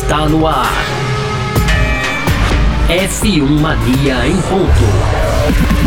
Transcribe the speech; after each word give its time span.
Está 0.00 0.28
no 0.28 0.46
ar. 0.46 0.72
F1 2.88 3.42
Mania 3.60 4.28
em 4.28 4.40
ponto. 4.42 4.84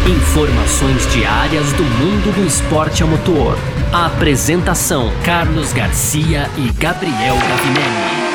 Informações 0.06 1.10
diárias 1.14 1.72
do 1.72 1.84
mundo 1.84 2.36
do 2.36 2.46
esporte 2.46 3.04
a 3.04 3.06
motor. 3.08 3.58
A 3.94 4.08
apresentação: 4.08 5.10
Carlos 5.24 5.72
Garcia 5.72 6.50
e 6.58 6.70
Gabriel 6.74 7.36
Gavinelli. 7.36 8.32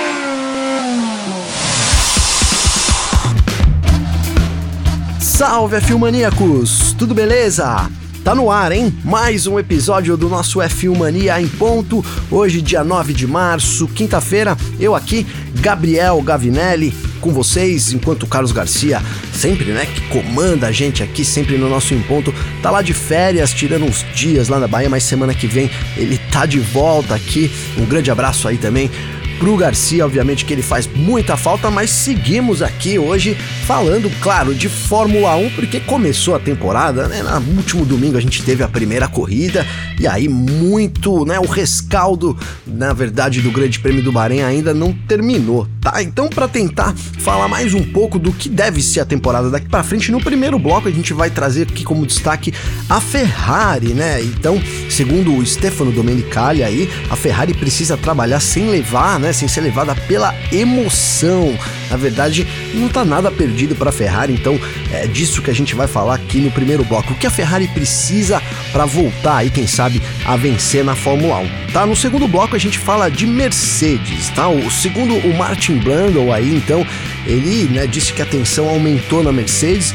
Salve 5.20 5.76
F1 5.76 5.98
Maníacos! 5.98 6.94
Tudo 6.98 7.14
beleza? 7.14 7.90
Tá 8.26 8.34
no 8.34 8.50
ar, 8.50 8.72
hein? 8.72 8.92
Mais 9.04 9.46
um 9.46 9.56
episódio 9.56 10.16
do 10.16 10.28
nosso 10.28 10.58
F1 10.58 10.96
Mania 10.96 11.40
em 11.40 11.46
ponto. 11.46 12.04
Hoje, 12.28 12.60
dia 12.60 12.82
9 12.82 13.12
de 13.12 13.24
março, 13.24 13.86
quinta-feira, 13.86 14.56
eu 14.80 14.96
aqui, 14.96 15.24
Gabriel 15.60 16.20
Gavinelli, 16.22 16.92
com 17.20 17.30
vocês, 17.30 17.92
enquanto 17.92 18.24
o 18.24 18.26
Carlos 18.26 18.50
Garcia, 18.50 19.00
sempre, 19.32 19.66
né, 19.66 19.86
que 19.86 20.00
comanda 20.08 20.66
a 20.66 20.72
gente 20.72 21.04
aqui, 21.04 21.24
sempre 21.24 21.56
no 21.56 21.68
nosso 21.68 21.94
em 21.94 22.02
ponto, 22.02 22.34
tá 22.60 22.68
lá 22.68 22.82
de 22.82 22.92
férias, 22.92 23.52
tirando 23.52 23.84
uns 23.84 24.04
dias 24.12 24.48
lá 24.48 24.58
na 24.58 24.66
Bahia, 24.66 24.90
mas 24.90 25.04
semana 25.04 25.32
que 25.32 25.46
vem 25.46 25.70
ele 25.96 26.18
tá 26.32 26.46
de 26.46 26.58
volta 26.58 27.14
aqui. 27.14 27.48
Um 27.78 27.86
grande 27.86 28.10
abraço 28.10 28.48
aí 28.48 28.58
também 28.58 28.90
pro 29.38 29.56
Garcia, 29.56 30.04
obviamente 30.04 30.44
que 30.44 30.52
ele 30.52 30.62
faz 30.62 30.88
muita 30.88 31.36
falta, 31.36 31.70
mas 31.70 31.90
seguimos 31.90 32.62
aqui 32.62 32.98
hoje 32.98 33.36
falando, 33.66 34.08
claro, 34.20 34.54
de 34.54 34.68
Fórmula 34.68 35.34
1, 35.34 35.50
porque 35.50 35.80
começou 35.80 36.36
a 36.36 36.38
temporada, 36.38 37.08
né? 37.08 37.20
No 37.20 37.56
último 37.56 37.84
domingo 37.84 38.16
a 38.16 38.20
gente 38.20 38.44
teve 38.44 38.62
a 38.62 38.68
primeira 38.68 39.08
corrida 39.08 39.66
e 39.98 40.06
aí 40.06 40.28
muito, 40.28 41.24
né, 41.24 41.40
o 41.40 41.46
rescaldo, 41.46 42.38
na 42.64 42.92
verdade, 42.92 43.40
do 43.40 43.50
Grande 43.50 43.80
Prêmio 43.80 44.04
do 44.04 44.12
Bahrein 44.12 44.42
ainda 44.42 44.72
não 44.72 44.92
terminou, 44.92 45.66
tá? 45.80 46.00
Então, 46.00 46.28
para 46.28 46.46
tentar 46.46 46.94
falar 47.18 47.48
mais 47.48 47.74
um 47.74 47.82
pouco 47.82 48.20
do 48.20 48.32
que 48.32 48.48
deve 48.48 48.80
ser 48.80 49.00
a 49.00 49.04
temporada 49.04 49.50
daqui 49.50 49.68
para 49.68 49.82
frente, 49.82 50.12
no 50.12 50.20
primeiro 50.20 50.60
bloco 50.60 50.86
a 50.86 50.92
gente 50.92 51.12
vai 51.12 51.28
trazer 51.28 51.62
aqui 51.62 51.82
como 51.82 52.06
destaque 52.06 52.54
a 52.88 53.00
Ferrari, 53.00 53.94
né? 53.94 54.22
Então, 54.22 54.62
segundo 54.88 55.34
o 55.34 55.44
Stefano 55.44 55.90
Domenicali 55.90 56.62
aí, 56.62 56.88
a 57.10 57.16
Ferrari 57.16 57.52
precisa 57.52 57.96
trabalhar 57.96 58.38
sem 58.38 58.70
levar, 58.70 59.18
né? 59.18 59.32
sem 59.32 59.48
ser 59.48 59.62
levada 59.62 59.92
pela 60.06 60.32
emoção. 60.52 61.58
Na 61.90 61.96
verdade, 61.96 62.46
não 62.74 62.88
tá 62.88 63.04
nada 63.04 63.30
perdido 63.30 63.74
para 63.74 63.90
a 63.90 63.92
Ferrari, 63.92 64.32
então 64.32 64.58
é 64.92 65.06
disso 65.06 65.42
que 65.42 65.50
a 65.50 65.54
gente 65.54 65.74
vai 65.74 65.86
falar 65.86 66.14
aqui 66.14 66.38
no 66.38 66.50
primeiro 66.50 66.84
bloco. 66.84 67.12
O 67.12 67.16
que 67.16 67.26
a 67.26 67.30
Ferrari 67.30 67.68
precisa 67.68 68.42
para 68.72 68.84
voltar 68.84 69.36
aí, 69.36 69.50
quem 69.50 69.66
sabe, 69.66 70.02
a 70.24 70.36
vencer 70.36 70.84
na 70.84 70.94
Fórmula 70.94 71.38
1. 71.38 71.72
Tá? 71.72 71.86
No 71.86 71.96
segundo 71.96 72.26
bloco 72.26 72.56
a 72.56 72.58
gente 72.58 72.78
fala 72.78 73.10
de 73.10 73.26
Mercedes, 73.26 74.30
tá? 74.30 74.48
O 74.48 74.70
segundo 74.70 75.14
o 75.14 75.36
Martin 75.36 75.78
Brundle 75.78 76.32
aí, 76.32 76.54
então, 76.54 76.86
ele, 77.26 77.64
né, 77.64 77.86
disse 77.86 78.12
que 78.12 78.22
a 78.22 78.26
tensão 78.26 78.68
aumentou 78.68 79.22
na 79.22 79.32
Mercedes 79.32 79.94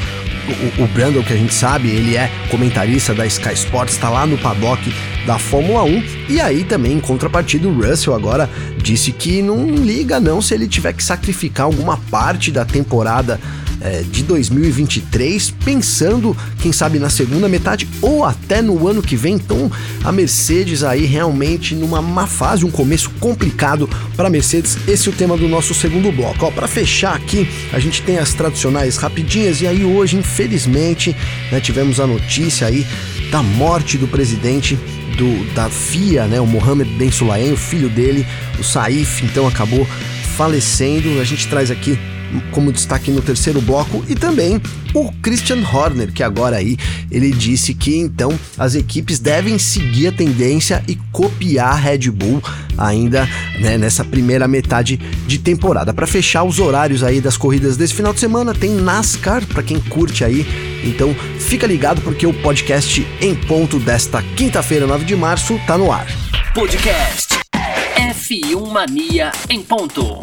o, 0.84 0.88
Brandon, 0.88 1.24
que 1.24 1.34
a 1.34 1.38
gente 1.38 1.54
sabe, 1.54 1.90
ele 1.90 2.16
é 2.16 2.30
comentarista 2.50 3.14
da 3.14 3.26
Sky 3.26 3.54
Sports, 3.54 3.96
está 3.96 4.10
lá 4.10 4.26
no 4.26 4.38
paddock 4.38 4.82
da 5.26 5.38
Fórmula 5.38 5.84
1. 5.84 6.04
E 6.30 6.42
aí 6.42 6.64
também, 6.64 6.94
em 6.94 7.00
contrapartida, 7.00 7.68
o 7.68 7.74
Russell 7.74 8.14
agora 8.14 8.50
disse 8.78 9.12
que 9.12 9.42
não 9.42 9.66
liga 9.66 10.20
não 10.20 10.42
se 10.42 10.54
ele 10.54 10.68
tiver 10.68 10.94
que 10.94 11.04
sacrificar 11.04 11.66
alguma 11.66 11.98
parte 11.98 12.52
da 12.52 12.66
temporada 12.66 13.40
é, 13.82 14.04
de 14.04 14.24
2023, 14.24 15.52
pensando, 15.66 16.38
quem 16.62 16.72
sabe, 16.72 17.00
na 17.00 17.10
segunda 17.10 17.50
metade 17.50 17.88
ou 18.02 18.24
até 18.24 18.62
no 18.62 18.88
ano 18.88 19.02
que 19.02 19.16
vem. 19.16 19.36
Então, 19.36 19.72
a 20.04 20.12
Mercedes 20.12 20.84
aí 20.84 21.06
realmente 21.06 21.74
numa 21.74 22.02
má 22.02 22.28
fase, 22.28 22.64
um 22.64 22.72
começo 22.72 23.10
complicado 23.20 23.90
para 24.16 24.28
a 24.28 24.30
Mercedes. 24.30 24.78
Esse 24.88 25.10
é 25.10 25.12
o 25.12 25.16
tema 25.16 25.36
do 25.36 25.48
nosso 25.48 25.74
segundo 25.74 26.12
bloco. 26.12 26.52
Para 26.52 26.68
fechar 26.68 27.16
aqui, 27.16 27.48
a 27.74 27.80
gente 27.80 28.02
tem 28.04 28.18
as 28.18 28.34
tradicionais 28.34 28.98
rapidinhas 28.98 29.62
e 29.62 29.68
aí 29.68 29.84
hoje, 29.84 30.18
infelizmente, 30.18 31.16
né, 31.52 31.60
tivemos 31.60 32.00
a 32.00 32.06
notícia 32.06 32.68
aí 32.68 32.86
da 33.32 33.42
morte 33.42 33.98
do 33.98 34.08
presidente 34.08 34.78
do, 35.18 35.54
da 35.54 35.70
FIA, 35.70 36.26
né, 36.26 36.40
o 36.40 36.46
Mohamed 36.46 36.90
Ben 36.92 37.12
Sulayem, 37.12 37.54
o 37.54 37.58
filho 37.58 37.90
dele, 37.90 38.26
o 38.60 38.64
Saif, 38.64 39.26
então 39.26 39.48
acabou 39.48 39.88
falecendo. 40.36 41.20
A 41.20 41.24
gente 41.24 41.48
traz 41.48 41.72
aqui 41.72 41.98
como 42.52 42.72
destaque 42.72 43.12
no 43.12 43.22
terceiro 43.22 43.62
bloco, 43.62 44.04
e 44.08 44.16
também 44.16 44.62
o 44.94 45.12
Christian 45.22 45.64
Horner, 45.66 46.12
que 46.12 46.24
agora 46.24 46.58
aí 46.58 46.78
ele 47.10 47.32
disse 47.32 47.74
que 47.74 47.98
então 47.98 48.38
as 48.58 48.76
equipes 48.76 49.20
devem 49.20 49.58
seguir 49.58 50.08
a 50.08 50.12
tendência 50.12 50.84
e 50.88 50.96
copiar 51.12 51.74
a 51.74 51.76
Red 51.76 52.10
Bull 52.12 52.42
ainda 52.78 53.28
né, 53.60 53.78
nessa 53.78 54.04
primeira 54.04 54.48
metade 54.48 54.98
de 55.28 55.38
temporada. 55.38 55.94
Para 55.94 56.08
fechar 56.08 56.44
os 56.44 56.60
horários 56.60 57.04
aí 57.04 57.22
das 57.22 57.38
corridas 57.38 57.78
desse 57.78 57.94
final 57.94 58.14
de 58.14 58.20
semana, 58.20 58.54
tem 58.54 58.72
NASCAR 58.72 59.46
para 59.46 59.64
quem 59.64 59.80
curte 59.80 60.24
aí. 60.24 60.46
Então 60.84 61.14
fica 61.40 61.68
ligado 61.68 62.02
porque 62.02 62.26
o 62.26 62.34
podcast 62.34 63.06
em 63.22 63.36
ponto 63.36 63.80
desta 63.80 64.22
quinta-feira, 64.36 64.88
9 64.88 65.06
de 65.06 65.16
março, 65.16 65.60
tá 65.68 65.78
no 65.78 65.92
ar. 65.92 66.08
Podcast 66.54 67.40
F1 67.96 68.72
Mania 68.72 69.32
em 69.50 69.62
ponto. 69.62 70.20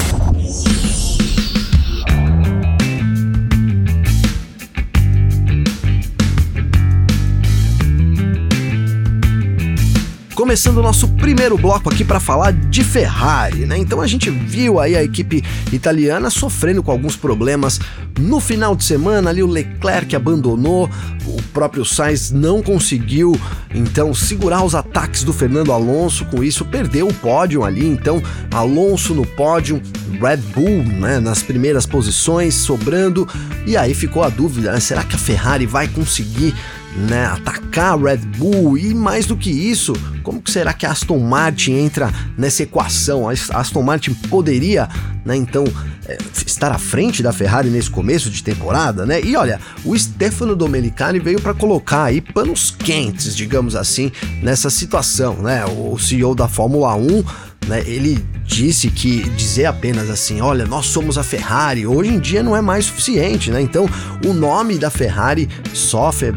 Começando 10.49 10.79
o 10.79 10.83
nosso 10.83 11.07
primeiro 11.09 11.59
bloco 11.59 11.93
aqui 11.93 12.03
para 12.03 12.19
falar 12.19 12.55
de 12.55 12.83
Ferrari, 12.83 13.67
né? 13.67 13.77
Então 13.77 14.01
a 14.01 14.07
gente 14.07 14.31
viu 14.31 14.81
aí 14.81 14.97
a 14.97 15.05
equipe 15.05 15.45
italiana 15.71 16.31
sofrendo 16.31 16.83
com 16.83 16.91
alguns 16.91 17.17
problemas 17.17 17.79
no 18.19 18.41
final 18.41 18.75
de 18.75 18.83
semana, 18.83 19.29
ali 19.29 19.43
o 19.43 19.47
Leclerc 19.47 20.17
abandonou, 20.17 20.89
o 21.27 21.43
próprio 21.53 21.85
Sainz 21.85 22.31
não 22.31 22.63
conseguiu 22.63 23.39
então 23.75 24.15
segurar 24.15 24.65
os 24.65 24.75
ataques 24.75 25.23
do 25.23 25.35
Fernando 25.35 25.71
Alonso, 25.71 26.25
com 26.25 26.43
isso 26.43 26.65
perdeu 26.65 27.09
o 27.09 27.13
pódio 27.13 27.63
ali, 27.63 27.87
então 27.87 28.23
Alonso 28.51 29.15
no 29.15 29.27
pódio, 29.27 29.83
Red 30.19 30.39
Bull, 30.55 30.83
né, 30.83 31.21
nas 31.21 31.43
primeiras 31.43 31.85
posições, 31.85 32.55
sobrando, 32.55 33.29
e 33.67 33.77
aí 33.77 33.93
ficou 33.93 34.25
a 34.25 34.31
dúvida, 34.31 34.73
né, 34.73 34.81
será 34.81 35.05
que 35.05 35.15
a 35.15 35.19
Ferrari 35.19 35.67
vai 35.67 35.89
conseguir 35.89 36.55
né, 36.97 37.27
atacar 37.27 37.95
a 37.95 37.97
Red 37.97 38.19
Bull 38.19 38.77
e 38.79 38.95
mais 38.95 39.27
do 39.27 39.37
que 39.37 39.51
isso, 39.51 39.93
como 40.23 40.43
que 40.43 40.51
será 40.51 40.73
que 40.73 40.85
a 40.85 40.91
Aston 40.91 41.19
Martin 41.19 41.73
entra 41.73 42.13
nessa 42.37 42.63
equação? 42.63 43.29
A 43.29 43.33
Aston 43.33 43.83
Martin 43.83 44.15
poderia, 44.15 44.89
né, 45.25 45.37
então 45.37 45.65
é, 46.07 46.19
estar 46.47 46.73
à 46.73 46.79
frente 46.79 47.23
da 47.23 47.33
Ferrari 47.33 47.69
nesse 47.69 47.91
começo 47.91 48.31
de 48.31 48.43
temporada, 48.43 49.05
né? 49.05 49.21
E 49.23 49.37
olha, 49.37 49.61
o 49.85 49.97
Stefano 49.97 50.57
Domenicali 50.57 51.19
veio 51.19 51.41
para 51.41 51.55
colocar 51.55 52.05
aí 52.05 52.21
panos 52.21 52.71
quentes, 52.71 53.37
digamos 53.37 53.77
assim, 53.77 54.11
nessa 54.43 54.71
situação, 54.71 55.35
né? 55.43 55.65
O 55.67 55.99
CEO 55.99 56.35
da 56.35 56.49
Fórmula 56.49 56.95
1 56.95 57.25
né, 57.67 57.83
ele 57.87 58.25
disse 58.45 58.89
que 58.89 59.29
dizer 59.31 59.67
apenas 59.67 60.09
assim, 60.09 60.41
olha, 60.41 60.67
nós 60.67 60.87
somos 60.87 61.19
a 61.19 61.23
Ferrari, 61.23 61.87
hoje 61.87 62.11
em 62.11 62.19
dia 62.19 62.43
não 62.43 62.57
é 62.57 62.63
mais 62.63 62.87
suficiente, 62.87 63.51
né? 63.51 63.61
Então, 63.61 63.87
o 64.25 64.33
nome 64.33 64.79
da 64.79 64.91
Ferrari 64.91 65.49
sofre, 65.75 66.33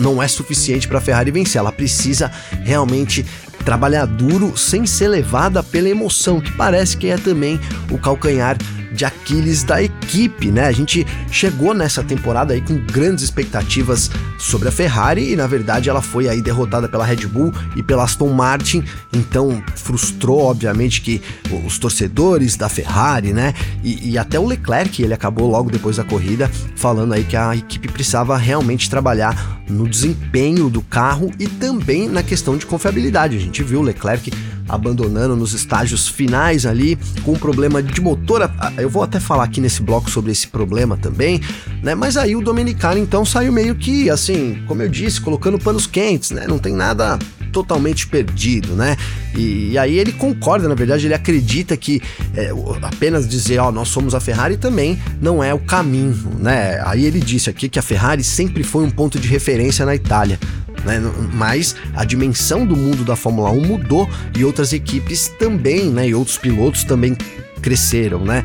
não 0.00 0.22
é 0.22 0.28
suficiente 0.28 0.86
para 0.86 0.98
a 0.98 1.00
Ferrari 1.00 1.30
vencer, 1.30 1.58
ela 1.58 1.72
precisa 1.72 2.30
realmente 2.62 3.26
trabalhar 3.64 4.06
duro 4.06 4.56
sem 4.56 4.86
ser 4.86 5.08
levada 5.08 5.62
pela 5.62 5.88
emoção, 5.88 6.40
que 6.40 6.52
parece 6.52 6.96
que 6.96 7.08
é 7.08 7.16
também 7.16 7.60
o 7.90 7.98
calcanhar 7.98 8.56
de 8.92 9.04
Aquiles 9.04 9.62
da 9.62 9.82
equipe, 9.82 10.50
né? 10.50 10.66
A 10.66 10.72
gente 10.72 11.06
chegou 11.30 11.74
nessa 11.74 12.02
temporada 12.02 12.54
aí 12.54 12.60
com 12.60 12.76
grandes 12.86 13.24
expectativas 13.24 14.10
sobre 14.38 14.68
a 14.68 14.72
Ferrari 14.72 15.32
e 15.32 15.36
na 15.36 15.46
verdade 15.46 15.88
ela 15.88 16.02
foi 16.02 16.28
aí 16.28 16.42
derrotada 16.42 16.88
pela 16.88 17.04
Red 17.04 17.26
Bull 17.26 17.52
e 17.76 17.82
pela 17.82 18.04
Aston 18.04 18.28
Martin, 18.28 18.84
então 19.12 19.62
frustrou 19.76 20.42
obviamente 20.42 21.00
que 21.00 21.22
os 21.64 21.78
torcedores 21.78 22.56
da 22.56 22.68
Ferrari, 22.68 23.32
né? 23.32 23.54
E, 23.82 24.10
e 24.10 24.18
até 24.18 24.38
o 24.38 24.46
Leclerc, 24.46 25.02
ele 25.02 25.14
acabou 25.14 25.48
logo 25.50 25.70
depois 25.70 25.96
da 25.96 26.04
corrida 26.04 26.50
falando 26.76 27.12
aí 27.14 27.24
que 27.24 27.36
a 27.36 27.54
equipe 27.54 27.88
precisava 27.88 28.36
realmente 28.36 28.90
trabalhar 28.90 29.61
no 29.72 29.88
desempenho 29.88 30.68
do 30.68 30.82
carro 30.82 31.30
e 31.38 31.46
também 31.46 32.08
na 32.08 32.22
questão 32.22 32.56
de 32.56 32.66
confiabilidade. 32.66 33.36
A 33.36 33.40
gente 33.40 33.62
viu 33.62 33.82
Leclerc 33.82 34.30
abandonando 34.68 35.36
nos 35.36 35.52
estágios 35.52 36.08
finais 36.08 36.64
ali 36.64 36.98
com 37.24 37.32
um 37.32 37.38
problema 37.38 37.82
de 37.82 38.00
motor. 38.00 38.50
Eu 38.78 38.88
vou 38.88 39.02
até 39.02 39.18
falar 39.18 39.44
aqui 39.44 39.60
nesse 39.60 39.82
bloco 39.82 40.10
sobre 40.10 40.32
esse 40.32 40.46
problema 40.46 40.96
também, 40.96 41.40
né? 41.82 41.94
Mas 41.94 42.16
aí 42.16 42.36
o 42.36 42.40
Domenicali 42.40 43.00
então 43.00 43.24
saiu 43.24 43.52
meio 43.52 43.74
que 43.74 44.08
assim, 44.08 44.62
como 44.66 44.82
eu 44.82 44.88
disse, 44.88 45.20
colocando 45.20 45.58
panos 45.58 45.86
quentes, 45.86 46.30
né? 46.30 46.46
Não 46.46 46.58
tem 46.58 46.74
nada 46.74 47.18
totalmente 47.52 48.06
perdido, 48.06 48.74
né? 48.74 48.96
E, 49.36 49.72
e, 49.72 49.78
aí 49.78 49.98
ele 49.98 50.12
concorda, 50.12 50.68
na 50.68 50.74
verdade, 50.74 51.06
ele 51.06 51.14
acredita 51.14 51.76
que 51.76 52.02
é, 52.34 52.50
apenas 52.82 53.28
dizer, 53.28 53.58
ó, 53.58 53.70
nós 53.70 53.88
somos 53.88 54.14
a 54.14 54.20
Ferrari 54.20 54.56
também 54.56 54.98
não 55.20 55.42
é 55.42 55.52
o 55.52 55.58
caminho, 55.58 56.16
né? 56.38 56.82
Aí 56.84 57.04
ele 57.04 57.20
disse 57.20 57.48
aqui 57.50 57.68
que 57.68 57.78
a 57.78 57.82
Ferrari 57.82 58.24
sempre 58.24 58.62
foi 58.62 58.84
um 58.84 58.90
ponto 58.90 59.18
de 59.18 59.28
referência 59.28 59.84
na 59.84 59.94
Itália. 59.94 60.38
Né? 60.84 61.00
Mas 61.32 61.76
a 61.94 62.04
dimensão 62.04 62.66
do 62.66 62.76
mundo 62.76 63.04
da 63.04 63.14
Fórmula 63.14 63.50
1 63.50 63.66
mudou 63.66 64.08
e 64.36 64.44
outras 64.44 64.72
equipes 64.72 65.28
também, 65.38 65.90
né? 65.90 66.08
E 66.08 66.14
outros 66.14 66.38
pilotos 66.38 66.84
também 66.84 67.16
cresceram, 67.62 68.24
né? 68.24 68.42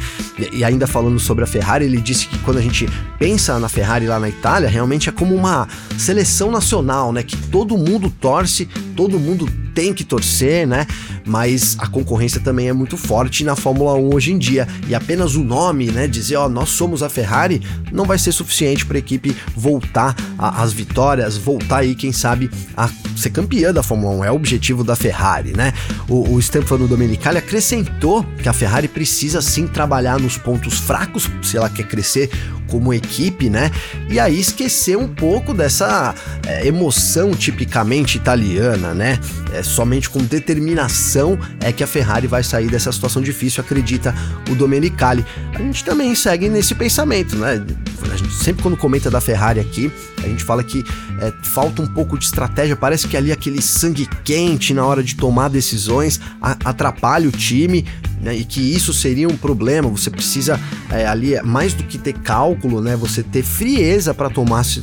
E, 0.54 0.64
ainda 0.64 0.88
falando 0.88 1.19
sobre 1.19 1.44
a 1.44 1.48
Ferrari, 1.48 1.86
ele 1.86 2.00
disse 2.00 2.28
que 2.28 2.38
quando 2.40 2.58
a 2.58 2.62
gente 2.62 2.88
pensa 3.19 3.60
na 3.60 3.68
Ferrari 3.68 4.06
lá 4.06 4.19
na 4.19 4.30
Itália, 4.30 4.69
realmente 4.69 5.10
é 5.10 5.12
como 5.12 5.36
uma 5.36 5.68
seleção 5.98 6.52
nacional, 6.52 7.12
né? 7.12 7.24
Que 7.24 7.36
todo 7.36 7.78
mundo 7.78 8.10
torce, 8.10 8.68
todo 8.96 9.19
mundo 9.19 9.50
tem 9.74 9.94
que 9.94 10.04
torcer, 10.04 10.66
né? 10.66 10.88
Mas 11.24 11.75
a 11.78 11.86
concorrência 11.86 12.40
também 12.40 12.68
é 12.68 12.74
muito 12.74 12.98
forte 12.98 13.44
na 13.44 13.56
Fórmula 13.56 13.94
1 13.94 14.14
hoje 14.14 14.31
em 14.31 14.38
dia. 14.38 14.68
E 14.88 14.96
apenas 14.96 15.36
o 15.36 15.44
nome, 15.44 15.92
né? 15.92 16.08
Dizer, 16.08 16.36
ó, 16.38 16.50
nós 16.50 16.70
somos 16.70 17.04
a 17.04 17.10
Ferrari, 17.10 17.62
não 17.92 18.06
vai 18.06 18.18
ser 18.18 18.31
suficiente 18.31 18.86
para 18.86 18.98
a 18.98 19.00
equipe 19.00 19.36
voltar 19.56 20.16
às 20.38 20.74
vitórias, 20.74 21.38
voltar 21.38 21.80
aí, 21.80 21.94
quem 21.94 22.12
sabe, 22.12 22.50
a 22.75 22.90
ser 23.16 23.30
campeã 23.30 23.72
da 23.72 23.84
Fórmula 23.84 24.16
1. 24.16 24.25
É 24.25 24.31
o 24.31 24.36
objetivo 24.36 24.84
da 24.84 24.96
Ferrari, 24.96 25.54
né? 25.56 25.74
O, 26.10 26.34
o 26.34 26.42
Stefano 26.42 26.88
Domenicali 26.88 27.38
acrescentou 27.38 28.25
que 28.42 28.50
a 28.50 28.54
Ferrari 28.54 28.88
precisa 28.88 29.06
sim 29.42 29.68
trabalhar 29.68 30.19
nos 30.19 30.38
pontos 30.38 30.80
fracos 30.80 31.30
se 31.42 31.57
ela 31.57 31.69
quer 31.69 31.88
crescer 31.88 32.30
como 32.68 32.94
equipe, 32.94 33.50
né? 33.50 33.71
E 34.09 34.19
aí 34.19 34.39
esquecer 34.39 34.98
um 34.98 35.07
pouco 35.07 35.54
dessa 35.54 36.13
é, 36.45 36.68
emoção 36.68 37.31
tipicamente 37.31 38.18
italiana, 38.18 38.94
né? 38.94 39.19
É, 39.54 39.63
somente 39.63 40.09
com 40.09 40.19
determinação 40.19 41.39
é 41.62 41.71
que 41.71 41.83
a 41.83 41.88
Ferrari 41.88 42.27
vai 42.27 42.44
sair 42.44 42.68
dessa 42.68 42.92
situação 42.92 43.21
difícil, 43.21 43.63
acredita 43.63 44.13
o 44.51 44.56
Domenicali. 44.56 45.25
A 45.53 45.60
gente 45.60 45.83
também 45.83 46.13
segue 46.13 46.50
nesse 46.50 46.75
pensamento, 46.75 47.36
né? 47.36 47.63
A 48.12 48.18
gente 48.18 48.33
sempre 48.33 48.62
quando 48.62 48.77
comenta 48.77 49.10
da 49.10 49.19
Ferrari 49.21 49.60
aqui, 49.60 49.92
a 50.24 50.27
gente 50.27 50.44
fala 50.44 50.63
que 50.63 50.83
é, 51.21 51.33
falta 51.42 51.81
um 51.81 51.88
pouco 51.88 52.18
de 52.18 52.25
estratégia, 52.25 52.75
parece 52.75 53.07
que 53.07 53.18
ali 53.18 53.31
aquele 53.31 53.62
sangue 53.62 54.07
quente 54.24 54.74
na 54.74 54.86
hora 54.86 55.03
de 55.03 55.15
tomar 55.15 55.50
decisões 55.50 56.19
atrapalha 56.42 57.27
o 57.27 57.31
time, 57.31 57.86
né, 58.22 58.36
e 58.36 58.44
que 58.44 58.62
isso 58.62 58.94
seria 58.94 59.28
um 59.28 59.38
problema. 59.38 59.90
Você 59.90 60.10
precisa 60.10 60.60
é, 60.90 61.06
ali, 61.08 61.40
mais 61.44 61.74
do 61.74 61.84
que 61.84 61.98
ter 61.98 62.14
cálculo, 62.14 62.81
né, 62.81 62.96
você 62.96 63.22
ter 63.24 63.44
frieza 63.44 64.14
para 64.14 64.30
tomar 64.30 64.62
as, 64.62 64.80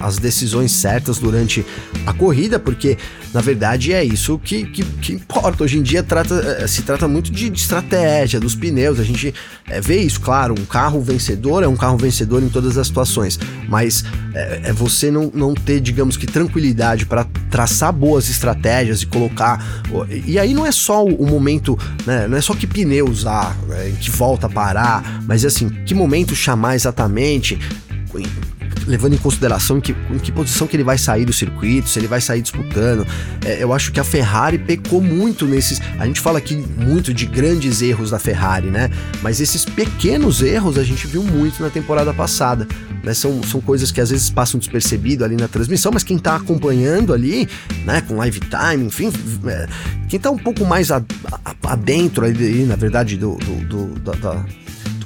as, 0.00 0.18
decisões 0.18 0.72
certas 0.72 1.18
durante 1.18 1.64
a 2.06 2.12
corrida, 2.12 2.58
porque 2.58 2.96
na 3.32 3.40
verdade 3.40 3.92
é 3.92 4.04
isso 4.04 4.38
que, 4.38 4.64
que, 4.64 4.84
que 4.84 5.12
importa. 5.12 5.64
Hoje 5.64 5.78
em 5.78 5.82
dia 5.82 6.02
trata, 6.02 6.34
é, 6.60 6.66
se 6.66 6.82
trata 6.82 7.06
muito 7.06 7.30
de, 7.30 7.50
de 7.50 7.60
estratégia, 7.60 8.40
dos 8.40 8.54
pneus. 8.54 8.98
A 8.98 9.04
gente 9.04 9.34
é, 9.68 9.80
vê 9.80 10.00
isso, 10.00 10.20
claro, 10.20 10.54
um 10.58 10.64
carro 10.64 11.00
vencedor 11.00 11.62
é 11.62 11.68
um 11.68 11.76
carro 11.76 11.96
vencedor 11.96 12.42
em 12.42 12.48
todas 12.48 12.78
as 12.78 12.86
situações, 12.86 13.38
mas 13.68 14.04
é, 14.34 14.60
é 14.64 14.72
você 14.72 15.10
não, 15.10 15.30
não 15.34 15.54
ter, 15.54 15.80
digamos 15.80 16.16
que, 16.16 16.26
tranquilidade 16.26 17.06
para 17.06 17.24
traçar 17.50 17.92
boas 17.92 18.28
estratégias 18.28 19.02
e 19.02 19.06
colocar. 19.06 19.82
E 20.26 20.38
aí 20.38 20.54
não 20.54 20.66
é 20.66 20.72
só 20.72 21.04
o, 21.04 21.14
o 21.14 21.26
momento, 21.26 21.78
né, 22.06 22.26
não 22.28 22.36
é 22.36 22.40
só 22.40 22.54
que 22.54 22.66
pneu 22.72 23.06
usar, 23.06 23.56
né, 23.68 23.90
em 23.90 23.94
que 23.94 24.10
volta 24.10 24.48
parar, 24.48 25.22
mas 25.26 25.44
assim, 25.44 25.68
que 25.84 25.94
momento 25.94 26.34
chamar 26.34 26.74
exatamente, 26.76 27.58
levando 28.86 29.14
em 29.14 29.18
consideração 29.18 29.78
em 29.78 29.80
que, 29.80 29.94
em 30.10 30.18
que 30.18 30.32
posição 30.32 30.66
que 30.66 30.76
ele 30.76 30.84
vai 30.84 30.98
sair 30.98 31.24
do 31.24 31.32
circuito, 31.32 31.88
se 31.88 31.98
ele 31.98 32.06
vai 32.06 32.20
sair 32.20 32.42
disputando. 32.42 33.06
É, 33.44 33.62
eu 33.62 33.72
acho 33.72 33.92
que 33.92 34.00
a 34.00 34.04
Ferrari 34.04 34.58
pecou 34.58 35.00
muito 35.00 35.46
nesses. 35.46 35.80
A 35.98 36.06
gente 36.06 36.20
fala 36.20 36.38
aqui 36.38 36.56
muito 36.56 37.12
de 37.12 37.26
grandes 37.26 37.82
erros 37.82 38.10
da 38.10 38.18
Ferrari, 38.18 38.68
né? 38.68 38.90
Mas 39.22 39.40
esses 39.40 39.64
pequenos 39.64 40.42
erros 40.42 40.78
a 40.78 40.82
gente 40.82 41.06
viu 41.06 41.22
muito 41.22 41.62
na 41.62 41.70
temporada 41.70 42.12
passada. 42.12 42.66
Né? 43.02 43.14
São, 43.14 43.42
são 43.42 43.60
coisas 43.60 43.90
que 43.90 44.00
às 44.00 44.10
vezes 44.10 44.30
passam 44.30 44.58
despercebido 44.58 45.24
ali 45.24 45.36
na 45.36 45.48
transmissão, 45.48 45.90
mas 45.92 46.02
quem 46.02 46.18
tá 46.18 46.36
acompanhando 46.36 47.12
ali, 47.12 47.48
né, 47.84 48.00
com 48.02 48.16
live 48.16 48.40
time, 48.40 48.86
enfim, 48.86 49.10
é, 49.46 49.66
quem 50.08 50.20
tá 50.20 50.30
um 50.30 50.38
pouco 50.38 50.64
mais 50.64 50.90
adentro 50.90 52.24
ali, 52.24 52.64
na 52.64 52.76
verdade, 52.76 53.16
do, 53.16 53.36
do, 53.36 53.64
do 53.64 54.00
da, 54.00 54.12
da 54.12 54.44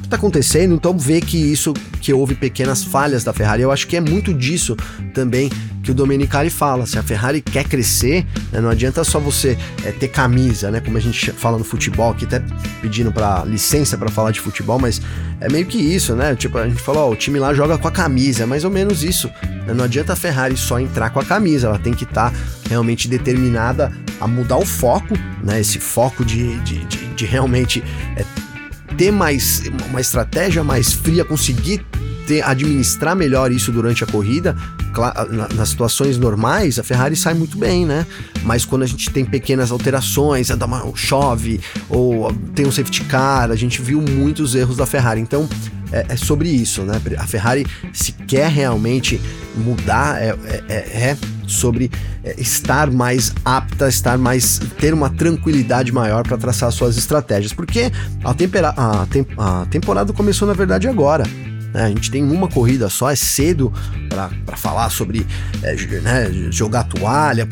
está 0.06 0.16
acontecendo, 0.16 0.74
então 0.74 0.98
vê 0.98 1.20
que 1.20 1.36
isso, 1.36 1.72
que 2.00 2.12
houve 2.12 2.34
pequenas 2.34 2.82
falhas 2.82 3.24
da 3.24 3.32
Ferrari. 3.32 3.62
Eu 3.62 3.70
acho 3.70 3.86
que 3.86 3.96
é 3.96 4.00
muito 4.00 4.32
disso 4.32 4.76
também 5.12 5.50
que 5.84 5.90
o 5.90 5.94
Domenicali 5.94 6.50
fala. 6.50 6.86
Se 6.86 6.98
a 6.98 7.02
Ferrari 7.02 7.40
quer 7.40 7.64
crescer, 7.64 8.26
né, 8.50 8.60
não 8.60 8.70
adianta 8.70 9.04
só 9.04 9.20
você 9.20 9.56
é, 9.84 9.92
ter 9.92 10.08
camisa, 10.08 10.70
né? 10.70 10.80
Como 10.80 10.96
a 10.96 11.00
gente 11.00 11.30
fala 11.32 11.58
no 11.58 11.64
futebol, 11.64 12.10
aqui 12.10 12.24
até 12.24 12.42
pedindo 12.80 13.12
para 13.12 13.44
licença 13.44 13.96
para 13.96 14.08
falar 14.08 14.30
de 14.30 14.40
futebol, 14.40 14.78
mas 14.78 15.00
é 15.40 15.48
meio 15.48 15.66
que 15.66 15.78
isso, 15.78 16.16
né? 16.16 16.34
Tipo, 16.34 16.58
a 16.58 16.68
gente 16.68 16.80
falou, 16.80 17.08
ó, 17.08 17.12
o 17.12 17.16
time 17.16 17.38
lá 17.38 17.52
joga 17.52 17.76
com 17.76 17.86
a 17.86 17.92
camisa, 17.92 18.44
é 18.44 18.46
mais 18.46 18.64
ou 18.64 18.70
menos 18.70 19.04
isso. 19.04 19.30
Né? 19.66 19.74
Não 19.74 19.84
adianta 19.84 20.14
a 20.14 20.16
Ferrari 20.16 20.56
só 20.56 20.80
entrar 20.80 21.10
com 21.10 21.20
a 21.20 21.24
camisa, 21.24 21.68
ela 21.68 21.78
tem 21.78 21.92
que 21.92 22.04
estar 22.04 22.30
tá 22.30 22.36
realmente 22.68 23.06
determinada 23.06 23.92
a 24.20 24.26
mudar 24.26 24.56
o 24.56 24.66
foco, 24.66 25.14
né? 25.42 25.60
Esse 25.60 25.78
foco 25.78 26.24
de, 26.24 26.58
de, 26.60 26.84
de, 26.84 27.06
de 27.14 27.26
realmente 27.26 27.84
é, 28.16 28.24
ter 28.96 29.10
mais 29.10 29.62
uma 29.88 30.00
estratégia 30.00 30.62
mais 30.62 30.92
fria, 30.92 31.24
conseguir 31.24 31.84
ter, 32.26 32.42
administrar 32.42 33.14
melhor 33.14 33.52
isso 33.52 33.70
durante 33.70 34.02
a 34.04 34.06
corrida. 34.06 34.56
nas 35.54 35.68
situações 35.68 36.16
normais, 36.16 36.78
a 36.78 36.84
Ferrari 36.84 37.16
sai 37.16 37.34
muito 37.34 37.58
bem, 37.58 37.84
né? 37.84 38.06
Mas 38.44 38.64
quando 38.64 38.82
a 38.82 38.86
gente 38.86 39.10
tem 39.10 39.24
pequenas 39.24 39.70
alterações, 39.70 40.48
chove 40.94 41.60
ou 41.88 42.32
tem 42.54 42.66
um 42.66 42.72
safety 42.72 43.02
car, 43.04 43.50
a 43.50 43.56
gente 43.56 43.82
viu 43.82 44.00
muitos 44.00 44.54
erros 44.54 44.76
da 44.76 44.86
Ferrari. 44.86 45.20
Então, 45.20 45.48
é, 45.92 46.06
é 46.10 46.16
sobre 46.16 46.48
isso, 46.48 46.82
né? 46.82 47.00
A 47.18 47.26
Ferrari, 47.26 47.66
se 47.92 48.12
quer 48.12 48.50
realmente 48.50 49.20
mudar, 49.56 50.22
é, 50.22 50.36
é, 50.46 50.64
é, 50.68 50.74
é 50.74 51.16
sobre 51.46 51.90
é, 52.22 52.40
estar 52.40 52.90
mais 52.90 53.32
apta, 53.44 53.88
estar 53.88 54.18
mais 54.18 54.60
ter 54.78 54.94
uma 54.94 55.10
tranquilidade 55.10 55.92
maior 55.92 56.22
para 56.22 56.36
traçar 56.36 56.70
suas 56.72 56.96
estratégias, 56.96 57.52
porque 57.52 57.90
a, 58.22 58.34
tempera, 58.34 58.70
a, 58.76 59.06
tem, 59.06 59.26
a 59.38 59.66
temporada 59.70 60.12
começou 60.12 60.46
na 60.46 60.54
verdade 60.54 60.88
agora. 60.88 61.24
Né? 61.72 61.84
A 61.84 61.88
gente 61.88 62.10
tem 62.10 62.22
uma 62.22 62.48
corrida 62.48 62.88
só, 62.88 63.10
é 63.10 63.16
cedo 63.16 63.72
para 64.08 64.56
falar 64.56 64.90
sobre 64.90 65.26
é, 65.62 65.74
né, 66.00 66.30
jogar 66.50 66.84
toalha. 66.84 67.48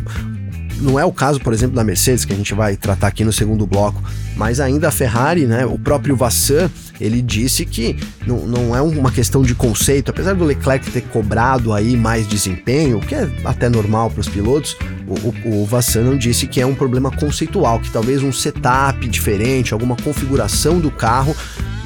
Não 0.83 0.99
é 0.99 1.05
o 1.05 1.13
caso, 1.13 1.41
por 1.41 1.53
exemplo, 1.53 1.77
da 1.77 1.85
Mercedes, 1.85 2.25
que 2.25 2.33
a 2.33 2.37
gente 2.37 2.53
vai 2.55 2.77
tratar 2.77 3.07
aqui 3.07 3.25
no 3.25 3.33
segundo 3.33 3.67
bloco, 3.67 4.03
mas 4.37 4.59
ainda 4.59 4.89
a 4.89 4.91
Ferrari, 4.91 5.47
né, 5.47 5.65
o 5.65 5.79
próprio 5.79 6.17
Vassan, 6.17 6.69
ele 7.01 7.23
disse 7.23 7.65
que 7.65 7.97
não, 8.27 8.47
não 8.47 8.77
é 8.77 8.83
uma 8.83 9.11
questão 9.11 9.43
de 9.43 9.55
conceito, 9.55 10.11
apesar 10.11 10.35
do 10.35 10.45
Leclerc 10.45 10.91
ter 10.91 11.03
cobrado 11.03 11.73
aí 11.73 11.97
mais 11.97 12.27
desempenho, 12.27 12.99
o 12.99 13.01
que 13.01 13.15
é 13.15 13.31
até 13.45 13.69
normal 13.69 14.11
para 14.11 14.21
os 14.21 14.29
pilotos, 14.29 14.77
o, 15.07 15.49
o, 15.49 15.63
o 15.63 15.67
Vassan 15.67 16.03
não 16.03 16.17
disse 16.17 16.47
que 16.47 16.61
é 16.61 16.67
um 16.67 16.75
problema 16.75 17.11
conceitual, 17.11 17.79
que 17.79 17.91
talvez 17.91 18.23
um 18.23 18.33
setup 18.33 19.09
diferente, 19.09 19.73
alguma 19.73 19.97
configuração 19.97 20.81
do 20.81 20.91
carro 20.91 21.35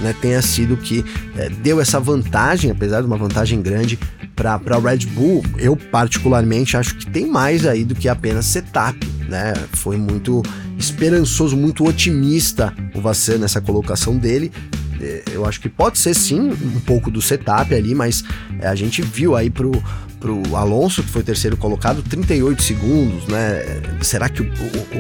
né, 0.01 0.15
tenha 0.21 0.41
sido 0.43 0.77
que 0.77 1.05
é, 1.37 1.49
deu 1.49 1.81
essa 1.81 1.99
vantagem, 1.99 2.71
apesar 2.71 3.01
de 3.01 3.07
uma 3.07 3.17
vantagem 3.17 3.61
grande, 3.61 3.99
para 4.37 4.55
a 4.55 4.79
Red 4.79 5.07
Bull, 5.07 5.43
eu 5.57 5.75
particularmente 5.75 6.77
acho 6.77 6.95
que 6.97 7.07
tem 7.07 7.27
mais 7.27 7.67
aí 7.67 7.85
do 7.85 7.95
que 7.95 8.07
apenas 8.07 8.45
setup, 8.45 8.99
né? 9.29 9.55
Foi 9.73 9.97
muito 9.97 10.43
esperançoso, 10.79 11.57
muito 11.57 11.87
otimista 11.87 12.73
o 12.95 13.01
Vassan 13.01 13.39
nessa 13.39 13.63
colocação 13.63 14.17
dele. 14.17 14.53
É, 15.01 15.25
eu 15.33 15.47
acho 15.47 15.61
que 15.61 15.69
pode 15.69 15.99
ser 15.99 16.15
sim 16.15 16.51
um 16.51 16.81
pouco 16.81 17.11
do 17.11 17.21
setup 17.21 17.75
ali, 17.75 17.95
mas 17.95 18.23
é, 18.61 18.69
a 18.69 18.75
gente 18.75 19.01
viu 19.01 19.35
aí 19.35 19.49
pro, 19.49 19.73
pro 20.21 20.55
Alonso, 20.55 21.03
que 21.03 21.09
foi 21.09 21.23
terceiro 21.23 21.57
colocado, 21.57 22.03
38 22.03 22.63
segundos, 22.63 23.27
né? 23.29 23.63
Será 24.03 24.29
que 24.29 24.43
o, 24.43 24.51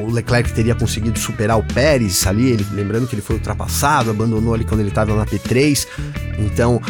o 0.02 0.10
Leclerc 0.10 0.50
teria 0.52 0.74
conseguido 0.74 1.18
superar 1.18 1.58
o 1.58 1.62
Pérez 1.62 2.26
ali? 2.26 2.50
Ele, 2.50 2.66
lembrando 2.72 3.06
que 3.06 3.14
ele 3.14 3.22
foi 3.22 3.36
ultrapassado, 3.36 4.10
abandonou 4.10 4.54
ali 4.54 4.64
quando 4.64 4.80
ele 4.80 4.88
estava 4.88 5.14
na 5.14 5.26
P3. 5.26 5.86
Então, 6.38 6.80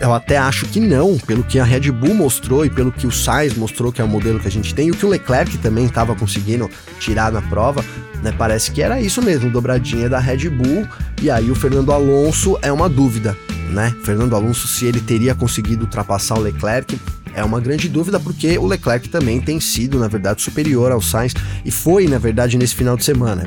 eu 0.00 0.14
até 0.14 0.38
acho 0.38 0.66
que 0.66 0.80
não, 0.80 1.18
pelo 1.18 1.44
que 1.44 1.58
a 1.58 1.64
Red 1.64 1.90
Bull 1.92 2.14
mostrou 2.14 2.64
e 2.64 2.70
pelo 2.70 2.90
que 2.90 3.06
o 3.06 3.12
Sainz 3.12 3.54
mostrou 3.54 3.92
que 3.92 4.00
é 4.00 4.04
o 4.04 4.08
modelo 4.08 4.40
que 4.40 4.48
a 4.48 4.50
gente 4.50 4.74
tem, 4.74 4.88
e 4.88 4.90
o 4.90 4.96
que 4.96 5.04
o 5.04 5.08
Leclerc 5.08 5.58
também 5.58 5.84
estava 5.84 6.14
conseguindo 6.14 6.70
tirar 6.98 7.30
na 7.30 7.42
prova, 7.42 7.84
né? 8.22 8.32
Parece 8.36 8.70
que 8.70 8.82
era 8.82 9.00
isso 9.00 9.20
mesmo, 9.20 9.50
dobradinha 9.50 10.08
da 10.08 10.18
Red 10.18 10.48
Bull, 10.48 10.86
e 11.20 11.30
aí 11.30 11.50
o 11.50 11.54
Fernando 11.54 11.92
Alonso 11.92 12.58
é 12.62 12.72
uma 12.72 12.88
dúvida, 12.88 13.36
né? 13.70 13.94
Fernando 14.02 14.34
Alonso, 14.34 14.66
se 14.66 14.86
ele 14.86 15.00
teria 15.00 15.34
conseguido 15.34 15.84
ultrapassar 15.84 16.38
o 16.38 16.40
Leclerc, 16.40 16.98
é 17.34 17.44
uma 17.44 17.60
grande 17.60 17.88
dúvida 17.88 18.18
porque 18.18 18.58
o 18.58 18.66
Leclerc 18.66 19.08
também 19.08 19.40
tem 19.40 19.60
sido, 19.60 19.98
na 19.98 20.08
verdade, 20.08 20.42
superior 20.42 20.92
ao 20.92 21.00
Sainz 21.00 21.34
e 21.64 21.70
foi, 21.70 22.06
na 22.06 22.18
verdade, 22.18 22.56
nesse 22.56 22.74
final 22.74 22.96
de 22.96 23.04
semana. 23.04 23.46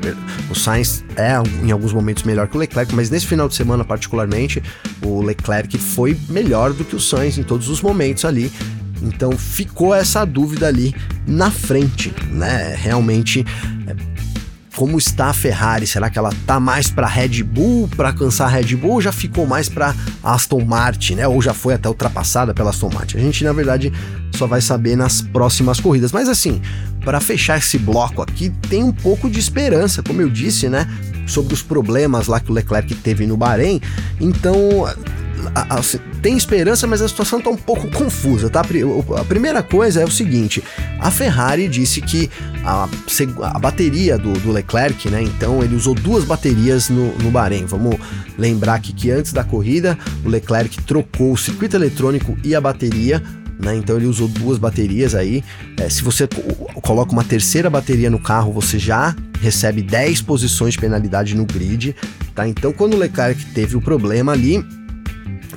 O 0.50 0.56
Sainz 0.56 1.04
é 1.16 1.34
em 1.66 1.72
alguns 1.72 1.94
momentos 1.94 2.24
melhor 2.24 2.48
que 2.48 2.56
o 2.56 2.60
Leclerc, 2.60 2.94
mas 2.96 3.10
nesse 3.10 3.28
final 3.28 3.48
de 3.48 3.56
semana, 3.56 3.84
particularmente, 3.84 4.62
o 5.02 5.22
Leclerc 5.22 5.78
foi 5.78 6.18
melhor 6.30 6.74
do 6.74 6.84
que 6.84 6.96
o 6.96 7.00
Sainz 7.00 7.38
em 7.38 7.44
todos 7.44 7.70
os 7.70 7.82
momentos 7.82 8.26
ali. 8.26 8.52
Então 9.02 9.32
ficou 9.34 9.94
essa 9.94 10.24
dúvida 10.26 10.68
ali 10.68 10.96
na 11.28 11.52
frente, 11.52 12.14
né? 12.32 12.74
Realmente 12.78 13.46
como 14.76 14.98
está 14.98 15.28
a 15.28 15.34
Ferrari? 15.34 15.86
Será 15.86 16.10
que 16.10 16.18
ela 16.18 16.32
tá 16.46 16.60
mais 16.60 16.90
para 16.90 17.08
Red 17.08 17.44
Bull, 17.44 17.88
para 17.96 18.10
alcançar 18.10 18.46
a 18.46 18.50
Red 18.50 18.76
Bull, 18.76 18.94
ou 18.94 19.02
já 19.02 19.12
ficou 19.12 19.46
mais 19.46 19.70
para 19.70 19.94
Aston 20.24 20.64
Martin, 20.66 21.16
né? 21.16 21.28
Ou 21.28 21.42
já 21.42 21.54
foi 21.54 21.74
até 21.74 21.88
ultrapassada 21.88 22.54
pela 22.54 22.72
Aston 22.72 22.90
Martin? 22.94 23.18
A 23.18 23.22
gente, 23.22 23.44
na 23.44 23.54
verdade, 23.54 23.94
só 24.36 24.48
vai 24.48 24.62
saber 24.62 24.96
nas 24.96 25.22
próximas 25.22 25.80
corridas. 25.80 26.12
Mas 26.12 26.28
assim, 26.28 26.62
para 27.04 27.20
fechar 27.20 27.58
esse 27.58 27.78
bloco 27.78 28.22
aqui, 28.22 28.50
tem 28.70 28.84
um 28.84 28.92
pouco 28.92 29.30
de 29.30 29.40
esperança, 29.40 30.02
como 30.02 30.22
eu 30.22 30.30
disse, 30.30 30.70
né? 30.70 30.88
Sobre 31.26 31.54
os 31.54 31.62
problemas 31.62 32.28
lá 32.28 32.40
que 32.40 32.52
o 32.52 32.54
Leclerc 32.54 32.94
teve 32.96 33.26
no 33.26 33.38
Bahrein. 33.38 33.82
Então, 34.20 34.86
a, 35.56 35.80
a, 35.80 35.82
tem 36.22 36.38
esperança, 36.38 36.88
mas 36.88 37.02
a 37.02 37.08
situação 37.08 37.40
está 37.40 37.50
um 37.50 37.58
pouco 37.58 37.90
confusa, 37.92 38.50
tá? 38.50 38.62
A 38.62 39.24
primeira 39.26 39.62
coisa 39.62 40.02
é 40.02 40.06
o 40.06 40.12
seguinte: 40.12 40.64
a 41.00 41.12
Ferrari 41.12 41.68
disse 41.68 42.02
que 42.02 42.30
a, 42.64 42.88
a 43.42 43.60
bateria 43.60 44.18
do, 44.18 44.34
do, 44.34 44.52
Leclerc, 44.52 45.10
né? 45.10 45.22
Então 45.22 45.62
ele 45.64 45.76
usou 45.76 45.94
duas 45.94 46.24
baterias 46.24 46.90
no, 46.90 47.14
no 47.18 47.32
Bahrein. 47.32 47.66
Vamos 47.66 47.98
lembrar 48.38 48.76
aqui 48.76 48.94
que 48.94 49.12
antes 49.12 49.34
da 49.34 49.44
corrida 49.44 49.98
o 50.24 50.30
Leclerc 50.30 50.82
trocou 50.84 51.34
o 51.34 51.38
circuito 51.38 51.76
eletrônico 51.76 52.38
e 52.44 52.56
a 52.56 52.62
bateria. 52.62 53.22
Né? 53.64 53.78
Então 53.78 53.96
ele 53.96 54.06
usou 54.06 54.28
duas 54.28 54.58
baterias 54.58 55.16
aí. 55.16 55.44
É, 55.78 55.90
se 55.90 56.04
você 56.04 56.28
coloca 56.82 57.12
uma 57.12 57.24
terceira 57.24 57.70
bateria 57.70 58.10
no 58.10 58.20
carro, 58.20 58.52
você 58.52 58.78
já 58.78 59.16
recebe 59.40 59.82
10 59.82 60.22
posições 60.22 60.74
de 60.74 60.80
penalidade 60.80 61.36
no 61.36 61.46
grid. 61.46 61.96
Tá? 62.36 62.48
Então 62.48 62.74
quando 62.74 62.96
o 62.96 62.98
Leclerc 62.98 63.44
teve 63.48 63.78
o 63.78 63.82
problema 63.82 64.34
ali, 64.34 64.64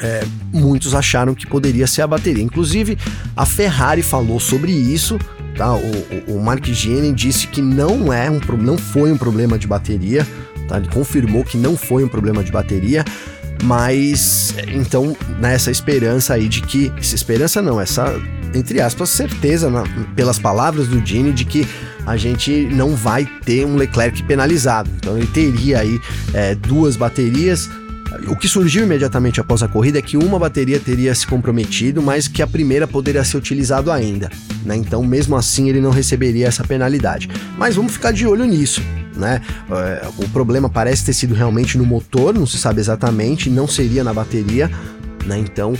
é, 0.01 0.25
muitos 0.53 0.95
acharam 0.95 1.35
que 1.35 1.47
poderia 1.47 1.87
ser 1.87 2.03
a 2.03 2.07
bateria. 2.07 2.43
Inclusive, 2.43 2.97
a 3.37 3.45
Ferrari 3.45 4.03
falou 4.03 4.39
sobre 4.39 4.71
isso. 4.73 5.19
Tá? 5.57 5.75
O, 5.75 6.35
o, 6.35 6.43
Mark 6.43 6.67
Gene 6.67 7.13
disse 7.13 7.47
que 7.47 7.63
não, 7.63 8.13
é 8.13 8.31
um, 8.31 8.41
não 8.59 8.77
foi 8.77 9.11
um 9.11 9.17
problema 9.17 9.59
de 9.59 9.67
bateria. 9.67 10.27
Tá? 10.69 10.77
Ele 10.77 10.89
confirmou 10.89 11.45
que 11.45 11.57
não 11.57 11.77
foi 11.77 12.05
um 12.05 12.09
problema 12.09 12.45
de 12.45 12.53
bateria. 12.53 13.05
Mas 13.63 14.55
então, 14.69 15.17
nessa 15.39 15.71
esperança 15.71 16.35
aí 16.35 16.49
de 16.49 16.63
que. 16.63 16.93
Essa 16.97 17.15
esperança 17.15 17.63
não, 17.63 17.81
essa, 17.81 18.15
entre 18.55 18.81
aspas, 18.81 19.11
certeza, 19.11 19.71
na, 19.71 19.85
pelas 20.15 20.39
palavras 20.39 20.89
do 20.89 21.05
Gene, 21.05 21.33
de 21.33 21.45
que 21.45 21.67
a 22.07 22.17
gente 22.17 22.69
não 22.73 22.95
vai 22.95 23.27
ter 23.45 23.67
um 23.67 23.77
Leclerc 23.77 24.23
penalizado. 24.23 24.91
Então 24.97 25.17
ele 25.17 25.27
teria 25.27 25.81
aí 25.81 26.01
é, 26.33 26.55
duas 26.55 26.97
baterias 26.97 27.69
o 28.29 28.37
que 28.37 28.49
surgiu 28.49 28.85
imediatamente 28.85 29.41
após 29.41 29.63
a 29.63 29.69
corrida 29.69 29.99
é 29.99 30.03
que 30.03 30.17
uma 30.17 30.39
bateria 30.39 30.81
teria 30.81 31.15
se 31.15 31.27
comprometido, 31.27 32.01
mas 32.01 32.29
que 32.29 32.43
a 32.43 32.47
primeira 32.47 32.87
poderia 32.87 33.25
ser 33.25 33.37
utilizado 33.37 33.91
ainda. 33.91 34.31
Né? 34.65 34.77
Então, 34.77 35.03
mesmo 35.05 35.37
assim, 35.37 35.69
ele 35.69 35.81
não 35.81 35.91
receberia 35.91 36.47
essa 36.47 36.65
penalidade. 36.65 37.29
Mas 37.59 37.77
vamos 37.77 37.93
ficar 37.93 38.13
de 38.13 38.27
olho 38.27 38.45
nisso. 38.45 38.81
Né? 39.17 39.41
É, 39.71 40.09
o 40.19 40.29
problema 40.29 40.69
parece 40.69 41.05
ter 41.05 41.13
sido 41.13 41.35
realmente 41.35 41.79
no 41.79 41.85
motor, 41.85 42.35
não 42.35 42.47
se 42.47 42.59
sabe 42.59 42.81
exatamente, 42.81 43.49
não 43.49 43.67
seria 43.67 44.05
na 44.05 44.13
bateria. 44.13 44.71
Né? 45.25 45.39
Então, 45.39 45.75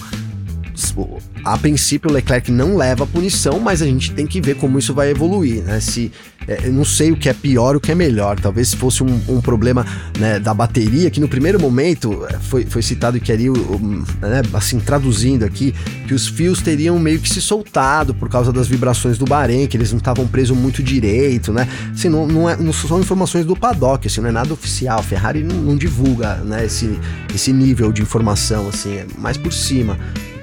a 1.47 1.57
princípio 1.57 2.11
o 2.11 2.13
Leclerc 2.13 2.51
não 2.51 2.77
leva 2.77 3.07
punição, 3.07 3.61
mas 3.61 3.81
a 3.81 3.87
gente 3.87 4.13
tem 4.13 4.27
que 4.27 4.41
ver 4.41 4.57
como 4.57 4.81
isso 4.81 4.93
vai 4.93 5.11
evoluir, 5.11 5.63
né? 5.63 5.79
Se 5.79 6.11
é, 6.49 6.67
eu 6.67 6.73
não 6.73 6.85
sei 6.85 7.13
o 7.13 7.17
que 7.17 7.29
é 7.29 7.33
pior, 7.33 7.77
o 7.77 7.81
que 7.81 7.93
é 7.93 7.95
melhor. 7.95 8.39
Talvez 8.41 8.69
se 8.69 8.77
fosse 8.77 9.05
um, 9.05 9.21
um 9.29 9.41
problema 9.41 9.87
né, 10.19 10.41
da 10.41 10.53
bateria, 10.53 11.09
que 11.09 11.21
no 11.21 11.29
primeiro 11.29 11.61
momento 11.61 12.27
é, 12.29 12.39
foi, 12.41 12.67
foi 12.67 12.83
citado 12.83 13.21
que 13.21 13.31
ali, 13.31 13.49
né, 13.49 14.43
assim, 14.53 14.81
traduzindo 14.81 15.45
aqui, 15.45 15.73
que 16.09 16.15
os 16.15 16.27
fios 16.27 16.61
teriam 16.61 16.99
meio 16.99 17.21
que 17.21 17.29
se 17.29 17.41
soltado 17.41 18.13
por 18.13 18.29
causa 18.29 18.53
das 18.53 18.67
vibrações 18.67 19.17
do 19.17 19.25
Bahrein, 19.25 19.69
que 19.69 19.77
eles 19.77 19.93
não 19.93 19.99
estavam 19.99 20.27
presos 20.27 20.57
muito 20.57 20.83
direito, 20.83 21.53
né? 21.53 21.69
Assim, 21.93 22.09
não, 22.09 22.27
não, 22.27 22.51
é, 22.51 22.57
não 22.57 22.73
são 22.73 22.99
informações 22.99 23.45
do 23.45 23.55
paddock, 23.55 24.09
assim, 24.09 24.21
não 24.21 24.31
é 24.31 24.33
nada 24.33 24.53
oficial. 24.53 24.99
A 24.99 25.03
Ferrari 25.03 25.45
não, 25.45 25.57
não 25.57 25.77
divulga 25.77 26.37
né, 26.39 26.65
esse, 26.65 26.99
esse 27.33 27.53
nível 27.53 27.93
de 27.93 28.03
informação, 28.03 28.69
assim, 28.69 28.95
é 28.95 29.07
mais 29.17 29.37
por 29.37 29.53
cima. 29.53 29.97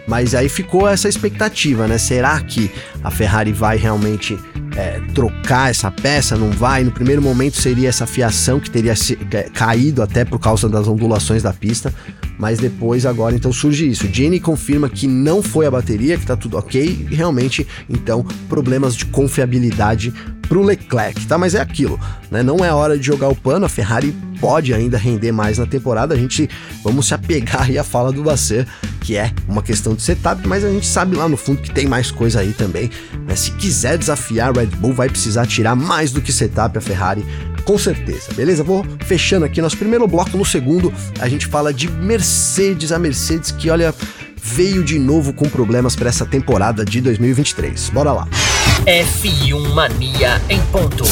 Mas 0.08 0.36
aí 0.36 0.50
ficou 0.50 0.88
essa 0.88 1.08
expectativa, 1.08 1.88
né? 1.88 1.98
Será 1.98 2.40
que 2.42 2.70
a 3.04 3.10
Ferrari 3.10 3.54
vai 3.54 3.78
realmente 3.78 4.38
é, 4.76 5.00
trocar 5.14 5.70
essa 5.70 5.90
peça? 5.90 6.36
Não 6.36 6.52
vai? 6.52 6.84
No 6.84 6.92
primeiro 6.92 7.22
momento 7.22 7.60
seria 7.60 7.90
essa 7.90 8.06
fiação 8.06 8.60
que 8.60 8.70
teria 8.70 8.96
se, 8.96 9.16
caído 9.54 10.02
até 10.02 10.26
por 10.26 10.40
causa 10.40 10.68
das 10.68 10.88
ondulações 10.88 11.42
da 11.42 11.54
pista, 11.54 11.94
mas 12.38 12.60
depois 12.60 13.06
agora 13.06 13.36
então 13.36 13.54
surge 13.54 13.90
isso. 13.90 14.08
Jenny 14.12 14.40
confirma 14.40 14.90
que 14.90 15.08
não 15.08 15.42
foi 15.42 15.66
a 15.66 15.72
bateria, 15.72 16.18
que 16.18 16.26
tá 16.26 16.36
tudo 16.36 16.58
ok, 16.58 17.08
e 17.10 17.16
realmente 17.16 17.66
então 17.90 18.26
problemas 18.50 18.96
de 18.96 19.06
confiabilidade 19.06 20.14
pro 20.50 20.62
Leclerc, 20.62 21.26
tá? 21.26 21.38
Mas 21.38 21.56
é 21.56 21.62
aquilo, 21.62 22.00
né? 22.30 22.44
Não 22.44 22.58
é 22.64 22.72
hora 22.74 22.98
de 22.98 23.06
jogar 23.06 23.30
o 23.30 23.36
pano, 23.36 23.66
a 23.66 23.70
Ferrari 23.70 24.14
pode 24.40 24.74
ainda 24.74 24.98
render 24.98 25.32
mais 25.32 25.58
na 25.58 25.66
temporada. 25.66 26.14
A 26.14 26.18
gente 26.18 26.50
vamos 26.84 27.08
se 27.08 27.14
apegar 27.14 27.64
aí 27.64 27.78
à 27.78 27.84
fala 27.84 28.12
do 28.12 28.24
Basser, 28.24 28.68
que 29.04 29.18
é 29.18 29.32
uma 29.48 29.62
questão 29.62 29.94
de 29.94 30.02
setup, 30.02 30.48
mas 30.48 30.64
a 30.64 30.70
gente 30.70 30.88
sabe 30.88 31.16
lá 31.16 31.28
no 31.28 31.36
fundo 31.36 31.62
que 31.62 31.70
tem 31.70 31.86
mais 31.86 32.10
coisa 32.10 32.40
aí 32.40 32.54
também. 32.54 32.90
Né? 33.28 33.36
Se 33.36 33.52
quiser 33.52 33.98
desafiar 33.98 34.50
a 34.50 34.60
Red 34.62 34.68
Bull, 34.68 34.94
vai 34.94 35.10
precisar 35.10 35.46
tirar 35.46 35.76
mais 35.76 36.12
do 36.12 36.22
que 36.22 36.32
setup 36.32 36.78
a 36.78 36.82
Ferrari 36.82 37.26
com 37.66 37.78
certeza, 37.78 38.34
beleza? 38.34 38.64
Vou 38.64 38.86
fechando 39.06 39.46
aqui 39.46 39.62
nosso 39.62 39.78
primeiro 39.78 40.08
bloco. 40.08 40.38
No 40.38 40.46
segundo, 40.46 40.94
a 41.20 41.28
gente 41.30 41.48
fala 41.48 41.74
de 41.74 41.90
Mercedes, 41.90 42.92
a 42.92 43.00
Mercedes 43.00 43.52
que, 43.52 43.70
olha, 43.70 43.94
veio 44.36 44.84
de 44.84 45.00
novo 45.00 45.34
com 45.34 45.48
problemas 45.48 45.96
para 45.96 46.10
essa 46.10 46.26
temporada 46.26 46.84
de 46.84 47.00
2023. 47.00 47.90
Bora 47.90 48.12
lá. 48.12 48.28
F1 48.86 49.74
Mania 49.74 50.42
em 50.50 50.62
ponto. 50.64 51.06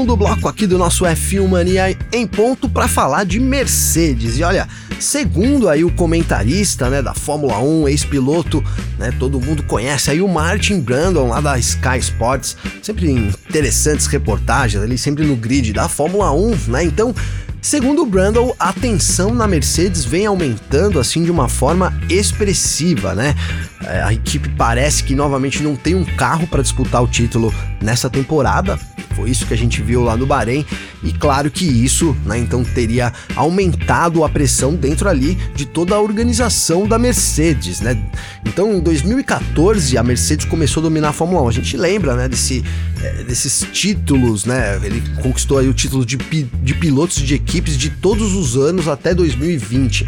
Segundo 0.00 0.16
bloco 0.16 0.48
aqui 0.48 0.66
do 0.66 0.78
nosso 0.78 1.04
F1 1.04 1.46
Mania 1.46 1.94
em 2.10 2.26
ponto 2.26 2.70
para 2.70 2.88
falar 2.88 3.24
de 3.24 3.38
Mercedes. 3.38 4.38
E 4.38 4.42
olha, 4.42 4.66
segundo 4.98 5.68
aí 5.68 5.84
o 5.84 5.92
comentarista, 5.92 6.88
né, 6.88 7.02
da 7.02 7.12
Fórmula 7.12 7.58
1, 7.58 7.86
ex-piloto, 7.86 8.64
né, 8.98 9.12
todo 9.18 9.38
mundo 9.38 9.62
conhece 9.64 10.10
aí 10.10 10.22
o 10.22 10.26
Martin 10.26 10.80
Brandon 10.80 11.28
lá 11.28 11.42
da 11.42 11.58
Sky 11.58 11.98
Sports, 11.98 12.56
sempre 12.80 13.10
interessantes 13.10 14.06
reportagens 14.06 14.82
ali, 14.82 14.96
sempre 14.96 15.26
no 15.26 15.36
grid 15.36 15.70
da 15.74 15.86
Fórmula 15.86 16.32
1, 16.32 16.56
né? 16.68 16.82
Então, 16.82 17.14
Segundo 17.62 18.02
o 18.02 18.06
Brundle, 18.06 18.56
a 18.58 18.72
tensão 18.72 19.34
na 19.34 19.46
Mercedes 19.46 20.02
vem 20.02 20.24
aumentando 20.24 20.98
assim 20.98 21.22
de 21.22 21.30
uma 21.30 21.46
forma 21.46 21.92
expressiva, 22.08 23.14
né? 23.14 23.34
É, 23.84 24.02
a 24.02 24.14
equipe 24.14 24.48
parece 24.56 25.04
que 25.04 25.14
novamente 25.14 25.62
não 25.62 25.76
tem 25.76 25.94
um 25.94 26.04
carro 26.04 26.46
para 26.46 26.62
disputar 26.62 27.02
o 27.02 27.06
título 27.06 27.52
nessa 27.82 28.08
temporada. 28.08 28.78
Foi 29.14 29.30
isso 29.30 29.46
que 29.46 29.54
a 29.54 29.56
gente 29.56 29.80
viu 29.82 30.02
lá 30.02 30.16
no 30.16 30.26
Bahrein 30.26 30.64
e 31.02 31.12
claro 31.12 31.50
que 31.50 31.64
isso, 31.64 32.16
né, 32.24 32.38
então 32.38 32.64
teria 32.64 33.12
aumentado 33.36 34.24
a 34.24 34.28
pressão 34.28 34.74
dentro 34.74 35.08
ali 35.08 35.36
de 35.54 35.66
toda 35.66 35.94
a 35.94 36.00
organização 36.00 36.86
da 36.86 36.98
Mercedes, 36.98 37.80
né? 37.80 38.00
Então, 38.44 38.72
em 38.74 38.80
2014 38.80 39.96
a 39.96 40.02
Mercedes 40.02 40.46
começou 40.46 40.80
a 40.80 40.84
dominar 40.84 41.10
a 41.10 41.12
Fórmula 41.12 41.42
1. 41.42 41.48
A 41.48 41.52
gente 41.52 41.76
lembra, 41.76 42.16
né, 42.16 42.28
desse, 42.28 42.64
é, 43.02 43.22
desses 43.24 43.66
títulos, 43.72 44.44
né? 44.44 44.80
Ele 44.82 45.02
conquistou 45.22 45.58
aí 45.58 45.68
o 45.68 45.74
título 45.74 46.04
de, 46.04 46.16
de 46.16 46.74
pilotos 46.74 47.16
de 47.16 47.34
equipe 47.34 47.60
equipes 47.60 47.76
de 47.76 47.90
todos 47.90 48.34
os 48.34 48.56
anos 48.56 48.88
até 48.88 49.14
2020. 49.14 50.06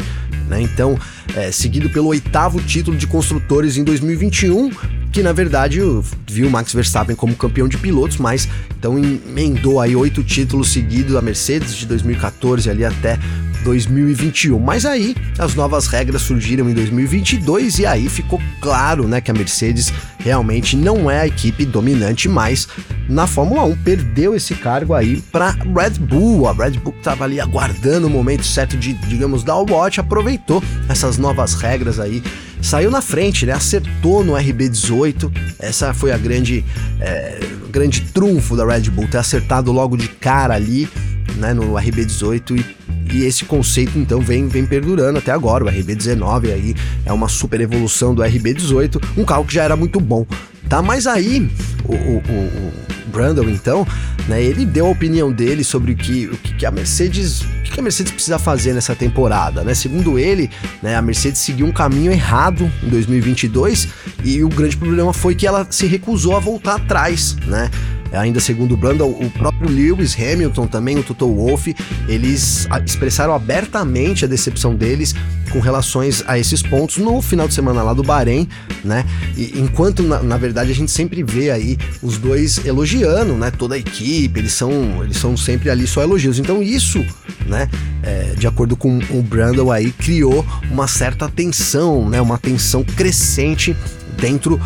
Né? 0.49 0.61
Então, 0.61 0.97
é, 1.35 1.51
seguido 1.51 1.89
pelo 1.89 2.07
oitavo 2.07 2.59
título 2.61 2.97
de 2.97 3.05
construtores 3.05 3.77
em 3.77 3.83
2021, 3.83 4.71
que 5.13 5.21
na 5.21 5.31
verdade 5.31 5.79
viu 6.27 6.49
Max 6.49 6.73
Verstappen 6.73 7.15
como 7.15 7.35
campeão 7.35 7.67
de 7.67 7.77
pilotos, 7.77 8.17
mas 8.17 8.49
então 8.77 8.97
emendou 8.97 9.79
aí 9.79 9.95
oito 9.95 10.23
títulos 10.23 10.73
seguidos 10.73 11.13
da 11.13 11.21
Mercedes 11.21 11.75
de 11.75 11.85
2014 11.85 12.67
ali 12.67 12.83
até 12.83 13.19
2021. 13.63 14.59
Mas 14.59 14.85
aí 14.85 15.15
as 15.37 15.53
novas 15.53 15.85
regras 15.85 16.23
surgiram 16.23 16.67
em 16.67 16.73
2022 16.73 17.79
e 17.79 17.85
aí 17.85 18.09
ficou 18.09 18.41
claro, 18.59 19.07
né, 19.07 19.21
que 19.21 19.29
a 19.29 19.33
Mercedes 19.33 19.93
realmente 20.17 20.75
não 20.75 21.09
é 21.09 21.21
a 21.21 21.27
equipe 21.27 21.63
dominante 21.63 22.27
mais 22.27 22.67
na 23.07 23.27
Fórmula 23.27 23.63
1. 23.65 23.75
Perdeu 23.83 24.35
esse 24.35 24.55
cargo 24.55 24.95
aí 24.95 25.21
para 25.31 25.51
Red 25.51 25.99
Bull. 25.99 26.47
A 26.47 26.53
Red 26.53 26.71
Bull 26.71 26.95
estava 26.97 27.23
ali 27.23 27.39
aguardando 27.39 28.07
o 28.07 28.09
momento 28.09 28.45
certo 28.45 28.75
de, 28.75 28.93
digamos, 28.93 29.43
dar 29.43 29.57
o 29.57 29.65
bote, 29.65 29.99
aproveitou 29.99 30.61
essas 30.89 31.17
novas 31.19 31.53
regras 31.53 31.99
aí 31.99 32.23
saiu 32.63 32.89
na 32.89 33.01
frente, 33.01 33.45
né? 33.45 33.53
Acertou 33.53 34.23
no 34.23 34.33
RB18. 34.33 35.31
Essa 35.59 35.93
foi 35.93 36.11
a 36.11 36.17
grande, 36.17 36.65
é, 36.99 37.39
grande 37.69 38.01
trunfo 38.01 38.55
da 38.55 38.65
Red 38.65 38.89
Bull, 38.89 39.07
ter 39.07 39.17
acertado 39.17 39.71
logo 39.71 39.95
de 39.95 40.07
cara 40.07 40.55
ali, 40.55 40.89
né? 41.37 41.53
No 41.53 41.73
RB18 41.73 42.59
e 42.59 42.83
e 43.11 43.25
esse 43.25 43.45
conceito 43.45 43.97
então 43.97 44.19
vem, 44.21 44.47
vem 44.47 44.65
perdurando 44.65 45.19
até 45.19 45.31
agora. 45.31 45.63
O 45.63 45.67
RB19 45.67 46.51
aí 46.51 46.75
é 47.05 47.13
uma 47.13 47.27
super 47.27 47.61
evolução 47.61 48.15
do 48.15 48.21
RB18, 48.21 49.01
um 49.17 49.23
carro 49.23 49.45
que 49.45 49.53
já 49.53 49.63
era 49.63 49.75
muito 49.75 49.99
bom, 49.99 50.25
tá? 50.69 50.81
Mas 50.81 51.05
aí 51.05 51.49
o, 51.85 51.93
o, 51.93 52.17
o 52.17 52.73
Brundle 53.11 53.49
então, 53.49 53.85
né, 54.27 54.41
ele 54.41 54.65
deu 54.65 54.87
a 54.87 54.89
opinião 54.89 55.31
dele 55.31 55.63
sobre 55.63 55.91
o 55.91 55.95
que, 55.95 56.25
o 56.25 56.37
que 56.37 56.65
a 56.65 56.71
Mercedes, 56.71 57.43
que 57.73 57.79
a 57.79 57.83
Mercedes 57.83 58.11
precisa 58.11 58.37
fazer 58.37 58.73
nessa 58.73 58.95
temporada, 58.95 59.63
né? 59.63 59.73
Segundo 59.73 60.19
ele, 60.19 60.49
né, 60.81 60.95
a 60.95 61.01
Mercedes 61.01 61.41
seguiu 61.41 61.65
um 61.65 61.71
caminho 61.71 62.11
errado 62.11 62.71
em 62.83 62.89
2022 62.89 63.87
e 64.23 64.43
o 64.43 64.49
grande 64.49 64.77
problema 64.77 65.11
foi 65.11 65.33
que 65.33 65.47
ela 65.47 65.65
se 65.69 65.87
recusou 65.87 66.37
a 66.37 66.39
voltar 66.39 66.75
atrás, 66.75 67.35
né? 67.47 67.69
Ainda 68.17 68.39
segundo 68.39 68.73
o 68.73 68.77
Brundle, 68.77 69.09
o 69.09 69.29
próprio 69.31 69.69
Lewis 69.69 70.15
Hamilton 70.15 70.67
também, 70.67 70.97
o 70.97 71.03
Toto 71.03 71.27
Wolff, 71.27 71.75
eles 72.07 72.67
expressaram 72.85 73.33
abertamente 73.33 74.25
a 74.25 74.27
decepção 74.27 74.75
deles 74.75 75.15
com 75.51 75.59
relações 75.59 76.23
a 76.27 76.37
esses 76.37 76.61
pontos 76.61 76.97
no 76.97 77.21
final 77.21 77.47
de 77.47 77.53
semana 77.53 77.83
lá 77.83 77.93
do 77.93 78.03
Bahrein, 78.03 78.47
né? 78.83 79.05
E, 79.37 79.59
enquanto 79.59 80.01
na, 80.01 80.21
na, 80.21 80.37
verdade 80.37 80.71
a 80.71 80.75
gente 80.75 80.91
sempre 80.91 81.23
vê 81.23 81.51
aí 81.51 81.77
os 82.01 82.17
dois 82.17 82.65
elogiando, 82.65 83.33
né? 83.33 83.51
Toda 83.51 83.75
a 83.75 83.77
equipe, 83.77 84.39
eles 84.39 84.53
são, 84.53 85.03
eles 85.03 85.17
são 85.17 85.37
sempre 85.37 85.69
ali 85.69 85.85
só 85.85 86.01
elogios. 86.01 86.39
Então 86.39 86.61
isso, 86.61 87.05
né? 87.45 87.69
É, 88.01 88.33
de 88.37 88.47
acordo 88.47 88.75
com 88.75 88.99
o 89.11 89.21
Brandon 89.21 89.71
aí 89.71 89.91
criou 89.91 90.45
uma 90.71 90.87
certa 90.87 91.29
tensão, 91.29 92.09
né? 92.09 92.19
Uma 92.19 92.37
tensão 92.37 92.83
crescente 92.83 93.75
dentro 94.17 94.59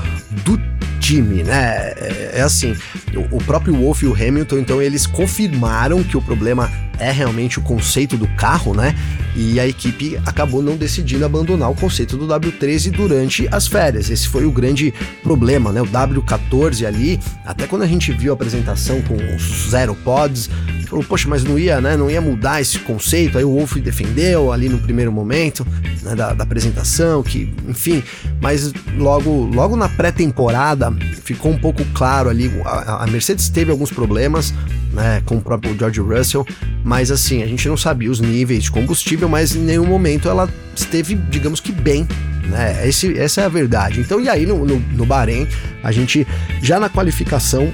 do 0.46 0.58
time, 1.08 1.42
né? 1.42 1.94
É, 1.96 2.32
é 2.36 2.42
assim, 2.42 2.76
o, 3.16 3.38
o 3.38 3.44
próprio 3.44 3.74
Wolff 3.74 4.04
e 4.04 4.10
o 4.10 4.14
Hamilton, 4.14 4.58
então 4.58 4.82
eles 4.82 5.08
confirmaram 5.08 6.04
que 6.04 6.18
o 6.18 6.22
problema 6.22 6.70
é 7.00 7.12
realmente 7.12 7.60
o 7.60 7.62
conceito 7.62 8.18
do 8.18 8.28
carro, 8.30 8.74
né? 8.74 8.96
E 9.36 9.60
a 9.60 9.68
equipe 9.68 10.20
acabou 10.26 10.62
não 10.62 10.76
decidindo 10.76 11.26
abandonar 11.26 11.70
o 11.70 11.76
conceito 11.76 12.18
do 12.18 12.28
W13 12.28 12.92
durante 12.92 13.48
as 13.52 13.68
férias. 13.68 14.10
Esse 14.10 14.28
foi 14.28 14.46
o 14.46 14.52
grande 14.52 14.94
problema, 15.22 15.72
né? 15.72 15.82
O 15.82 15.86
W14 15.86 16.86
ali, 16.86 17.20
até 17.46 17.68
quando 17.68 17.84
a 17.84 17.88
gente 17.88 18.12
viu 18.12 18.32
a 18.32 18.36
apresentação 18.36 19.02
com 19.02 19.16
os 19.16 19.70
Zero 19.70 19.96
Pods, 19.96 20.50
falou, 20.88 21.04
poxa, 21.04 21.28
mas 21.28 21.44
não 21.44 21.60
ia, 21.60 21.80
né? 21.80 21.96
Não 21.96 22.10
ia 22.10 22.22
mudar 22.22 22.62
esse 22.62 22.80
conceito. 22.80 23.38
Aí 23.38 23.44
o 23.44 23.54
Wolf 23.54 23.76
defendeu 23.76 24.52
ali 24.52 24.70
no 24.70 24.80
primeiro 24.80 25.12
momento 25.12 25.66
né, 26.02 26.16
da, 26.16 26.34
da 26.34 26.44
apresentação, 26.44 27.22
que, 27.22 27.54
enfim, 27.68 28.04
mas 28.42 28.74
logo, 28.98 29.46
logo 29.54 29.76
na 29.76 29.90
pré-temporada 29.90 30.92
ficou 31.24 31.52
um 31.52 31.58
pouco 31.58 31.84
claro 31.94 32.30
ali. 32.30 32.52
A, 32.66 33.04
a 33.04 33.08
Mercedes 33.08 33.50
teve 33.50 33.72
alguns 33.72 33.92
problemas, 33.92 34.54
né, 34.92 35.22
com 35.26 35.38
o 35.38 35.42
próprio 35.42 35.78
George 35.78 36.00
Russell, 36.00 36.46
mas 36.84 37.12
assim, 37.12 37.44
a 37.44 37.48
gente 37.48 37.68
não 37.68 37.78
sabia 37.78 38.10
os 38.10 38.20
níveis 38.20 38.64
de 38.64 38.72
combustível, 38.72 39.28
mas 39.30 39.56
em 39.56 39.60
nenhum 39.60 39.86
momento 39.86 40.30
ela 40.30 40.50
esteve, 40.76 41.16
digamos 41.16 41.60
que 41.60 41.72
bem 41.72 42.08
né? 42.48 42.88
Esse, 42.88 43.18
essa 43.18 43.42
é 43.42 43.46
a 43.46 43.50
verdade. 43.50 44.00
Então, 44.00 44.20
e 44.20 44.30
aí 44.30 44.46
no, 44.46 44.66
no, 44.66 44.80
no 44.80 45.06
Bahrein, 45.06 45.48
a 45.84 45.92
gente 45.92 46.26
já 46.62 46.80
na 46.80 46.90
qualificação 46.90 47.72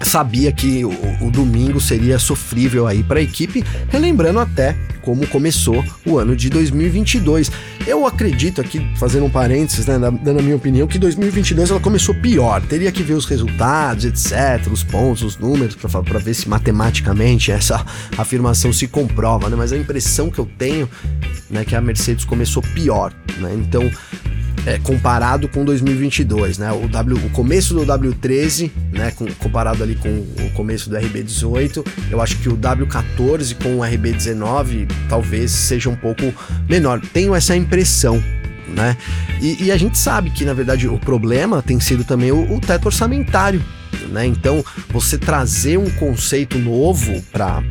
sabia 0.00 0.52
que 0.52 0.84
o, 0.84 0.92
o 1.20 1.30
domingo 1.30 1.80
seria 1.80 2.18
sofrível 2.18 2.86
aí 2.86 3.02
para 3.02 3.18
a 3.18 3.22
equipe, 3.22 3.64
relembrando 3.88 4.38
até 4.38 4.76
como 5.02 5.26
começou 5.26 5.82
o 6.04 6.18
ano 6.18 6.36
de 6.36 6.50
2022. 6.50 7.50
Eu 7.86 8.06
acredito 8.06 8.60
aqui, 8.60 8.86
fazendo 8.96 9.24
um 9.24 9.30
parênteses, 9.30 9.86
né, 9.86 9.98
dando 9.98 10.40
a 10.40 10.42
minha 10.42 10.56
opinião, 10.56 10.86
que 10.86 10.98
2022 10.98 11.70
ela 11.70 11.80
começou 11.80 12.14
pior. 12.14 12.60
Teria 12.60 12.92
que 12.92 13.02
ver 13.02 13.14
os 13.14 13.24
resultados, 13.24 14.04
etc, 14.04 14.70
os 14.70 14.84
pontos, 14.84 15.22
os 15.22 15.38
números, 15.38 15.74
para 15.76 16.18
ver 16.18 16.34
se 16.34 16.48
matematicamente 16.48 17.50
essa 17.50 17.84
afirmação 18.18 18.72
se 18.72 18.86
comprova, 18.86 19.48
né? 19.48 19.56
Mas 19.56 19.72
a 19.72 19.78
impressão 19.78 20.30
que 20.30 20.38
eu 20.38 20.48
tenho 20.58 20.88
né, 21.48 21.64
que 21.64 21.74
a 21.74 21.80
Mercedes 21.80 22.26
começou 22.26 22.62
pior, 22.62 23.12
né? 23.38 23.54
Então, 23.54 23.90
é, 24.66 24.78
comparado 24.78 25.48
com 25.48 25.64
2022, 25.64 26.58
né? 26.58 26.72
O, 26.72 26.88
w, 26.88 27.26
o 27.26 27.30
começo 27.30 27.74
do 27.74 27.84
W13, 27.84 28.70
né? 28.92 29.10
Com, 29.12 29.26
comparado 29.34 29.82
ali 29.82 29.94
com 29.94 30.08
o 30.08 30.50
começo 30.54 30.90
do 30.90 30.96
RB18, 30.96 31.86
eu 32.10 32.20
acho 32.20 32.36
que 32.38 32.48
o 32.48 32.56
W14 32.56 33.56
com 33.62 33.76
o 33.76 33.80
RB19 33.80 34.88
talvez 35.08 35.50
seja 35.50 35.88
um 35.88 35.96
pouco 35.96 36.22
menor. 36.68 37.00
Tenho 37.12 37.34
essa 37.34 37.56
impressão, 37.56 38.22
né? 38.68 38.96
E, 39.40 39.64
e, 39.64 39.72
a 39.72 39.76
gente 39.76 39.98
sabe 39.98 40.30
que, 40.30 40.44
na 40.44 40.52
verdade, 40.52 40.88
o 40.88 40.98
problema 40.98 41.62
tem 41.62 41.78
sido 41.80 42.04
também 42.04 42.30
o, 42.32 42.54
o 42.54 42.60
teto 42.60 42.86
orçamentário 42.86 43.62
né? 44.08 44.26
Então, 44.26 44.64
você 44.90 45.18
trazer 45.18 45.78
um 45.78 45.90
conceito 45.90 46.58
novo 46.58 47.22
para 47.32 47.62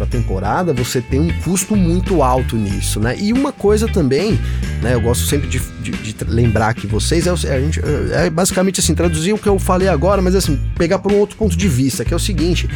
a 0.00 0.06
temporada, 0.06 0.72
você 0.72 1.00
tem 1.00 1.20
um 1.20 1.40
custo 1.42 1.76
muito 1.76 2.22
alto 2.22 2.56
nisso, 2.56 3.00
né? 3.00 3.16
E 3.18 3.32
uma 3.32 3.52
coisa 3.52 3.86
também, 3.86 4.38
né? 4.82 4.94
Eu 4.94 5.00
gosto 5.00 5.26
sempre 5.26 5.48
de, 5.48 5.60
de, 5.80 5.90
de 5.90 6.24
lembrar 6.24 6.74
que 6.74 6.86
vocês 6.86 7.26
é, 7.26 7.30
a 7.30 7.60
gente, 7.60 7.80
é 8.12 8.30
basicamente 8.30 8.80
assim, 8.80 8.94
traduzir 8.94 9.32
o 9.32 9.38
que 9.38 9.48
eu 9.48 9.58
falei 9.58 9.88
agora, 9.88 10.22
mas 10.22 10.34
assim, 10.34 10.58
pegar 10.76 10.98
por 10.98 11.12
um 11.12 11.18
outro 11.18 11.36
ponto 11.36 11.56
de 11.56 11.68
vista, 11.68 12.04
que 12.04 12.12
é 12.12 12.16
o 12.16 12.20
seguinte: 12.20 12.68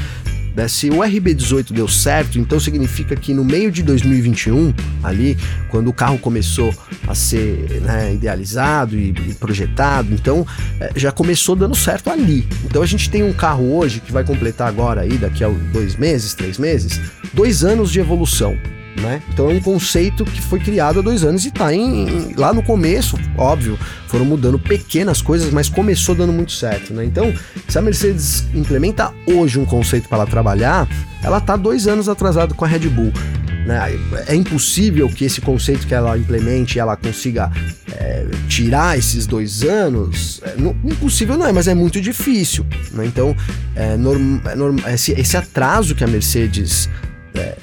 né? 0.55 0.69
Se 0.69 0.91
o 0.91 0.99
RB18 0.99 1.73
deu 1.73 1.89
certo, 1.89 2.39
então 2.39 2.59
significa 2.59 3.17
que 3.17 3.33
no 3.35 3.45
meio 3.45 3.71
de 3.71 3.83
2021, 3.83 4.73
ali, 5.03 5.37
quando 5.69 5.89
o 5.89 5.93
carro 5.93 6.19
começou 6.19 6.75
a 7.07 7.15
ser 7.15 7.81
né, 7.83 8.15
idealizado 8.15 8.99
e, 8.99 9.13
projetado, 9.35 10.13
então 10.13 10.47
é, 10.81 10.93
já 10.97 11.13
começou 11.13 11.57
dando 11.57 11.75
certo 11.75 12.11
ali. 12.11 12.47
Então 12.65 12.83
a 12.83 12.87
gente 12.87 13.09
tem 13.11 13.23
um 13.23 13.33
carro 13.33 13.77
hoje 13.77 14.01
que 14.01 14.13
vai 14.13 14.25
completar 14.25 14.69
agora 14.69 15.03
aí, 15.03 15.17
daqui 15.19 15.45
a 15.45 15.49
dois 15.73 15.97
meses, 15.97 16.35
três 16.35 16.59
meses, 16.59 17.01
dois 17.33 17.65
anos 17.65 17.91
de 17.91 18.01
evolução. 18.01 18.57
Né? 18.97 19.23
Então 19.33 19.51
é 19.51 19.55
um 19.55 19.61
conceito 19.61 20.25
que 20.25 20.43
foi 20.43 20.59
criado 20.59 20.99
há 20.99 21.03
dois 21.03 21.25
anos 21.25 21.45
e 21.45 21.49
está 21.49 21.73
em, 21.73 22.09
em, 22.09 22.35
lá 22.35 22.53
no 22.53 22.63
começo, 22.63 23.17
óbvio, 23.39 23.79
foram 24.09 24.25
mudando 24.25 24.59
pequenas 24.59 25.23
coisas, 25.23 25.51
mas 25.53 25.69
começou 25.69 26.15
dando 26.15 26.33
muito 26.33 26.53
certo, 26.53 26.93
né? 26.93 27.05
Então, 27.05 27.33
se 27.69 27.79
a 27.79 27.83
Mercedes 27.83 28.45
implementa 28.53 29.13
hoje 29.27 29.59
um 29.59 29.65
conceito 29.65 30.09
para 30.09 30.19
ela 30.19 30.27
trabalhar, 30.27 30.89
ela 31.23 31.39
está 31.39 31.57
dois 31.57 31.87
anos 31.87 32.09
atrasada 32.09 32.53
com 32.53 32.65
a 32.65 32.69
Red 32.69 32.89
Bull. 32.89 33.13
Né? 33.67 33.99
É 34.27 34.35
impossível 34.35 35.09
que 35.09 35.25
esse 35.25 35.41
conceito 35.41 35.87
que 35.87 35.95
ela 35.95 36.17
implemente 36.19 36.79
ela 36.79 36.97
consiga 36.97 37.53
é, 37.93 38.27
tirar 38.49 38.99
esses 38.99 39.27
dois 39.27 39.63
anos. 39.63 40.41
É, 40.43 40.55
não, 40.57 40.75
impossível 40.85 41.37
não 41.37 41.47
é, 41.47 41.53
mas 41.53 41.69
é 41.69 41.75
muito 41.75 42.01
difícil. 42.01 42.67
Né? 42.93 43.07
Então, 43.07 43.37
é 43.77 43.97
norm, 43.97 44.41
é 44.47 44.55
norm, 44.57 44.79
esse, 44.89 45.13
esse 45.13 45.37
atraso 45.37 45.95
que 45.95 46.03
a 46.03 46.07
Mercedes 46.07 46.89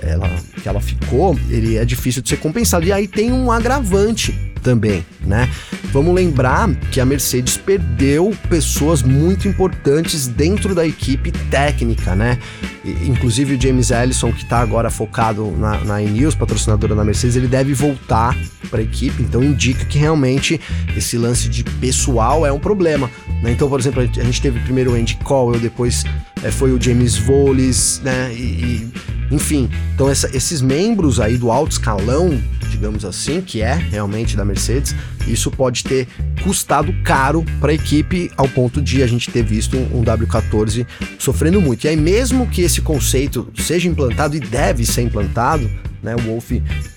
ela, 0.01 0.29
que 0.61 0.67
ela 0.67 0.81
ficou, 0.81 1.37
ele 1.49 1.77
é 1.77 1.85
difícil 1.85 2.21
de 2.21 2.29
ser 2.29 2.37
compensado. 2.37 2.85
E 2.85 2.91
aí 2.91 3.07
tem 3.07 3.31
um 3.31 3.51
agravante 3.51 4.33
também, 4.67 5.05
né? 5.21 5.49
Vamos 5.93 6.13
lembrar 6.13 6.69
que 6.91 6.99
a 6.99 7.05
Mercedes 7.05 7.55
perdeu 7.55 8.35
pessoas 8.49 9.01
muito 9.01 9.47
importantes 9.47 10.27
dentro 10.27 10.75
da 10.75 10.85
equipe 10.85 11.31
técnica, 11.31 12.15
né? 12.15 12.37
Inclusive 12.83 13.55
o 13.55 13.61
James 13.61 13.91
Ellison, 13.91 14.31
que 14.31 14.43
está 14.43 14.59
agora 14.59 14.89
focado 14.89 15.51
na, 15.51 15.77
na 15.83 16.01
Ineos, 16.01 16.35
patrocinadora 16.35 16.95
da 16.95 17.03
Mercedes, 17.03 17.35
ele 17.35 17.47
deve 17.47 17.73
voltar 17.73 18.37
para 18.69 18.79
a 18.79 18.83
equipe, 18.83 19.21
então 19.23 19.41
indica 19.41 19.85
que 19.85 19.97
realmente 19.97 20.59
esse 20.95 21.17
lance 21.17 21.47
de 21.47 21.63
pessoal 21.63 22.45
é 22.45 22.51
um 22.51 22.59
problema. 22.59 23.09
Né? 23.41 23.51
Então, 23.51 23.69
por 23.69 23.79
exemplo, 23.79 24.01
a 24.01 24.23
gente 24.23 24.41
teve 24.41 24.59
primeiro 24.59 24.91
o 24.91 24.95
Andy 24.95 25.15
Cowell, 25.23 25.59
depois 25.59 26.03
é, 26.43 26.51
foi 26.51 26.71
o 26.71 26.81
James 26.81 27.17
Voles, 27.17 28.01
né? 28.03 28.33
E, 28.33 28.41
e 28.41 28.91
enfim, 29.31 29.69
então 29.93 30.09
essa, 30.09 30.29
esses 30.35 30.61
membros 30.61 31.19
aí 31.19 31.37
do 31.37 31.51
alto 31.51 31.73
escalão, 31.73 32.41
digamos 32.69 33.03
assim, 33.03 33.41
que 33.41 33.61
é 33.61 33.73
realmente 33.73 34.37
da 34.37 34.45
Mercedes, 34.45 34.95
isso 35.27 35.51
pode 35.51 35.83
ter 35.83 36.07
custado 36.43 36.93
caro 37.03 37.43
para 37.59 37.71
a 37.71 37.75
equipe 37.75 38.31
ao 38.37 38.47
ponto 38.47 38.81
de 38.81 39.03
a 39.03 39.07
gente 39.07 39.29
ter 39.29 39.43
visto 39.43 39.77
um, 39.77 39.99
um 39.99 40.03
W14 40.03 40.85
sofrendo 41.19 41.61
muito. 41.61 41.83
E 41.83 41.89
aí 41.89 41.97
mesmo 41.97 42.47
que 42.47 42.61
esse 42.61 42.81
conceito 42.81 43.51
seja 43.57 43.87
implantado 43.87 44.35
e 44.35 44.39
deve 44.39 44.85
ser 44.85 45.01
implantado, 45.01 45.69
né? 46.01 46.15
O 46.15 46.21
Wolf 46.21 46.51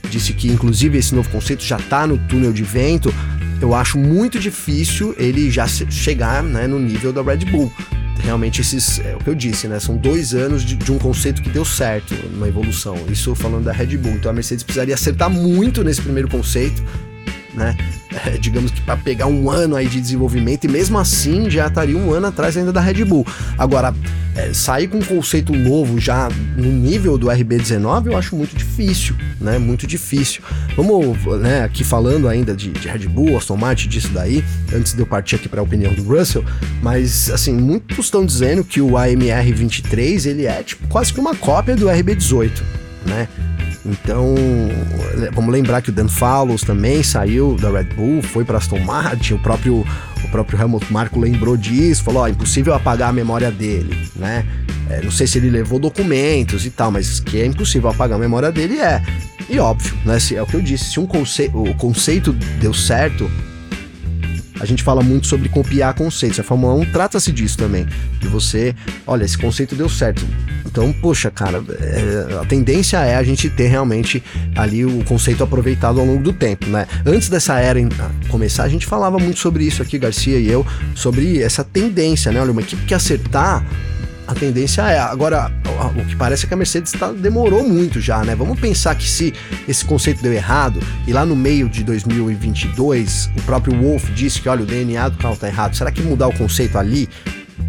disse 0.09 0.33
que 0.33 0.49
inclusive 0.49 0.99
esse 0.99 1.15
novo 1.15 1.29
conceito 1.31 1.65
já 1.65 1.77
está 1.77 2.07
no 2.07 2.17
túnel 2.29 2.53
de 2.53 2.63
vento. 2.63 3.13
Eu 3.61 3.75
acho 3.75 3.99
muito 3.99 4.39
difícil 4.39 5.15
ele 5.19 5.51
já 5.51 5.67
chegar 5.67 6.43
né, 6.43 6.67
no 6.67 6.79
nível 6.79 7.13
da 7.13 7.23
Red 7.23 7.45
Bull 7.45 7.71
realmente 8.21 8.61
esses, 8.61 8.99
é 9.01 9.15
o 9.15 9.19
que 9.19 9.29
eu 9.29 9.35
disse, 9.35 9.67
né? 9.67 9.81
São 9.81 9.97
dois 9.97 10.35
anos 10.35 10.63
de, 10.63 10.77
de, 10.77 10.93
um 10.93 10.99
conceito 10.99 11.43
que 11.43 11.49
deu 11.51 11.65
certo 11.65 12.15
na 12.37 12.47
evolução. 12.49 12.97
Isso 13.11 13.35
falando 13.35 13.65
da 13.65 13.73
Red 13.73 13.97
Bull. 13.97 14.13
Então 14.13 14.31
a 14.31 14.35
Mercedes 14.35 14.63
precisaria 14.63 14.95
acertar 14.95 15.31
muito 15.31 15.83
nesse 15.83 16.01
primeiro 16.01 16.29
conceito, 16.29 16.83
né? 17.61 17.77
É, 18.27 18.31
digamos 18.39 18.71
que 18.73 18.81
para 18.81 18.97
pegar 18.97 19.27
um 19.27 19.51
ano 19.51 19.77
aí 19.77 19.87
de 19.87 20.01
desenvolvimento 20.01 20.65
e 20.65 20.69
mesmo 20.69 20.99
assim 20.99 21.49
já 21.49 21.69
estaria 21.69 21.97
um 21.97 22.13
ano 22.13 22.27
atrás 22.27 22.57
ainda 22.57 22.73
da 22.73 22.81
Red 22.81 23.05
Bull. 23.05 23.25
Agora, 23.57 23.95
é, 24.35 24.53
sair 24.55 24.89
com 24.89 24.99
um 24.99 25.03
conceito 25.03 25.55
novo 25.55 26.01
já 26.01 26.29
no 26.57 26.73
nível 26.73 27.19
do 27.19 27.27
RB19 27.27 28.07
eu 28.07 28.17
acho 28.17 28.35
muito 28.35 28.57
difícil, 28.57 29.15
né? 29.41 29.59
Muito 29.59 29.87
difícil. 29.87 30.43
Vamos, 30.75 31.19
né, 31.41 31.63
aqui 31.63 31.85
falando 31.85 32.29
ainda 32.29 32.57
de, 32.57 32.71
de 32.71 32.89
Red 32.89 33.07
Bull, 33.07 33.37
Aston 33.37 33.57
Martin, 33.57 33.89
disso 33.89 34.09
daí, 34.09 34.43
antes 34.73 34.95
de 34.95 35.01
eu 35.01 35.07
partir 35.07 35.37
aqui 35.37 35.49
para 35.49 35.61
a 35.61 35.63
opinião 35.63 35.93
do 35.93 36.03
Russell, 36.03 36.45
mas 36.83 37.31
assim, 37.31 37.53
muitos 37.53 38.07
estão 38.07 38.25
dizendo 38.25 38.65
que 38.65 38.81
o 38.81 38.97
AMR 38.97 39.53
23 39.55 40.27
ele 40.27 40.47
é 40.47 40.63
tipo 40.63 40.89
quase 40.89 41.13
que 41.13 41.21
uma 41.21 41.35
cópia 41.35 41.77
do 41.77 41.87
RB18, 41.87 42.63
né? 43.07 43.29
Então, 43.85 44.35
vamos 45.33 45.51
lembrar 45.51 45.81
que 45.81 45.91
o 45.91 45.93
Dan 45.93 46.09
Fallows 46.09 46.63
também 46.63 47.03
saiu 47.03 47.57
da 47.57 47.71
Red 47.71 47.95
Bull, 47.95 48.23
foi 48.23 48.45
para 48.45 48.59
Aston 48.59 48.79
Martin, 48.81 49.35
o 49.35 49.39
próprio 49.39 49.87
o 50.23 50.29
próprio 50.31 50.61
Helmut 50.61 50.93
Marko 50.93 51.19
lembrou 51.19 51.57
disso, 51.57 52.05
falou, 52.05 52.23
ó, 52.23 52.29
impossível 52.29 52.75
apagar 52.75 53.09
a 53.09 53.13
memória 53.13 53.51
dele, 53.51 53.97
né? 54.15 54.47
É, 54.89 55.01
não 55.03 55.11
sei 55.11 55.27
se 55.27 55.39
ele 55.39 55.51
levou 55.51 55.79
documentos 55.79 56.67
e 56.67 56.71
tal, 56.71 56.91
mas 56.91 57.21
que 57.21 57.41
é 57.41 57.47
impossível 57.47 57.89
apagar 57.89 58.19
a 58.19 58.21
memória 58.21 58.53
dele 58.53 58.79
é. 58.81 59.03
E 59.49 59.59
óbvio, 59.59 59.97
né? 60.05 60.19
Se, 60.19 60.37
é 60.37 60.43
o 60.43 60.47
que 60.47 60.55
eu 60.55 60.63
disse, 60.63 60.85
se 60.85 61.01
um 61.01 61.07
conce 61.07 61.51
o 61.55 61.75
conceito 61.75 62.33
deu 62.61 62.75
certo, 62.75 63.31
a 64.61 64.67
gente 64.67 64.83
fala 64.83 65.03
muito 65.03 65.27
sobre 65.27 65.49
copiar 65.49 65.95
conceitos. 65.95 66.39
A 66.39 66.43
Fórmula 66.43 66.75
1 66.75 66.93
trata-se 66.93 67.33
disso 67.33 67.57
também. 67.57 67.87
De 68.21 68.29
você, 68.29 68.75
olha, 69.07 69.25
esse 69.25 69.37
conceito 69.37 69.75
deu 69.75 69.89
certo. 69.89 70.23
Então, 70.67 70.93
poxa, 70.93 71.31
cara, 71.31 71.65
é, 71.81 72.39
a 72.41 72.45
tendência 72.45 72.99
é 72.99 73.17
a 73.17 73.23
gente 73.23 73.49
ter 73.49 73.69
realmente 73.69 74.23
ali 74.55 74.85
o 74.85 75.03
conceito 75.05 75.43
aproveitado 75.43 75.99
ao 75.99 76.07
longo 76.07 76.23
do 76.23 76.33
tempo, 76.33 76.67
né? 76.67 76.87
Antes 77.05 77.29
dessa 77.29 77.59
era 77.59 77.81
começar, 78.29 78.65
a 78.65 78.69
gente 78.69 78.87
falava 78.87 79.19
muito 79.19 79.41
sobre 79.41 79.65
isso 79.65 79.83
aqui, 79.83 79.99
Garcia 79.99 80.39
e 80.39 80.49
eu, 80.49 80.65
sobre 80.95 81.43
essa 81.43 81.65
tendência, 81.65 82.31
né? 82.31 82.41
Olha, 82.41 82.53
uma 82.53 82.61
equipe 82.61 82.85
que 82.85 82.95
acertar 82.95 83.65
a 84.31 84.35
tendência 84.35 84.83
é. 84.83 84.99
Agora, 84.99 85.51
o 85.97 86.05
que 86.07 86.15
parece 86.15 86.45
é 86.45 86.49
que 86.49 86.55
a 86.55 86.57
Mercedes 86.57 86.93
tá, 86.93 87.11
demorou 87.11 87.69
muito 87.69 88.01
já, 88.01 88.25
né? 88.25 88.37
Vamos 88.37 88.61
pensar 88.61 88.95
que 88.95 89.09
se 89.09 89.35
esse 89.67 89.85
conceito 89.85 90.23
deu 90.23 90.33
errado 90.33 90.81
e 91.05 91.13
lá 91.13 91.27
no 91.27 91.35
meio 91.35 91.69
de 91.69 91.83
2022 91.83 93.29
o 93.37 93.43
próprio 93.43 93.77
Wolf 93.77 94.09
disse 94.15 94.41
que, 94.41 94.49
olha, 94.49 94.63
o 94.63 94.67
DNA 94.67 95.09
do 95.09 95.19
carro 95.19 95.37
tá 95.37 95.49
errado, 95.49 95.75
será 95.75 95.91
que 95.91 96.01
mudar 96.01 96.29
o 96.29 96.33
conceito 96.33 96.79
ali? 96.79 97.09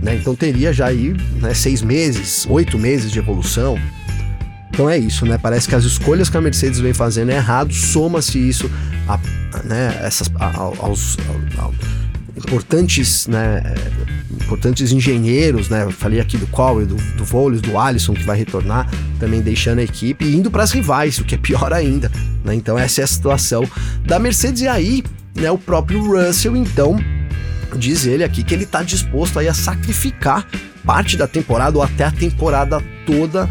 Né? 0.04 0.16
Então 0.16 0.36
teria 0.36 0.72
já 0.72 0.88
aí 0.88 1.16
né, 1.42 1.52
seis 1.56 1.82
meses, 1.82 2.46
oito 2.48 2.78
meses 2.78 3.12
de 3.12 3.18
evolução. 3.18 3.80
Então 4.70 4.88
é 4.88 5.00
isso, 5.00 5.26
né? 5.26 5.40
Parece 5.42 5.68
que 5.68 5.74
as 5.74 5.84
escolhas 5.84 6.30
que 6.30 6.38
a 6.38 6.42
Mercedes 6.42 6.80
vem 6.80 6.94
fazendo 6.94 7.32
é 7.32 7.38
errado, 7.38 7.74
soma-se 7.74 8.38
isso 8.38 8.70
a, 9.08 9.20
né, 9.66 10.00
essas, 10.04 10.30
a, 10.36 10.58
aos, 10.58 11.18
importantes, 12.38 13.28
né, 13.28 13.62
importantes 14.36 14.92
engenheiros, 14.92 15.70
né? 15.70 15.90
Falei 15.92 16.20
aqui 16.20 16.38
do 16.38 16.48
Cowell, 16.48 16.86
do, 16.86 16.96
do 16.96 17.24
Voles, 17.26 17.62
do 17.62 17.78
Alisson, 17.78 18.14
que 18.14 18.24
vai 18.24 18.38
retornar, 18.38 18.90
também 19.20 19.42
deixando 19.42 19.80
a 19.80 19.84
equipe 19.84 20.26
e 20.26 20.36
indo 20.36 20.50
para 20.50 20.64
as 20.64 20.72
rivais, 20.72 21.18
o 21.20 21.24
que 21.24 21.36
é 21.36 21.38
pior 21.38 21.74
ainda, 21.74 22.12
né? 22.44 22.56
Então 22.56 22.78
essa 22.78 23.02
é 23.02 23.04
a 23.04 23.08
situação 23.08 23.64
da 24.06 24.20
Mercedes 24.20 24.62
e 24.62 24.68
aí, 24.68 25.04
né, 25.36 25.50
o 25.52 25.58
próprio 25.58 26.04
Russell, 26.04 26.56
então, 26.56 26.98
diz 27.78 28.06
ele 28.06 28.24
aqui 28.24 28.44
que 28.44 28.54
ele 28.54 28.64
está 28.64 28.84
disposto 28.84 29.40
aí 29.40 29.48
a 29.48 29.54
sacrificar 29.54 30.48
parte 30.86 31.16
da 31.16 31.28
temporada 31.28 31.78
ou 31.78 31.84
até 31.84 32.06
a 32.06 32.12
temporada 32.12 32.82
toda 33.06 33.48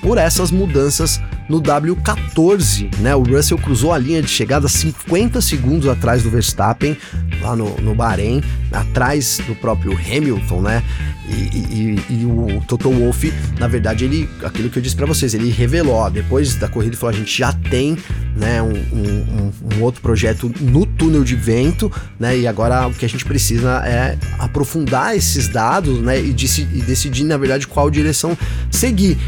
por 0.00 0.18
essas 0.18 0.50
mudanças 0.50 1.20
no 1.48 1.60
W14, 1.60 2.98
né? 2.98 3.14
O 3.14 3.22
Russell 3.22 3.58
cruzou 3.58 3.92
a 3.92 3.98
linha 3.98 4.22
de 4.22 4.28
chegada 4.28 4.68
50 4.68 5.40
segundos 5.40 5.88
atrás 5.88 6.22
do 6.22 6.30
Verstappen, 6.30 6.96
lá 7.40 7.54
no, 7.54 7.76
no 7.80 7.94
Bahrein, 7.94 8.42
atrás 8.72 9.38
do 9.46 9.54
próprio 9.54 9.92
Hamilton, 9.92 10.60
né? 10.60 10.82
E, 11.28 11.58
e, 11.58 12.04
e, 12.10 12.24
o 12.24 12.62
Toto 12.68 12.88
Wolff, 12.88 13.32
na 13.58 13.66
verdade, 13.66 14.04
ele, 14.04 14.28
aquilo 14.44 14.70
que 14.70 14.78
eu 14.78 14.82
disse 14.82 14.94
para 14.94 15.06
vocês, 15.06 15.34
ele 15.34 15.50
revelou, 15.50 15.94
ó, 15.94 16.08
depois 16.08 16.54
da 16.54 16.68
corrida, 16.68 16.90
ele 16.90 16.96
falou: 16.96 17.14
a 17.14 17.18
gente 17.18 17.36
já 17.36 17.52
tem 17.52 17.96
né, 18.36 18.62
um, 18.62 18.68
um, 18.72 19.52
um, 19.74 19.82
outro 19.82 20.00
projeto 20.00 20.52
no 20.60 20.86
túnel 20.86 21.24
de 21.24 21.34
vento, 21.34 21.90
né? 22.18 22.38
E 22.38 22.46
agora 22.46 22.86
o 22.86 22.94
que 22.94 23.04
a 23.04 23.08
gente 23.08 23.24
precisa 23.24 23.82
é 23.84 24.16
aprofundar 24.38 25.16
esses 25.16 25.48
dados, 25.48 26.00
né? 26.00 26.20
E, 26.20 26.30
e 26.30 26.82
decidir, 26.82 27.24
na 27.24 27.36
verdade, 27.36 27.66
qual 27.66 27.90
direção 27.90 28.38
seguir 28.70 29.18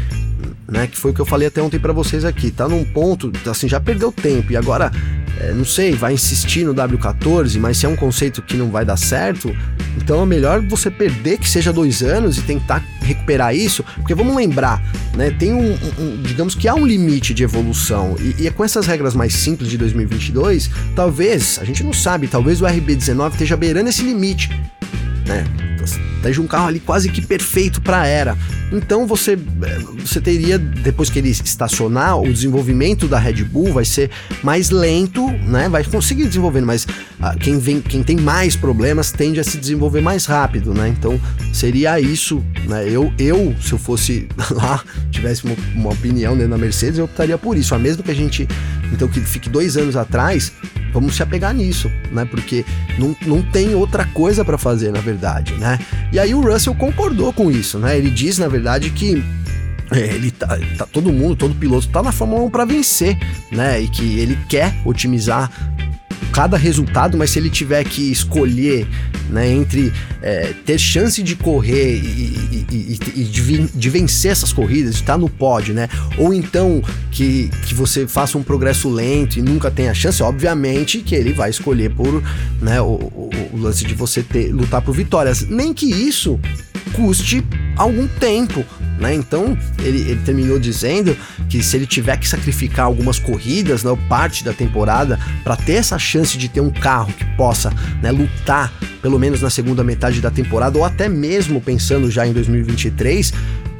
né? 0.71 0.87
Que 0.87 0.97
foi 0.97 1.11
o 1.11 1.13
que 1.13 1.19
eu 1.19 1.25
falei 1.25 1.47
até 1.47 1.61
ontem 1.61 1.79
para 1.79 1.93
vocês 1.93 2.23
aqui. 2.23 2.51
Tá 2.51 2.67
num 2.67 2.83
ponto, 2.83 3.31
assim, 3.49 3.67
já 3.67 3.79
perdeu 3.79 4.11
tempo 4.11 4.51
e 4.51 4.57
agora, 4.57 4.91
é, 5.39 5.51
não 5.53 5.65
sei, 5.65 5.93
vai 5.93 6.13
insistir 6.13 6.63
no 6.63 6.73
W14, 6.73 7.59
mas 7.59 7.77
se 7.77 7.85
é 7.85 7.89
um 7.89 7.95
conceito 7.95 8.41
que 8.41 8.55
não 8.55 8.69
vai 8.69 8.85
dar 8.85 8.97
certo, 8.97 9.55
então 9.97 10.21
é 10.21 10.25
melhor 10.25 10.61
você 10.61 10.89
perder 10.89 11.37
que 11.37 11.49
seja 11.49 11.73
dois 11.73 12.01
anos 12.01 12.37
e 12.37 12.41
tentar 12.41 12.83
recuperar 13.01 13.55
isso, 13.55 13.83
porque 13.95 14.13
vamos 14.13 14.35
lembrar, 14.35 14.81
né? 15.15 15.31
Tem 15.31 15.53
um, 15.53 15.73
um 15.97 16.21
digamos 16.21 16.55
que 16.55 16.67
há 16.67 16.75
um 16.75 16.85
limite 16.85 17.33
de 17.33 17.43
evolução 17.43 18.15
e, 18.19 18.43
e 18.43 18.47
é 18.47 18.51
com 18.51 18.63
essas 18.63 18.85
regras 18.85 19.15
mais 19.15 19.33
simples 19.33 19.69
de 19.69 19.77
2022, 19.77 20.69
talvez, 20.95 21.59
a 21.61 21.65
gente 21.65 21.83
não 21.83 21.93
sabe, 21.93 22.27
talvez 22.27 22.61
o 22.61 22.65
RB19 22.65 23.31
esteja 23.31 23.57
beirando 23.57 23.89
esse 23.89 24.03
limite, 24.03 24.49
né? 25.25 25.45
Esteja 26.17 26.41
um 26.41 26.47
carro 26.47 26.67
ali 26.67 26.79
quase 26.79 27.09
que 27.09 27.21
perfeito 27.21 27.81
para 27.81 28.01
a 28.01 28.05
era. 28.07 28.37
Então 28.71 29.07
você, 29.07 29.33
eh, 29.33 29.79
você 30.05 30.21
teria, 30.21 30.59
depois 30.59 31.09
que 31.09 31.17
ele 31.17 31.29
estacionar, 31.29 32.19
o 32.19 32.31
desenvolvimento 32.31 33.07
da 33.07 33.17
Red 33.17 33.43
Bull 33.43 33.73
vai 33.73 33.85
ser 33.85 34.11
mais 34.43 34.69
lento, 34.69 35.27
né? 35.47 35.69
Vai 35.69 35.83
conseguir 35.83 36.25
desenvolvendo, 36.25 36.65
mas 36.65 36.85
ah, 37.19 37.35
quem, 37.35 37.57
vem, 37.57 37.81
quem 37.81 38.03
tem 38.03 38.17
mais 38.17 38.55
problemas 38.55 39.11
tende 39.11 39.39
a 39.39 39.43
se 39.43 39.57
desenvolver 39.57 40.01
mais 40.01 40.25
rápido, 40.25 40.73
né? 40.73 40.89
Então 40.89 41.19
seria 41.53 41.99
isso, 41.99 42.43
né? 42.67 42.87
Eu, 42.87 43.11
eu 43.17 43.55
se 43.61 43.73
eu 43.73 43.77
fosse 43.77 44.27
lá, 44.51 44.83
tivesse 45.09 45.45
uma, 45.45 45.55
uma 45.75 45.89
opinião 45.91 46.35
dentro 46.35 46.51
da 46.51 46.57
Mercedes, 46.57 46.99
eu 46.99 47.05
optaria 47.05 47.37
por 47.37 47.57
isso. 47.57 47.73
A 47.73 47.79
mesmo 47.79 48.03
que 48.03 48.11
a 48.11 48.15
gente, 48.15 48.47
então, 48.91 49.07
que 49.07 49.19
fique 49.21 49.49
dois 49.49 49.77
anos 49.77 49.95
atrás, 49.95 50.51
vamos 50.93 51.15
se 51.15 51.23
apegar 51.23 51.53
nisso, 51.53 51.91
né? 52.11 52.25
Porque 52.25 52.65
não, 52.97 53.15
não 53.25 53.41
tem 53.41 53.73
outra 53.73 54.05
coisa 54.05 54.43
para 54.43 54.57
fazer, 54.57 54.91
na 54.91 54.99
verdade, 54.99 55.53
né? 55.55 55.78
E 56.11 56.19
aí 56.19 56.33
o 56.33 56.41
Russell 56.41 56.75
concordou 56.75 57.31
com 57.31 57.51
isso, 57.51 57.77
né? 57.79 57.97
Ele 57.97 58.09
diz, 58.09 58.37
na 58.37 58.47
verdade, 58.47 58.89
que 58.89 59.23
é, 59.91 59.99
ele 59.99 60.31
tá, 60.31 60.57
tá, 60.77 60.85
todo 60.85 61.11
mundo, 61.11 61.35
todo 61.35 61.55
piloto 61.55 61.87
tá 61.87 62.03
na 62.03 62.11
Fórmula 62.11 62.43
1 62.43 62.49
para 62.49 62.65
vencer, 62.65 63.17
né? 63.51 63.81
E 63.81 63.87
que 63.87 64.19
ele 64.19 64.37
quer 64.47 64.73
otimizar 64.85 65.49
cada 66.31 66.57
resultado, 66.57 67.17
mas 67.17 67.31
se 67.31 67.39
ele 67.39 67.49
tiver 67.49 67.83
que 67.83 68.11
escolher 68.11 68.87
né, 69.29 69.51
entre 69.51 69.93
é, 70.21 70.53
ter 70.65 70.77
chance 70.77 71.21
de 71.21 71.35
correr 71.35 71.95
e, 71.95 71.97
e, 71.99 72.67
e, 72.71 72.99
e 73.15 73.23
de, 73.23 73.67
de, 73.67 73.89
vencer 73.89 74.31
essas 74.31 74.51
corridas, 74.51 74.95
de 74.95 75.01
estar 75.01 75.17
no 75.17 75.29
pódio, 75.29 75.73
né? 75.73 75.87
Ou 76.17 76.33
então 76.33 76.81
que, 77.11 77.49
que 77.65 77.73
você 77.73 78.07
faça 78.07 78.37
um 78.37 78.43
progresso 78.43 78.89
lento 78.89 79.37
e 79.37 79.41
nunca 79.41 79.69
tenha 79.69 79.93
chance, 79.93 80.21
obviamente 80.23 80.99
que 80.99 81.15
ele 81.15 81.33
vai 81.33 81.49
escolher 81.49 81.91
por 81.91 82.23
né, 82.61 82.81
o, 82.81 82.85
o, 82.85 83.29
o 83.53 83.57
lance 83.57 83.85
de 83.85 83.93
você 83.93 84.23
ter, 84.23 84.51
lutar 84.51 84.81
por 84.81 84.93
vitórias. 84.93 85.41
Nem 85.47 85.73
que 85.73 85.85
isso 85.85 86.39
custe 86.93 87.43
algum 87.75 88.07
tempo, 88.07 88.65
né? 88.99 89.13
Então 89.13 89.57
ele, 89.79 89.99
ele, 90.01 90.21
terminou 90.25 90.59
dizendo 90.59 91.15
que 91.49 91.63
se 91.63 91.75
ele 91.75 91.87
tiver 91.87 92.17
que 92.17 92.27
sacrificar 92.27 92.85
algumas 92.85 93.17
corridas, 93.17 93.83
né, 93.83 93.97
parte 94.07 94.43
da 94.43 94.53
temporada, 94.53 95.19
para 95.43 95.55
ter 95.55 95.73
essa 95.73 95.97
chance 95.97 96.37
de 96.37 96.49
ter 96.49 96.61
um 96.61 96.69
carro 96.69 97.11
que 97.13 97.25
possa 97.35 97.71
né, 98.01 98.11
lutar 98.11 98.71
pelo 99.01 99.17
menos 99.17 99.41
na 99.41 99.49
segunda 99.49 99.83
metade 99.83 100.21
da 100.21 100.29
temporada, 100.29 100.77
ou 100.77 100.83
até 100.83 101.07
mesmo 101.07 101.61
pensando 101.61 102.11
já 102.11 102.27
em 102.27 102.33
2023, 102.33 103.33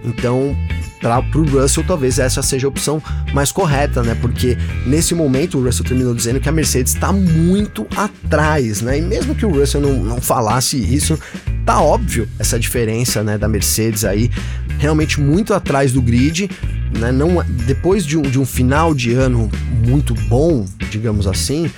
então 0.05 0.55
para 0.99 1.19
o 1.35 1.45
Russell 1.45 1.83
talvez 1.83 2.19
essa 2.19 2.41
seja 2.41 2.67
a 2.67 2.69
opção 2.69 3.01
mais 3.33 3.51
correta, 3.51 4.03
né? 4.03 4.15
Porque 4.19 4.57
nesse 4.85 5.15
momento 5.15 5.57
o 5.57 5.63
Russell 5.63 5.85
terminou 5.85 6.13
dizendo 6.13 6.39
que 6.39 6.49
a 6.49 6.51
Mercedes 6.51 6.93
está 6.93 7.11
muito 7.11 7.87
atrás, 7.95 8.81
né? 8.81 8.97
E 8.97 9.01
mesmo 9.01 9.33
que 9.33 9.45
o 9.45 9.51
Russell 9.51 9.81
não, 9.81 10.03
não 10.03 10.21
falasse 10.21 10.77
isso, 10.77 11.17
tá 11.65 11.81
óbvio 11.81 12.27
essa 12.37 12.59
diferença, 12.59 13.23
né, 13.23 13.37
da 13.37 13.47
Mercedes 13.47 14.03
aí, 14.03 14.29
realmente 14.77 15.19
muito 15.21 15.53
atrás 15.53 15.91
do 15.91 16.01
grid, 16.01 16.49
né? 16.97 17.11
Não, 17.11 17.43
depois 17.65 18.05
de 18.05 18.17
um, 18.17 18.21
de 18.21 18.39
um 18.39 18.45
final 18.45 18.93
de 18.93 19.13
ano 19.13 19.49
muito 19.85 20.13
bom, 20.13 20.65
digamos 20.89 21.27
assim, 21.27 21.69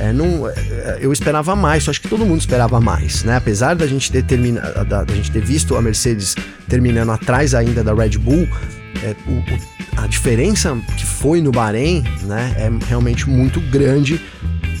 é, 0.00 0.12
não, 0.14 0.48
é, 0.48 0.98
eu 1.00 1.12
esperava 1.12 1.54
mais, 1.54 1.86
acho 1.86 2.00
que 2.00 2.08
todo 2.08 2.24
mundo 2.24 2.40
esperava 2.40 2.80
mais, 2.80 3.22
né? 3.22 3.36
Apesar 3.36 3.74
da 3.74 3.86
gente 3.86 4.10
ter 4.10 4.24
termina, 4.24 4.60
da, 4.88 5.04
da 5.04 5.14
gente 5.14 5.30
ter 5.30 5.44
visto 5.44 5.76
a 5.76 5.82
Mercedes 5.82 6.34
terminando 6.68 7.12
atrás 7.12 7.54
ainda 7.54 7.84
da 7.84 7.92
Red 7.92 8.16
Bull, 8.16 8.48
é, 9.02 9.14
o, 9.26 9.32
o, 9.32 10.02
a 10.02 10.06
diferença 10.06 10.74
que 10.96 11.04
foi 11.04 11.42
no 11.42 11.52
Bahrein, 11.52 12.02
né, 12.22 12.54
é 12.56 12.86
realmente 12.86 13.28
muito 13.28 13.60
grande, 13.60 14.18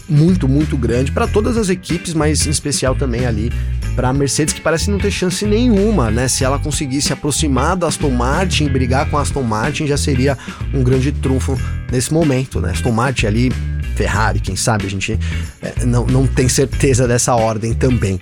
muito 0.08 0.48
muito 0.48 0.76
grande 0.76 1.12
para 1.12 1.26
todas 1.26 1.58
as 1.58 1.68
equipes, 1.68 2.14
mas 2.14 2.46
em 2.46 2.50
especial 2.50 2.96
também 2.96 3.26
ali 3.26 3.52
para 3.94 4.08
a 4.08 4.12
Mercedes 4.14 4.54
que 4.54 4.60
parece 4.62 4.90
não 4.90 4.98
ter 4.98 5.10
chance 5.10 5.44
nenhuma, 5.44 6.10
né? 6.10 6.28
Se 6.28 6.44
ela 6.44 6.58
conseguisse 6.58 7.12
aproximar 7.12 7.76
da 7.76 7.88
Aston 7.88 8.10
Martin, 8.10 8.68
brigar 8.68 9.10
com 9.10 9.18
a 9.18 9.20
Aston 9.20 9.42
Martin, 9.42 9.86
já 9.86 9.98
seria 9.98 10.38
um 10.72 10.82
grande 10.82 11.12
trunfo 11.12 11.58
nesse 11.92 12.10
momento, 12.10 12.60
né? 12.60 12.70
Aston 12.70 12.92
Martin 12.92 13.26
ali 13.26 13.52
Ferrari, 14.00 14.40
quem 14.40 14.56
sabe, 14.56 14.86
a 14.86 14.88
gente 14.88 15.18
é, 15.60 15.84
não, 15.84 16.06
não 16.06 16.26
tem 16.26 16.48
certeza 16.48 17.06
dessa 17.06 17.34
ordem 17.34 17.74
também. 17.74 18.18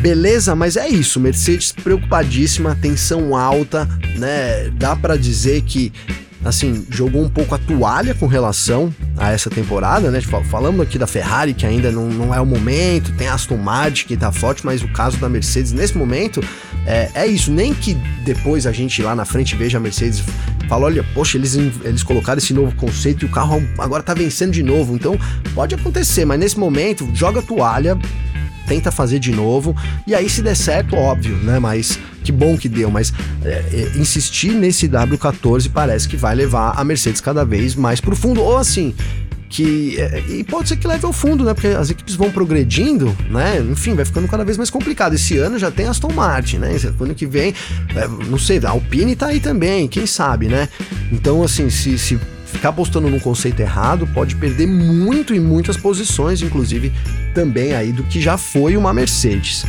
Beleza, 0.00 0.56
mas 0.56 0.76
é 0.76 0.88
isso. 0.88 1.20
Mercedes 1.20 1.70
preocupadíssima, 1.70 2.76
tensão 2.82 3.36
alta, 3.36 3.88
né? 4.16 4.68
Dá 4.70 4.96
para 4.96 5.16
dizer 5.16 5.62
que 5.62 5.92
assim, 6.44 6.84
jogou 6.90 7.22
um 7.22 7.28
pouco 7.28 7.54
a 7.54 7.58
toalha 7.58 8.14
com 8.14 8.26
relação 8.26 8.92
a 9.16 9.30
essa 9.30 9.50
temporada, 9.50 10.10
né? 10.10 10.20
Falando 10.20 10.82
aqui 10.82 10.98
da 10.98 11.06
Ferrari, 11.06 11.54
que 11.54 11.66
ainda 11.66 11.92
não, 11.92 12.08
não 12.08 12.34
é 12.34 12.40
o 12.40 12.46
momento, 12.46 13.12
tem 13.12 13.28
a 13.28 13.34
Aston 13.34 13.56
Martin 13.56 14.06
que 14.06 14.16
tá 14.16 14.32
forte, 14.32 14.66
mas 14.66 14.82
o 14.82 14.88
caso 14.88 15.16
da 15.18 15.28
Mercedes 15.28 15.72
nesse 15.72 15.96
momento 15.96 16.40
é, 16.86 17.10
é 17.14 17.26
isso. 17.26 17.50
Nem 17.50 17.74
que 17.74 17.94
depois 18.24 18.66
a 18.66 18.72
gente 18.72 19.02
lá 19.02 19.14
na 19.14 19.24
frente 19.24 19.56
veja 19.56 19.78
a 19.78 19.80
Mercedes 19.80 20.22
fala, 20.68 20.86
olha, 20.86 21.04
poxa, 21.14 21.38
eles, 21.38 21.54
eles 21.54 22.02
colocaram 22.02 22.38
esse 22.38 22.52
novo 22.52 22.74
conceito 22.76 23.24
e 23.24 23.28
o 23.28 23.30
carro 23.30 23.62
agora 23.78 24.02
tá 24.02 24.14
vencendo 24.14 24.52
de 24.52 24.62
novo. 24.62 24.94
Então, 24.94 25.18
pode 25.54 25.74
acontecer, 25.74 26.24
mas 26.24 26.38
nesse 26.38 26.58
momento, 26.58 27.08
joga 27.14 27.40
a 27.40 27.42
toalha, 27.42 27.98
tenta 28.66 28.92
fazer 28.92 29.18
de 29.18 29.32
novo, 29.32 29.74
e 30.06 30.14
aí 30.14 30.28
se 30.28 30.42
der 30.42 30.54
certo, 30.54 30.94
óbvio, 30.94 31.36
né? 31.36 31.58
Mas 31.58 31.98
que 32.22 32.30
bom 32.30 32.56
que 32.58 32.68
deu, 32.68 32.90
mas 32.90 33.12
é, 33.42 33.64
é, 33.72 33.98
insistir 33.98 34.50
nesse 34.50 34.86
W14 34.86 35.70
parece 35.72 36.06
que 36.06 36.16
vai 36.16 36.34
levar 36.34 36.74
a 36.76 36.84
Mercedes 36.84 37.22
cada 37.22 37.44
vez 37.44 37.74
mais 37.74 38.00
pro 38.00 38.14
fundo, 38.14 38.42
ou 38.42 38.58
assim, 38.58 38.94
que 39.48 39.98
é, 39.98 40.22
e 40.28 40.44
pode 40.44 40.68
ser 40.68 40.76
que 40.76 40.86
leve 40.86 41.06
ao 41.06 41.12
fundo, 41.12 41.44
né? 41.44 41.54
Porque 41.54 41.68
as 41.68 41.90
equipes 41.90 42.14
vão 42.14 42.30
progredindo, 42.30 43.16
né? 43.30 43.58
Enfim, 43.58 43.94
vai 43.94 44.04
ficando 44.04 44.28
cada 44.28 44.44
vez 44.44 44.56
mais 44.56 44.70
complicado. 44.70 45.14
Esse 45.14 45.38
ano 45.38 45.58
já 45.58 45.70
tem 45.70 45.86
Aston 45.86 46.12
Martin, 46.12 46.58
né? 46.58 46.76
Ano 47.00 47.14
que 47.14 47.26
vem, 47.26 47.54
é, 47.96 48.08
não 48.26 48.38
sei, 48.38 48.60
a 48.64 48.70
Alpine 48.70 49.16
tá 49.16 49.28
aí 49.28 49.40
também, 49.40 49.88
quem 49.88 50.06
sabe, 50.06 50.48
né? 50.48 50.68
Então, 51.10 51.42
assim, 51.42 51.70
se, 51.70 51.98
se 51.98 52.18
ficar 52.46 52.70
apostando 52.70 53.08
num 53.08 53.18
conceito 53.18 53.60
errado, 53.60 54.06
pode 54.08 54.36
perder 54.36 54.66
muito 54.66 55.34
em 55.34 55.40
muitas 55.40 55.76
posições, 55.76 56.42
inclusive 56.42 56.92
também 57.34 57.74
aí 57.74 57.92
do 57.92 58.02
que 58.04 58.20
já 58.20 58.36
foi 58.36 58.76
uma 58.76 58.92
Mercedes. 58.92 59.64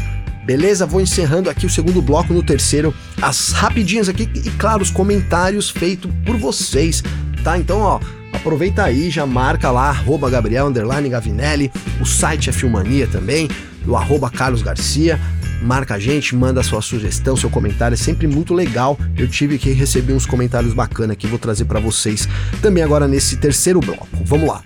Beleza? 0.46 0.86
Vou 0.86 1.00
encerrando 1.00 1.50
aqui 1.50 1.65
o 1.65 1.70
segundo 1.70 2.02
bloco 2.02 2.34
no 2.34 2.42
terceiro, 2.42 2.94
as 3.22 3.52
rapidinhas 3.52 4.10
aqui 4.10 4.28
e 4.34 4.50
claro, 4.52 4.82
os 4.82 4.89
comentários 4.89 5.70
feitos 5.70 6.10
por 6.26 6.38
vocês, 6.38 7.04
tá? 7.44 7.58
Então, 7.58 7.80
ó, 7.82 8.00
Aproveita 8.39 8.86
aí, 8.86 9.10
já 9.10 9.25
marca 9.25 9.69
lá, 9.69 9.89
arroba 9.89 10.30
Gabriel 10.30 10.67
Underline 10.67 11.10
Gavinelli, 11.10 11.69
o 11.99 12.06
site 12.06 12.49
é 12.49 12.54
Filmania 12.54 13.06
também, 13.06 13.49
o 13.86 13.97
arroba 13.97 14.30
Carlos 14.30 14.62
Garcia. 14.62 15.19
Marca 15.62 15.95
a 15.95 15.99
gente, 15.99 16.34
manda 16.38 16.63
sua 16.63 16.82
sugestão, 16.82 17.36
seu 17.36 17.49
comentário, 17.49 17.95
é 17.95 17.97
sempre 17.97 18.28
muito 18.28 18.54
legal. 18.54 18.97
Eu 19.17 19.28
tive 19.28 19.58
que 19.58 19.71
receber 19.73 20.13
uns 20.13 20.25
comentários 20.25 20.73
bacanas 20.73 21.17
que 21.17 21.28
vou 21.28 21.38
trazer 21.38 21.65
para 21.65 21.82
vocês 21.82 22.30
também 22.62 22.82
agora 22.82 23.10
nesse 23.10 23.36
terceiro 23.36 23.82
bloco. 23.82 24.08
Vamos 24.23 24.47
lá. 24.47 24.63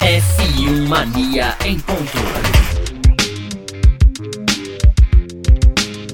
F1 0.00 0.86
Mania 0.86 1.56
em 1.64 1.80
ponto. 1.80 2.18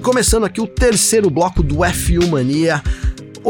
Começando 0.03 0.47
aqui 0.47 0.59
o 0.59 0.67
terceiro 0.67 1.29
bloco 1.29 1.63
do 1.63 1.77
F1 1.77 2.29
Mania 2.29 2.83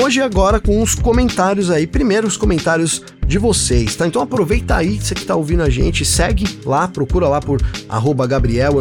hoje 0.01 0.21
agora 0.23 0.61
com 0.61 0.81
os 0.81 0.95
comentários 0.95 1.71
aí. 1.71 1.87
Primeiro 1.87 2.27
os 2.27 2.37
comentários 2.37 3.03
de 3.27 3.39
vocês, 3.39 3.97
tá? 3.97 4.07
Então 4.07 4.23
aproveita 4.23 4.77
aí, 4.77 4.99
você 4.99 5.15
que 5.15 5.25
tá 5.25 5.35
ouvindo 5.35 5.63
a 5.63 5.69
gente, 5.69 6.05
segue 6.05 6.47
lá, 6.65 6.87
procura 6.87 7.29
lá 7.29 7.41
por 7.41 7.61
arroba 7.89 8.27
Gabriel 8.27 8.75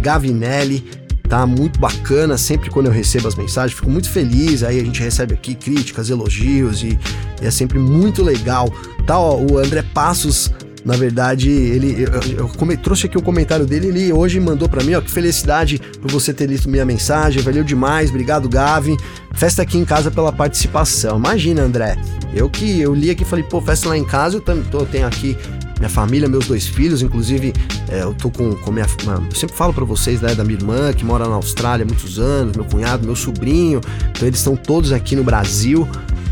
Gavinelli, 0.00 0.84
tá? 1.28 1.46
Muito 1.46 1.78
bacana, 1.78 2.36
sempre 2.36 2.70
quando 2.70 2.86
eu 2.86 2.92
recebo 2.92 3.28
as 3.28 3.34
mensagens, 3.34 3.78
fico 3.78 3.90
muito 3.90 4.10
feliz, 4.10 4.62
aí 4.62 4.80
a 4.80 4.84
gente 4.84 5.00
recebe 5.00 5.34
aqui 5.34 5.54
críticas, 5.54 6.10
elogios 6.10 6.82
e, 6.82 6.98
e 7.40 7.46
é 7.46 7.50
sempre 7.50 7.78
muito 7.78 8.22
legal. 8.22 8.68
Tá, 9.06 9.18
ó, 9.18 9.36
o 9.36 9.58
André 9.58 9.82
Passos 9.94 10.50
na 10.86 10.96
verdade, 10.96 11.50
ele 11.50 12.00
eu, 12.00 12.12
eu, 12.38 12.50
eu, 12.68 12.76
trouxe 12.76 13.06
aqui 13.06 13.18
o 13.18 13.22
comentário 13.22 13.66
dele, 13.66 13.88
ele 13.88 14.12
hoje 14.12 14.38
mandou 14.38 14.68
para 14.68 14.84
mim, 14.84 14.94
ó, 14.94 15.00
que 15.00 15.10
felicidade 15.10 15.80
por 16.00 16.08
você 16.12 16.32
ter 16.32 16.46
lido 16.46 16.68
minha 16.68 16.84
mensagem, 16.84 17.42
valeu 17.42 17.64
demais, 17.64 18.08
obrigado 18.08 18.48
Gavi. 18.48 18.96
Festa 19.34 19.62
aqui 19.62 19.76
em 19.76 19.84
casa 19.84 20.12
pela 20.12 20.32
participação. 20.32 21.18
Imagina, 21.18 21.62
André, 21.62 21.98
eu 22.32 22.48
que 22.48 22.80
eu 22.80 22.94
li 22.94 23.10
aqui 23.10 23.24
e 23.24 23.26
falei, 23.26 23.44
pô, 23.44 23.60
festa 23.60 23.88
lá 23.88 23.98
em 23.98 24.04
casa, 24.04 24.36
eu, 24.36 24.40
também 24.40 24.64
eu 24.72 24.86
tenho 24.86 25.08
aqui 25.08 25.36
minha 25.80 25.90
família, 25.90 26.28
meus 26.28 26.46
dois 26.46 26.68
filhos, 26.68 27.02
inclusive 27.02 27.52
é, 27.88 28.04
eu 28.04 28.14
tô 28.14 28.30
com, 28.30 28.54
com 28.54 28.70
minha. 28.70 28.86
Eu 29.28 29.34
sempre 29.34 29.56
falo 29.56 29.74
para 29.74 29.84
vocês, 29.84 30.20
né, 30.20 30.36
da 30.36 30.44
minha 30.44 30.56
irmã 30.56 30.92
que 30.92 31.04
mora 31.04 31.28
na 31.28 31.34
Austrália 31.34 31.84
há 31.84 31.86
muitos 31.86 32.20
anos, 32.20 32.56
meu 32.56 32.64
cunhado, 32.64 33.04
meu 33.04 33.16
sobrinho, 33.16 33.80
então 34.10 34.28
eles 34.28 34.38
estão 34.38 34.54
todos 34.54 34.92
aqui 34.92 35.16
no 35.16 35.24
Brasil, 35.24 35.86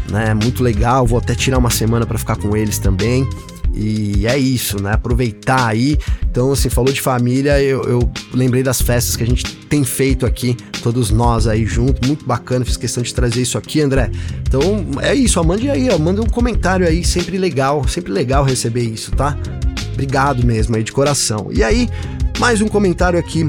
né, 0.08 0.32
muito 0.32 0.62
legal, 0.62 1.04
vou 1.04 1.18
até 1.18 1.34
tirar 1.34 1.58
uma 1.58 1.70
semana 1.70 2.06
para 2.06 2.18
ficar 2.18 2.36
com 2.36 2.56
eles 2.56 2.78
também. 2.78 3.28
E 3.76 4.26
é 4.26 4.38
isso, 4.38 4.80
né? 4.80 4.92
Aproveitar 4.92 5.66
aí. 5.66 5.98
Então, 6.30 6.52
assim, 6.52 6.68
falou 6.68 6.92
de 6.92 7.00
família, 7.00 7.60
eu, 7.60 7.82
eu, 7.84 8.10
lembrei 8.32 8.62
das 8.62 8.80
festas 8.80 9.16
que 9.16 9.22
a 9.22 9.26
gente 9.26 9.44
tem 9.44 9.84
feito 9.84 10.24
aqui, 10.24 10.56
todos 10.82 11.10
nós 11.10 11.46
aí 11.46 11.64
junto, 11.66 12.06
muito 12.06 12.24
bacana, 12.24 12.64
fiz 12.64 12.76
questão 12.76 13.02
de 13.02 13.12
trazer 13.12 13.42
isso 13.42 13.58
aqui, 13.58 13.80
André. 13.80 14.10
Então, 14.42 14.62
é 15.02 15.14
isso, 15.14 15.40
ó, 15.40 15.44
mande 15.44 15.68
aí, 15.68 15.88
ó, 15.90 15.98
manda 15.98 16.22
um 16.22 16.26
comentário 16.26 16.86
aí, 16.86 17.04
sempre 17.04 17.38
legal, 17.38 17.86
sempre 17.88 18.12
legal 18.12 18.44
receber 18.44 18.82
isso, 18.82 19.10
tá? 19.12 19.36
Obrigado 19.92 20.44
mesmo 20.44 20.74
aí 20.76 20.82
de 20.82 20.92
coração. 20.92 21.48
E 21.52 21.62
aí, 21.62 21.88
mais 22.38 22.60
um 22.60 22.68
comentário 22.68 23.18
aqui 23.18 23.46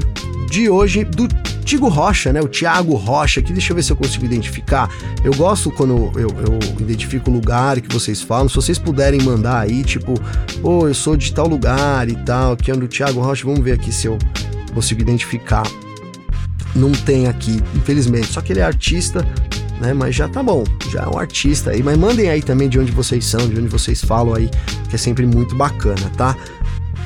de 0.48 0.68
hoje 0.68 1.04
do 1.04 1.28
Tigo 1.66 1.88
Rocha, 1.88 2.32
né? 2.32 2.40
O 2.40 2.46
Thiago 2.46 2.94
Rocha, 2.94 3.40
aqui 3.40 3.52
deixa 3.52 3.72
eu 3.72 3.76
ver 3.76 3.82
se 3.82 3.90
eu 3.90 3.96
consigo 3.96 4.24
identificar. 4.24 4.88
Eu 5.24 5.34
gosto 5.34 5.68
quando 5.72 6.12
eu, 6.14 6.28
eu 6.28 6.58
identifico 6.78 7.28
o 7.28 7.34
lugar 7.34 7.80
que 7.80 7.92
vocês 7.92 8.22
falam. 8.22 8.48
Se 8.48 8.54
vocês 8.54 8.78
puderem 8.78 9.20
mandar 9.20 9.62
aí, 9.62 9.82
tipo, 9.82 10.14
pô, 10.62 10.84
oh, 10.84 10.88
eu 10.88 10.94
sou 10.94 11.16
de 11.16 11.34
tal 11.34 11.48
lugar 11.48 12.08
e 12.08 12.14
tal, 12.24 12.56
que 12.56 12.70
é 12.70 12.74
do 12.74 12.86
Thiago 12.86 13.20
Rocha, 13.20 13.44
vamos 13.44 13.64
ver 13.64 13.72
aqui 13.72 13.90
se 13.90 14.06
eu 14.06 14.16
consigo 14.72 15.00
identificar. 15.00 15.66
Não 16.72 16.92
tem 16.92 17.26
aqui, 17.26 17.60
infelizmente. 17.74 18.28
Só 18.28 18.40
que 18.40 18.52
ele 18.52 18.60
é 18.60 18.64
artista, 18.64 19.26
né? 19.80 19.92
Mas 19.92 20.14
já 20.14 20.28
tá 20.28 20.44
bom, 20.44 20.62
já 20.92 21.02
é 21.02 21.08
um 21.08 21.18
artista 21.18 21.72
aí. 21.72 21.82
Mas 21.82 21.98
mandem 21.98 22.30
aí 22.30 22.42
também 22.42 22.68
de 22.68 22.78
onde 22.78 22.92
vocês 22.92 23.24
são, 23.24 23.48
de 23.48 23.58
onde 23.58 23.68
vocês 23.68 24.00
falam 24.00 24.34
aí, 24.34 24.48
que 24.88 24.94
é 24.94 24.98
sempre 24.98 25.26
muito 25.26 25.56
bacana, 25.56 26.12
tá? 26.16 26.36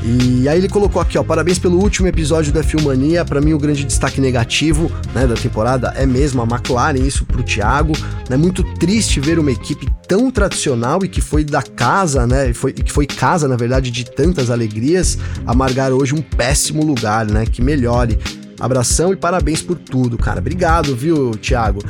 E 0.03 0.49
aí 0.49 0.59
ele 0.59 0.69
colocou 0.69 1.01
aqui, 1.01 1.19
ó, 1.19 1.23
parabéns 1.23 1.59
pelo 1.59 1.79
último 1.79 2.09
episódio 2.09 2.53
da 2.53 2.63
Filmania. 2.63 3.25
Para 3.25 3.41
mim 3.41 3.53
o 3.53 3.59
grande 3.59 3.85
destaque 3.85 4.21
negativo, 4.21 4.91
né, 5.15 5.27
da 5.27 5.35
temporada 5.35 5.93
é 5.95 6.07
mesmo 6.07 6.41
a 6.41 6.45
McLaren, 6.45 6.99
isso 6.99 7.27
pro 7.27 7.43
Thiago, 7.43 7.93
né? 8.29 8.37
Muito 8.37 8.65
triste 8.75 9.21
ver 9.21 9.39
uma 9.39 9.51
equipe 9.51 9.87
tão 10.09 10.31
tradicional 10.31 11.05
e 11.05 11.09
que 11.09 11.21
foi 11.21 11.45
da 11.45 11.63
casa, 11.63 12.27
né, 12.27 12.53
foi 12.55 12.73
que 12.73 12.91
foi 12.91 13.07
casa, 13.07 13.47
na 13.47 13.57
verdade, 13.57 13.91
de 13.91 14.05
tantas 14.05 14.51
alegrias, 14.51 15.19
amargar 15.47 15.93
hoje 15.93 16.15
um 16.15 16.23
péssimo 16.23 16.83
lugar, 16.85 17.27
né? 17.27 17.45
Que 17.45 17.61
melhore. 17.61 18.19
Abração 18.59 19.13
e 19.13 19.17
parabéns 19.17 19.63
por 19.63 19.77
tudo, 19.77 20.17
cara. 20.17 20.39
Obrigado, 20.39 20.95
viu, 20.97 21.33
Thiago? 21.33 21.81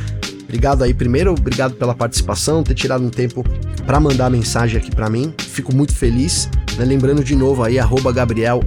Obrigado 0.43 0.83
aí 0.83 0.93
primeiro, 0.93 1.31
obrigado 1.31 1.75
pela 1.75 1.95
participação, 1.95 2.65
ter 2.65 2.75
tirado 2.75 3.05
um 3.05 3.11
tempo 3.11 3.45
para 3.87 4.01
mandar 4.01 4.29
mensagem 4.31 4.81
aqui 4.81 4.91
para 4.91 5.09
mim. 5.09 5.33
Fico 5.39 5.73
muito 5.73 5.95
feliz. 5.95 6.49
Né? 6.81 6.87
Lembrando 6.87 7.23
de 7.23 7.37
novo 7.37 7.63
aí, 7.63 7.79
arroba 7.79 8.11
Gabriel 8.11 8.63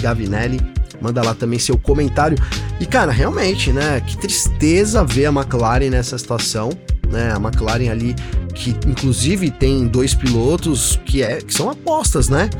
Gavinelli. 0.00 0.60
Manda 1.00 1.22
lá 1.22 1.34
também 1.34 1.58
seu 1.58 1.78
comentário. 1.78 2.36
E, 2.78 2.84
cara, 2.84 3.10
realmente, 3.10 3.72
né? 3.72 4.02
Que 4.06 4.18
tristeza 4.18 5.02
ver 5.02 5.26
a 5.26 5.30
McLaren 5.30 5.88
nessa 5.88 6.18
situação. 6.18 6.70
Né, 7.08 7.32
a 7.32 7.36
McLaren 7.36 7.88
ali, 7.90 8.14
que 8.54 8.76
inclusive 8.86 9.50
tem 9.50 9.86
dois 9.86 10.12
pilotos 10.12 11.00
que, 11.06 11.22
é, 11.22 11.40
que 11.40 11.54
são 11.54 11.70
apostas, 11.70 12.28
né? 12.28 12.50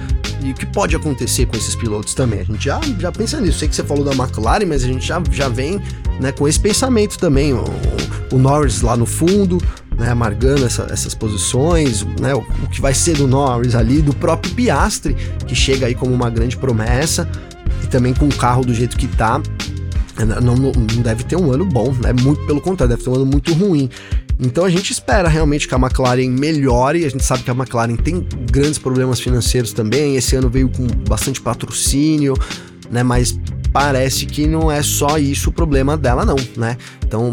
E 0.42 0.52
o 0.52 0.54
que 0.54 0.64
pode 0.64 0.96
acontecer 0.96 1.44
com 1.44 1.54
esses 1.54 1.74
pilotos 1.74 2.14
também? 2.14 2.40
A 2.40 2.44
gente 2.44 2.64
já, 2.64 2.80
já 2.98 3.12
pensa 3.12 3.38
nisso. 3.42 3.58
Sei 3.58 3.68
que 3.68 3.76
você 3.76 3.84
falou 3.84 4.02
da 4.02 4.12
McLaren, 4.12 4.64
mas 4.64 4.84
a 4.84 4.86
gente 4.86 5.06
já, 5.06 5.22
já 5.30 5.50
vem 5.50 5.78
né, 6.18 6.32
com 6.32 6.48
esse 6.48 6.58
pensamento 6.58 7.18
também. 7.18 7.52
O, 7.52 7.62
o 8.32 8.38
Norris 8.38 8.80
lá 8.80 8.96
no 8.96 9.04
fundo, 9.04 9.58
né, 9.98 10.10
amargando 10.10 10.64
essa, 10.64 10.86
essas 10.90 11.14
posições, 11.14 12.04
né, 12.20 12.34
o, 12.34 12.38
o, 12.38 12.68
que 12.70 12.80
vai 12.80 12.94
ser 12.94 13.16
do 13.16 13.26
Norris 13.26 13.74
ali, 13.74 14.00
do 14.00 14.14
próprio 14.14 14.54
Piastre, 14.54 15.14
que 15.46 15.54
chega 15.54 15.86
aí 15.86 15.94
como 15.94 16.14
uma 16.14 16.30
grande 16.30 16.56
promessa, 16.56 17.28
e 17.82 17.86
também 17.88 18.14
com 18.14 18.26
o 18.26 18.34
carro 18.34 18.64
do 18.64 18.72
jeito 18.72 18.96
que 18.96 19.08
tá, 19.08 19.42
não, 20.40 20.56
não, 20.56 20.72
não 20.72 21.02
deve 21.02 21.24
ter 21.24 21.36
um 21.36 21.52
ano 21.52 21.64
bom, 21.64 21.92
né, 21.92 22.12
muito 22.12 22.46
pelo 22.46 22.60
contrário, 22.60 22.94
deve 22.94 23.04
ter 23.04 23.10
um 23.10 23.16
ano 23.16 23.26
muito 23.26 23.52
ruim. 23.52 23.90
Então 24.40 24.64
a 24.64 24.70
gente 24.70 24.92
espera 24.92 25.28
realmente 25.28 25.66
que 25.66 25.74
a 25.74 25.78
McLaren 25.78 26.30
melhore. 26.30 27.04
A 27.04 27.08
gente 27.08 27.24
sabe 27.24 27.42
que 27.42 27.50
a 27.50 27.54
McLaren 27.54 27.96
tem 27.96 28.24
grandes 28.50 28.78
problemas 28.78 29.18
financeiros 29.18 29.72
também. 29.72 30.14
Esse 30.14 30.36
ano 30.36 30.48
veio 30.48 30.68
com 30.68 30.86
bastante 31.08 31.40
patrocínio, 31.40 32.34
né? 32.88 33.02
Mas 33.02 33.36
parece 33.72 34.26
que 34.26 34.46
não 34.46 34.70
é 34.70 34.82
só 34.82 35.18
isso 35.18 35.50
o 35.50 35.52
problema 35.52 35.96
dela, 35.96 36.24
não, 36.24 36.36
né? 36.56 36.76
Então, 37.04 37.32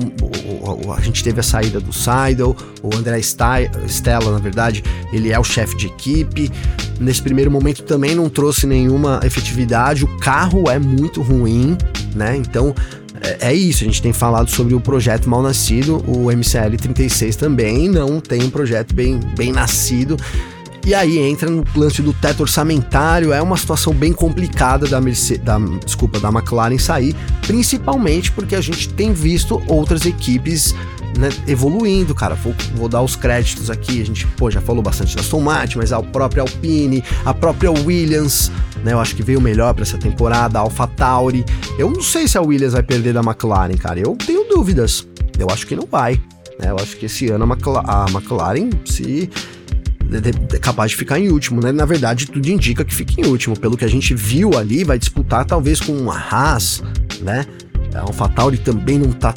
a 0.95 1.02
gente 1.02 1.24
teve 1.24 1.39
a 1.39 1.43
saída 1.43 1.80
do 1.80 1.91
Seidel, 1.91 2.56
o 2.82 2.95
André 2.95 3.19
Stella, 3.19 4.32
na 4.32 4.39
verdade, 4.39 4.84
ele 5.12 5.32
é 5.32 5.39
o 5.39 5.43
chefe 5.43 5.76
de 5.76 5.88
equipe. 5.88 6.52
Nesse 7.00 7.21
primeiro 7.21 7.52
momento 7.52 7.84
também 7.84 8.15
não 8.15 8.30
trouxe 8.30 8.65
nenhuma 8.65 9.19
efetividade, 9.24 10.06
o 10.06 10.17
carro 10.17 10.69
é 10.69 10.80
muito 10.80 11.21
ruim, 11.21 11.78
né? 12.15 12.38
Então, 12.38 12.74
é, 13.21 13.50
é 13.50 13.54
isso, 13.54 13.84
a 13.84 13.88
gente 13.88 14.02
tem 14.02 14.13
falado 14.13 14.50
sobre 14.50 14.74
o 14.76 14.80
projeto 14.80 15.30
mal 15.30 15.41
nascido, 15.41 16.04
o 16.08 16.32
MCL 16.32 16.78
36 16.78 17.36
também 17.36 17.89
não 17.89 18.19
tem 18.19 18.43
um 18.43 18.50
projeto 18.50 18.93
bem, 18.93 19.19
bem 19.36 19.52
nascido. 19.52 20.17
E 20.86 20.93
aí 20.93 21.17
entra 21.17 21.50
no 21.50 21.63
lance 21.76 22.02
do 22.04 22.13
teto 22.13 22.41
orçamentário, 22.41 23.34
é 23.34 23.41
uma 23.41 23.58
situação 23.58 23.91
bem 23.91 24.13
complicada 24.13 24.86
da, 24.86 25.02
Mercedes, 25.02 25.43
da, 25.43 25.58
desculpa, 25.84 26.19
da 26.19 26.30
McLaren 26.30 26.78
sair, 26.78 27.15
principalmente 27.48 28.32
porque 28.32 28.56
a 28.56 28.62
gente 28.62 28.89
tem 28.89 29.12
visto 29.12 29.60
outras 29.67 30.06
equipes 30.06 30.76
né, 31.17 31.30
evoluindo, 31.48 32.13
cara. 32.13 32.36
Vou, 32.36 32.54
vou, 32.76 32.88
dar 32.88 33.02
os 33.02 33.15
créditos 33.15 33.71
aqui. 33.71 34.02
A 34.02 34.06
gente, 34.06 34.28
pô, 34.28 34.52
já 34.52 34.62
falou 34.62 34.84
bastante 34.84 35.15
da 35.15 35.21
Aston 35.21 35.39
Martin, 35.39 35.80
mas 35.80 35.91
a 35.91 36.04
própria 36.04 36.41
Alpine, 36.41 37.04
a 37.26 37.34
própria 37.34 37.71
Williams, 37.71 38.52
né? 38.84 38.93
Eu 38.93 39.00
acho 39.00 39.15
que 39.15 39.24
veio 39.24 39.41
melhor 39.41 39.74
para 39.74 39.84
essa 39.84 39.98
temporada, 39.98 40.60
a 40.60 40.62
AlphaTauri. 40.62 41.43
Eu 41.80 41.89
não 41.89 42.02
sei 42.02 42.28
se 42.28 42.38
a 42.38 42.41
Williams 42.41 42.74
vai 42.74 42.84
perder 42.84 43.13
da 43.13 43.21
McLaren, 43.21 43.76
cara. 43.76 44.00
Eu 44.00 44.15
tenho 44.15 44.48
dúvidas. 44.48 45.08
Eu 45.39 45.48
acho 45.50 45.65
que 45.65 45.76
não 45.76 45.88
vai. 45.89 46.21
Né? 46.60 46.69
Eu 46.69 46.76
acho 46.76 46.95
que 46.98 47.08
esse 47.08 47.30
ano 47.30 47.45
a, 47.86 48.04
a 48.04 48.10
McLaren 48.10 48.69
se 48.86 49.30
é 50.54 50.60
capaz 50.60 50.91
de 50.91 50.98
ficar 50.98 51.20
em 51.20 51.30
último, 51.30 51.62
né? 51.62 51.72
Na 51.72 51.86
verdade, 51.86 52.28
tudo 52.28 52.48
indica 52.48 52.84
que 52.84 52.94
fica 52.94 53.22
em 53.22 53.26
último. 53.26 53.58
Pelo 53.60 53.78
que 53.78 53.86
a 53.86 53.88
gente 53.88 54.13
viu 54.13 54.58
ali, 54.58 54.84
vai 54.84 55.00
disputar 55.00 55.46
talvez 55.46 55.80
com 55.80 55.94
uma 55.94 56.18
Haas, 56.18 56.84
né? 57.22 57.46
A 57.94 58.02
AlphaTauri 58.02 58.58
também 58.58 59.00
não 59.00 59.12
tá 59.12 59.34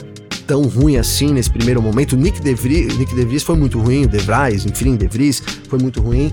tão 0.47 0.63
ruim 0.63 0.97
assim 0.97 1.33
nesse 1.33 1.51
primeiro 1.51 1.81
momento. 1.81 2.17
Nick 2.17 2.41
DeVries, 2.41 2.97
Nick 2.99 3.15
DeVries 3.15 3.43
foi 3.43 3.57
muito 3.57 3.79
ruim, 3.79 4.07
o 4.07 4.09
De 4.09 4.19
Vries, 4.19 4.65
enfim, 4.65 4.97
De 4.97 5.07
Vries 5.07 5.43
foi 5.69 5.79
muito 5.79 6.01
ruim. 6.01 6.33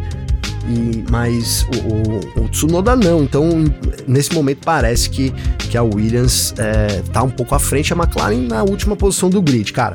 E, 0.67 1.03
mas 1.11 1.67
o, 1.83 2.39
o, 2.41 2.45
o, 2.45 2.49
Tsunoda 2.49 2.95
não. 2.95 3.23
Então, 3.23 3.65
nesse 4.07 4.33
momento, 4.33 4.59
parece 4.65 5.09
que, 5.09 5.31
que 5.69 5.77
a 5.77 5.83
Williams 5.83 6.55
é, 6.57 7.03
tá 7.13 7.21
um 7.21 7.29
pouco 7.29 7.53
à 7.53 7.59
frente, 7.59 7.93
a 7.93 7.95
McLaren 7.95 8.47
na 8.47 8.63
última 8.63 8.95
posição 8.95 9.29
do 9.29 9.41
grid, 9.41 9.71
cara. 9.71 9.93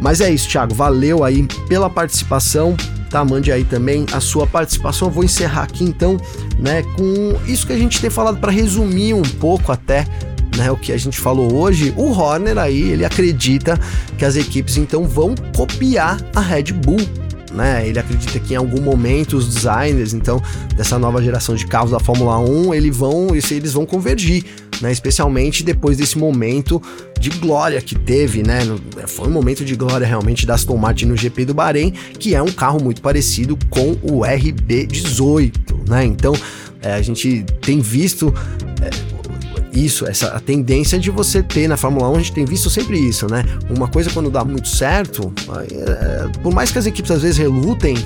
Mas 0.00 0.20
é 0.20 0.30
isso, 0.30 0.48
Thiago. 0.48 0.74
Valeu 0.74 1.24
aí 1.24 1.46
pela 1.68 1.90
participação. 1.90 2.76
Tá, 3.10 3.24
mande 3.24 3.50
aí 3.50 3.64
também 3.64 4.06
a 4.12 4.20
sua 4.20 4.46
participação. 4.46 5.08
Eu 5.08 5.12
vou 5.12 5.24
encerrar 5.24 5.64
aqui 5.64 5.84
então, 5.84 6.16
né, 6.58 6.82
com 6.96 7.36
isso 7.46 7.66
que 7.66 7.72
a 7.72 7.78
gente 7.78 8.00
tem 8.00 8.08
falado 8.08 8.38
para 8.38 8.52
resumir 8.52 9.14
um 9.14 9.22
pouco 9.22 9.72
até 9.72 10.06
né, 10.56 10.70
o 10.70 10.76
que 10.76 10.92
a 10.92 10.96
gente 10.96 11.18
falou 11.18 11.54
hoje, 11.54 11.92
o 11.96 12.10
Horner 12.10 12.58
aí, 12.58 12.90
ele 12.90 13.04
acredita 13.04 13.78
que 14.18 14.24
as 14.24 14.36
equipes 14.36 14.76
então 14.76 15.04
vão 15.04 15.34
copiar 15.56 16.20
a 16.34 16.40
Red 16.40 16.72
Bull 16.72 17.00
né? 17.52 17.86
Ele 17.86 17.98
acredita 17.98 18.38
que 18.38 18.54
em 18.54 18.56
algum 18.56 18.80
momento 18.80 19.36
os 19.36 19.54
designers, 19.54 20.14
então, 20.14 20.42
dessa 20.76 20.98
nova 20.98 21.22
geração 21.22 21.54
de 21.54 21.66
carros 21.66 21.90
da 21.90 21.98
Fórmula 21.98 22.38
1, 22.38 22.74
eles 22.74 22.96
vão, 22.96 23.28
eles 23.34 23.72
vão 23.72 23.84
convergir, 23.84 24.44
né? 24.80 24.90
Especialmente 24.92 25.62
depois 25.62 25.96
desse 25.96 26.18
momento 26.18 26.82
de 27.18 27.30
glória 27.30 27.80
que 27.80 27.94
teve, 27.94 28.42
né? 28.42 28.60
Foi 29.06 29.28
um 29.28 29.32
momento 29.32 29.64
de 29.64 29.74
glória 29.74 30.06
realmente 30.06 30.46
da 30.46 30.54
Aston 30.54 30.76
Martin 30.76 31.06
no 31.06 31.16
GP 31.16 31.44
do 31.44 31.54
Bahrein, 31.54 31.92
que 32.18 32.34
é 32.34 32.42
um 32.42 32.52
carro 32.52 32.82
muito 32.82 33.00
parecido 33.00 33.58
com 33.68 33.92
o 34.02 34.20
RB18, 34.20 35.88
né? 35.88 36.04
Então, 36.04 36.34
é, 36.82 36.94
a 36.94 37.02
gente 37.02 37.44
tem 37.60 37.80
visto 37.80 38.32
é, 38.82 38.90
isso, 39.72 40.06
essa 40.06 40.28
a 40.28 40.40
tendência 40.40 40.98
de 40.98 41.10
você 41.10 41.42
ter 41.42 41.68
na 41.68 41.76
Fórmula 41.76 42.08
1, 42.10 42.14
a 42.14 42.18
gente 42.18 42.32
tem 42.32 42.44
visto 42.44 42.68
sempre 42.70 42.98
isso, 42.98 43.26
né? 43.30 43.44
Uma 43.68 43.88
coisa 43.88 44.10
quando 44.10 44.30
dá 44.30 44.44
muito 44.44 44.68
certo, 44.68 45.32
é, 45.48 46.38
por 46.42 46.52
mais 46.52 46.72
que 46.72 46.78
as 46.78 46.86
equipes 46.86 47.10
às 47.10 47.22
vezes 47.22 47.38
relutem, 47.38 47.96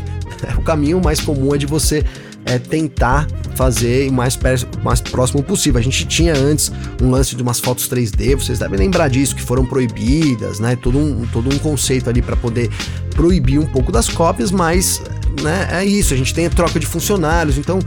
é, 0.46 0.54
o 0.58 0.62
caminho 0.62 1.00
mais 1.00 1.20
comum 1.20 1.54
é 1.54 1.58
de 1.58 1.66
você 1.66 2.04
é, 2.44 2.58
tentar 2.58 3.26
fazer 3.54 4.08
o 4.08 4.12
mais, 4.12 4.38
mais 4.82 5.00
próximo 5.00 5.42
possível. 5.42 5.78
A 5.78 5.82
gente 5.82 6.04
tinha 6.06 6.34
antes 6.36 6.70
um 7.00 7.10
lance 7.10 7.34
de 7.34 7.42
umas 7.42 7.60
fotos 7.60 7.88
3D, 7.88 8.34
vocês 8.34 8.58
devem 8.58 8.78
lembrar 8.78 9.08
disso, 9.08 9.34
que 9.34 9.42
foram 9.42 9.64
proibidas, 9.64 10.60
né? 10.60 10.76
Todo 10.76 10.98
um, 10.98 11.26
todo 11.32 11.48
um 11.54 11.58
conceito 11.58 12.08
ali 12.10 12.20
para 12.20 12.36
poder 12.36 12.70
proibir 13.14 13.58
um 13.58 13.66
pouco 13.66 13.92
das 13.92 14.08
cópias, 14.08 14.50
mas 14.50 15.00
né, 15.42 15.68
é 15.70 15.84
isso, 15.84 16.14
a 16.14 16.16
gente 16.16 16.34
tem 16.34 16.46
a 16.46 16.50
troca 16.50 16.78
de 16.78 16.86
funcionários, 16.86 17.58
então 17.58 17.78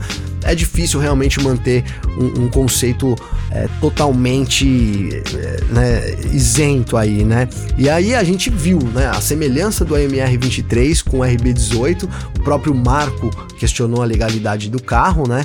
é 0.48 0.54
difícil 0.54 0.98
realmente 0.98 1.38
manter 1.42 1.84
um, 2.16 2.44
um 2.44 2.48
conceito 2.48 3.14
é, 3.50 3.68
totalmente 3.80 5.22
é, 5.34 5.64
né, 5.70 6.16
isento 6.32 6.96
aí, 6.96 7.22
né? 7.22 7.48
E 7.76 7.88
aí 7.88 8.14
a 8.14 8.24
gente 8.24 8.48
viu, 8.48 8.78
né, 8.78 9.08
a 9.08 9.20
semelhança 9.20 9.84
do 9.84 9.94
AMR23 9.94 11.04
com 11.04 11.18
o 11.18 11.20
RB18, 11.20 12.08
o 12.38 12.42
próprio 12.42 12.74
Marco 12.74 13.30
questionou 13.58 14.02
a 14.02 14.06
legalidade 14.06 14.70
do 14.70 14.82
carro, 14.82 15.28
né? 15.28 15.44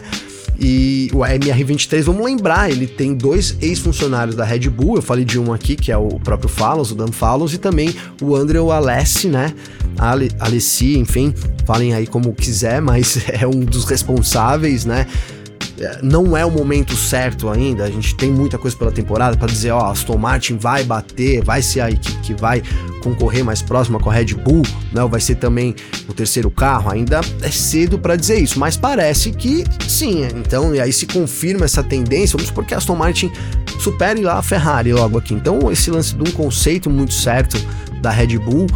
E 0.60 1.10
o 1.14 1.20
MR23, 1.20 2.04
vamos 2.04 2.24
lembrar, 2.24 2.70
ele 2.70 2.88
tem 2.88 3.14
dois 3.14 3.58
ex-funcionários 3.62 4.36
da 4.36 4.46
Red 4.46 4.70
Bull. 4.70 4.98
Eu 4.98 5.02
falei 5.02 5.26
de 5.26 5.40
um 5.40 5.52
aqui, 5.52 5.76
que 5.76 5.92
é 5.92 5.98
o 5.98 6.20
próprio 6.20 6.50
Fallows, 6.50 6.92
o 6.92 6.96
Dan 6.96 7.12
Fallows, 7.12 7.54
e 7.54 7.58
também 7.58 7.94
o 8.22 8.36
Andrew 8.36 8.72
Alessi, 8.72 9.28
né? 9.28 9.54
Ale, 9.98 10.32
Alessi, 10.40 10.98
enfim, 10.98 11.34
falem 11.66 11.94
aí 11.94 12.08
como 12.08 12.34
quiser, 12.34 12.82
mas 12.82 13.20
é 13.30 13.48
um 13.48 13.62
dos 13.62 13.86
responsáveis, 13.86 14.86
né? 14.86 15.08
É, 15.80 16.00
não 16.04 16.38
é 16.38 16.46
o 16.46 16.52
momento 16.52 16.96
certo 16.96 17.50
ainda. 17.50 17.84
A 17.84 17.90
gente 17.90 18.16
tem 18.16 18.32
muita 18.32 18.58
coisa 18.58 18.78
pela 18.78 18.92
temporada 18.92 19.36
para 19.36 19.48
dizer, 19.48 19.72
ó, 19.72 19.92
Aston 19.92 20.18
Martin 20.18 20.58
vai 20.58 20.84
bater, 20.84 21.44
vai 21.44 21.62
ser 21.62 21.82
a 21.82 21.90
equipe 21.90 22.20
que 22.22 22.34
vai 22.34 22.62
concorrer 23.02 23.44
mais 23.44 23.62
próxima 23.62 24.00
com 24.00 24.10
a 24.10 24.14
Red 24.14 24.36
Bull, 24.36 24.62
né? 24.92 25.06
Vai 25.06 25.20
ser 25.20 25.36
também 25.36 25.76
o 26.08 26.14
terceiro 26.14 26.50
carro. 26.52 26.92
Ainda 26.92 27.22
é 27.42 27.50
cedo 27.50 27.98
para 27.98 28.16
dizer 28.16 28.40
isso, 28.40 28.60
mas 28.60 28.78
parece 28.78 29.32
que 29.32 29.64
sim. 29.88 30.24
Então, 30.36 30.76
e 30.76 30.80
aí 30.80 30.94
se 30.94 31.08
confirma 31.08 31.66
essa 31.66 31.84
tendência, 31.84 32.38
vamos 32.38 32.48
supor 32.48 32.66
que 32.66 32.74
a 32.74 32.78
Aston 32.78 32.96
Martin 32.96 33.32
supere 33.80 34.22
lá 34.22 34.38
a 34.38 34.42
Ferrari 34.42 34.94
logo 34.94 35.18
aqui. 35.18 35.34
Então, 35.34 35.72
esse 35.72 35.90
lance 35.90 36.16
de 36.16 36.22
um 36.22 36.32
conceito 36.32 36.90
muito 36.90 37.14
certo 37.14 37.58
da 38.02 38.12
Red 38.12 38.38
Bull 38.38 38.68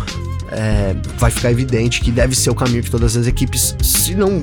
é, 0.51 0.95
vai 1.17 1.29
ficar 1.29 1.51
evidente 1.51 2.01
que 2.01 2.11
deve 2.11 2.35
ser 2.35 2.49
o 2.49 2.55
caminho 2.55 2.81
que 2.81 2.89
todas 2.89 3.15
as 3.15 3.27
equipes, 3.27 3.75
se 3.81 4.15
não 4.15 4.41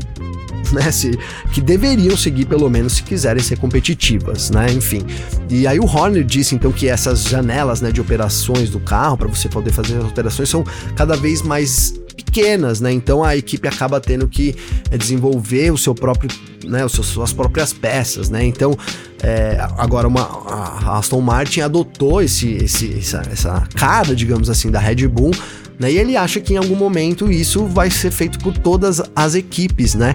né, 0.74 0.90
se, 0.90 1.18
que 1.52 1.60
deveriam 1.60 2.16
seguir 2.16 2.44
pelo 2.44 2.68
menos 2.68 2.94
se 2.94 3.02
quiserem 3.02 3.42
ser 3.42 3.58
competitivas, 3.58 4.50
né, 4.50 4.66
enfim. 4.72 5.02
E 5.48 5.66
aí 5.66 5.78
o 5.78 5.86
Horner 5.86 6.24
disse 6.24 6.54
então 6.54 6.72
que 6.72 6.88
essas 6.88 7.24
janelas, 7.24 7.80
né, 7.80 7.90
de 7.90 8.00
operações 8.00 8.70
do 8.70 8.80
carro 8.80 9.16
para 9.16 9.28
você 9.28 9.48
poder 9.48 9.72
fazer 9.72 9.96
as 9.96 10.04
operações 10.04 10.48
são 10.48 10.64
cada 10.96 11.16
vez 11.16 11.42
mais 11.42 11.94
pequenas, 12.14 12.80
né? 12.80 12.92
Então 12.92 13.22
a 13.22 13.36
equipe 13.36 13.66
acaba 13.68 14.00
tendo 14.00 14.28
que 14.28 14.56
é, 14.90 14.96
desenvolver 14.96 15.72
o 15.72 15.78
seu 15.78 15.94
próprio, 15.94 16.30
né, 16.64 16.84
os 16.84 16.92
suas 16.92 17.32
próprias 17.32 17.72
peças, 17.72 18.28
né? 18.28 18.44
Então 18.44 18.76
é, 19.22 19.58
agora 19.78 20.08
uma, 20.08 20.22
a 20.22 20.98
Aston 20.98 21.20
Martin 21.20 21.60
adotou 21.60 22.22
esse, 22.22 22.52
esse, 22.52 22.98
essa, 22.98 23.22
essa 23.30 23.68
cara, 23.74 24.14
digamos 24.14 24.50
assim, 24.50 24.70
da 24.70 24.78
Red 24.78 25.06
Bull 25.08 25.32
né? 25.78 25.92
E 25.92 25.98
ele 25.98 26.16
acha 26.16 26.40
que 26.40 26.54
em 26.54 26.56
algum 26.56 26.76
momento 26.76 27.30
isso 27.30 27.66
vai 27.66 27.90
ser 27.90 28.10
feito 28.10 28.38
por 28.38 28.56
todas 28.56 29.02
as 29.14 29.34
equipes, 29.34 29.94
né? 29.94 30.14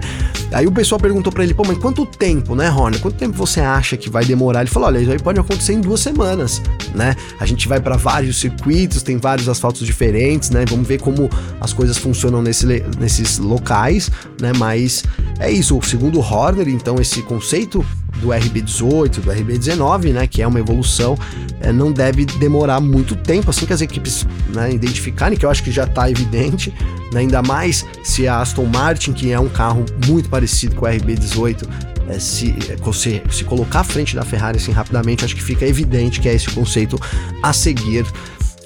Aí 0.52 0.66
o 0.66 0.72
pessoal 0.72 1.00
perguntou 1.00 1.32
para 1.32 1.44
ele, 1.44 1.54
pô, 1.54 1.62
mas 1.66 1.78
quanto 1.78 2.04
tempo, 2.04 2.54
né, 2.54 2.70
Horner? 2.70 3.00
Quanto 3.00 3.16
tempo 3.16 3.36
você 3.36 3.60
acha 3.60 3.96
que 3.96 4.10
vai 4.10 4.24
demorar? 4.24 4.60
Ele 4.60 4.70
falou, 4.70 4.88
olha, 4.88 4.98
isso 4.98 5.12
aí 5.12 5.18
pode 5.18 5.38
acontecer 5.38 5.74
em 5.74 5.80
duas 5.80 6.00
semanas, 6.00 6.60
né? 6.94 7.14
A 7.38 7.46
gente 7.46 7.68
vai 7.68 7.80
para 7.80 7.96
vários 7.96 8.40
circuitos, 8.40 9.02
tem 9.02 9.16
vários 9.16 9.48
asfaltos 9.48 9.86
diferentes, 9.86 10.50
né? 10.50 10.64
Vamos 10.68 10.88
ver 10.88 11.00
como 11.00 11.30
as 11.60 11.72
coisas 11.72 11.96
funcionam 11.96 12.42
nesse, 12.42 12.66
nesses 12.98 13.38
locais, 13.38 14.10
né? 14.40 14.52
Mas 14.56 15.04
é 15.38 15.50
isso, 15.50 15.78
segundo 15.82 16.18
Horner, 16.20 16.68
então 16.68 17.00
esse 17.00 17.22
conceito 17.22 17.84
do 18.18 18.28
RB18, 18.28 19.20
do 19.20 19.30
RB19, 19.30 20.12
né, 20.12 20.26
que 20.26 20.42
é 20.42 20.46
uma 20.46 20.58
evolução, 20.58 21.16
é, 21.60 21.72
não 21.72 21.92
deve 21.92 22.24
demorar 22.24 22.80
muito 22.80 23.14
tempo, 23.16 23.50
assim 23.50 23.66
que 23.66 23.72
as 23.72 23.80
equipes 23.80 24.26
né, 24.54 24.72
identificarem, 24.72 25.36
que 25.38 25.44
eu 25.44 25.50
acho 25.50 25.62
que 25.62 25.70
já 25.70 25.84
está 25.84 26.10
evidente, 26.10 26.74
né, 27.12 27.20
ainda 27.20 27.42
mais 27.42 27.86
se 28.02 28.26
a 28.26 28.40
Aston 28.40 28.66
Martin, 28.66 29.12
que 29.12 29.32
é 29.32 29.38
um 29.38 29.48
carro 29.48 29.84
muito 30.06 30.28
parecido 30.28 30.76
com 30.76 30.86
o 30.86 30.88
RB18, 30.88 31.68
é, 32.08 32.18
se, 32.18 32.54
é, 32.68 32.92
se, 32.92 33.22
se 33.30 33.44
colocar 33.44 33.80
à 33.80 33.84
frente 33.84 34.16
da 34.16 34.24
Ferrari 34.24 34.58
assim 34.58 34.72
rapidamente, 34.72 35.24
acho 35.24 35.36
que 35.36 35.42
fica 35.42 35.64
evidente 35.64 36.20
que 36.20 36.28
é 36.28 36.34
esse 36.34 36.48
o 36.48 36.52
conceito 36.52 37.00
a 37.42 37.52
seguir. 37.52 38.04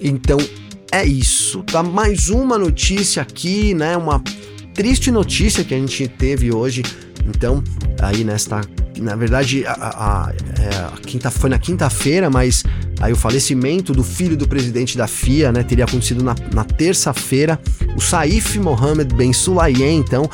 Então 0.01 0.39
é 0.91 1.05
isso, 1.05 1.63
tá? 1.65 1.83
Mais 1.83 2.29
uma 2.29 2.57
notícia 2.57 3.21
aqui, 3.21 3.75
né? 3.75 3.97
Uma 3.97 4.23
triste 4.73 5.11
notícia 5.11 5.65
que 5.65 5.75
a 5.75 5.79
gente 5.79 6.09
teve 6.09 6.53
hoje. 6.53 6.83
Então, 7.27 7.63
aí 8.01 8.25
nesta 8.25 8.61
na 9.01 9.17
verdade, 9.17 9.65
a, 9.67 9.73
a, 9.73 10.33
é, 10.61 10.77
a 10.77 10.93
quinta, 11.05 11.31
foi 11.31 11.51
na 11.51 11.59
quinta-feira, 11.59 12.31
mas 12.31 12.65
aí 13.01 13.13
o 13.13 13.17
falecimento 13.17 13.93
do 13.93 14.05
filho 14.05 14.37
do 14.37 14.47
presidente 14.47 14.97
da 14.97 15.07
FIA, 15.07 15.51
né, 15.51 15.63
teria 15.63 15.85
acontecido 15.85 16.23
na, 16.23 16.35
na 16.53 16.65
terça-feira. 16.65 17.59
O 17.97 18.01
Saif 18.01 18.59
Mohamed 18.59 19.15
Ben 19.15 19.33
Sulayem, 19.33 19.99
então, 19.99 20.31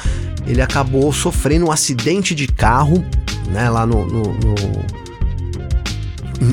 ele 0.46 0.60
acabou 0.60 1.12
sofrendo 1.12 1.66
um 1.66 1.72
acidente 1.72 2.34
de 2.34 2.46
carro, 2.46 3.04
né, 3.48 3.70
lá 3.70 3.86
no, 3.86 4.06
no, 4.06 4.22
no 4.22 4.99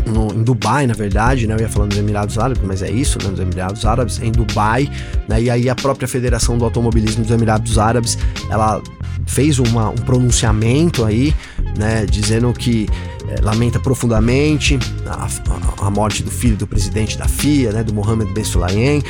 no, 0.06 0.34
em 0.34 0.43
Dubai, 0.43 0.86
na 0.86 0.93
verdade, 0.93 1.47
né? 1.47 1.56
Eu 1.56 1.60
ia 1.60 1.69
falando 1.69 1.89
dos 1.89 2.00
Emirados 2.00 2.38
Árabes, 2.38 2.62
mas 2.65 2.82
é 2.82 2.91
isso, 2.91 3.17
né? 3.23 3.30
Nos 3.30 3.39
Emirados 3.39 3.86
Árabes, 3.86 4.21
em 4.21 4.32
Dubai, 4.32 4.89
né? 5.28 5.41
E 5.41 5.50
aí 5.50 5.69
a 5.69 5.76
própria 5.76 6.08
Federação 6.08 6.58
do 6.58 6.65
Automobilismo 6.65 7.23
dos 7.23 7.32
Emirados 7.32 7.78
Árabes, 7.78 8.17
ela 8.50 8.82
fez 9.26 9.60
uma, 9.60 9.89
um 9.89 9.95
pronunciamento 9.95 11.06
aí, 11.06 11.34
né? 11.78 12.06
Dizendo 12.06 12.52
que 12.54 12.88
é, 13.30 13.41
lamenta 13.41 13.80
profundamente 13.80 14.78
a, 15.06 15.26
a, 15.26 15.88
a, 15.88 15.89
morte 15.89 16.23
do 16.23 16.32
filho 16.32 16.56
do 16.58 16.67
presidente 16.67 17.17
da 17.17 17.28
FIA, 17.28 17.71
né? 17.71 17.84
Do 17.84 17.93
Mohamed 17.93 18.32
Ben 18.34 18.43
Sulayem. 18.43 19.02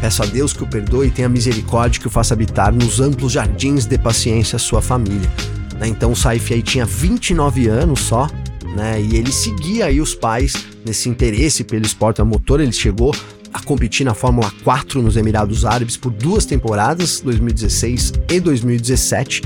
Peço 0.00 0.22
a 0.22 0.26
Deus 0.26 0.52
que 0.52 0.62
o 0.62 0.66
perdoe 0.66 1.08
e 1.08 1.10
tenha 1.10 1.28
misericórdia 1.28 2.00
que 2.00 2.06
o 2.06 2.10
faça 2.10 2.34
habitar 2.34 2.72
nos 2.72 3.00
amplos 3.00 3.32
jardins 3.32 3.86
de 3.86 3.98
paciência 3.98 4.58
sua 4.58 4.82
família. 4.82 5.30
Né? 5.78 5.88
Então 5.88 6.12
o 6.12 6.16
Saif 6.16 6.54
aí 6.54 6.62
tinha 6.62 6.86
29 6.86 7.68
anos 7.68 8.00
só, 8.00 8.28
né? 8.74 9.00
E 9.00 9.16
ele 9.16 9.32
seguia 9.32 9.86
aí 9.86 10.00
os 10.00 10.14
pais 10.14 10.54
nesse 10.84 11.08
interesse 11.08 11.64
pelo 11.64 11.84
esporte 11.84 12.20
a 12.20 12.24
motor, 12.24 12.60
ele 12.60 12.72
chegou 12.72 13.14
a 13.52 13.60
competir 13.60 14.04
na 14.04 14.14
Fórmula 14.14 14.50
4 14.64 15.02
nos 15.02 15.16
Emirados 15.16 15.64
Árabes 15.64 15.96
por 15.96 16.10
duas 16.10 16.46
temporadas, 16.46 17.20
2016 17.20 18.12
e 18.30 18.40
2017. 18.40 19.42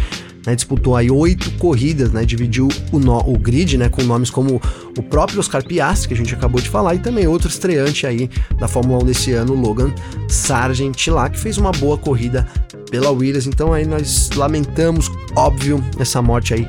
Né, 0.46 0.54
disputou 0.54 0.94
aí 0.94 1.10
oito 1.10 1.50
corridas, 1.58 2.12
né, 2.12 2.24
dividiu 2.24 2.68
o, 2.92 3.00
no, 3.00 3.18
o, 3.18 3.36
grid 3.36 3.76
né, 3.76 3.88
com 3.88 4.00
nomes 4.04 4.30
como 4.30 4.62
o 4.96 5.02
próprio 5.02 5.40
Oscar 5.40 5.64
Piastri, 5.64 6.06
que 6.06 6.14
a 6.14 6.16
gente 6.16 6.32
acabou 6.32 6.60
de 6.60 6.70
falar, 6.70 6.94
e 6.94 7.00
também 7.00 7.26
outro 7.26 7.48
estreante 7.48 8.06
aí 8.06 8.30
da 8.56 8.68
Fórmula 8.68 9.02
1 9.02 9.06
desse 9.06 9.32
ano, 9.32 9.54
Logan 9.54 9.92
Sargent 10.28 11.08
lá, 11.08 11.28
que 11.28 11.36
fez 11.36 11.58
uma 11.58 11.72
boa 11.72 11.98
corrida 11.98 12.46
pela 12.92 13.10
Williams. 13.10 13.48
Então 13.48 13.72
aí 13.72 13.84
nós 13.84 14.30
lamentamos, 14.36 15.10
óbvio, 15.34 15.82
essa 15.98 16.22
morte 16.22 16.54
aí 16.54 16.64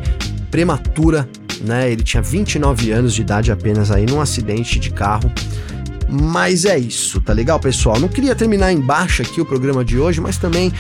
prematura 0.50 1.30
né? 1.62 1.92
Ele 1.92 2.04
tinha 2.04 2.22
29 2.22 2.92
anos 2.92 3.14
de 3.14 3.22
idade 3.22 3.52
apenas 3.52 3.92
aí 3.92 4.06
num 4.06 4.22
acidente 4.22 4.80
de 4.80 4.92
carro. 4.92 5.32
Mas 6.10 6.64
é 6.64 6.78
isso, 6.78 7.20
tá 7.20 7.34
legal, 7.34 7.60
pessoal? 7.60 8.00
Não 8.00 8.08
queria 8.08 8.34
terminar 8.34 8.72
embaixo 8.72 9.22
aqui 9.22 9.42
o 9.42 9.46
programa 9.46 9.84
de 9.84 10.00
hoje, 10.00 10.22
mas 10.22 10.38
também 10.38 10.72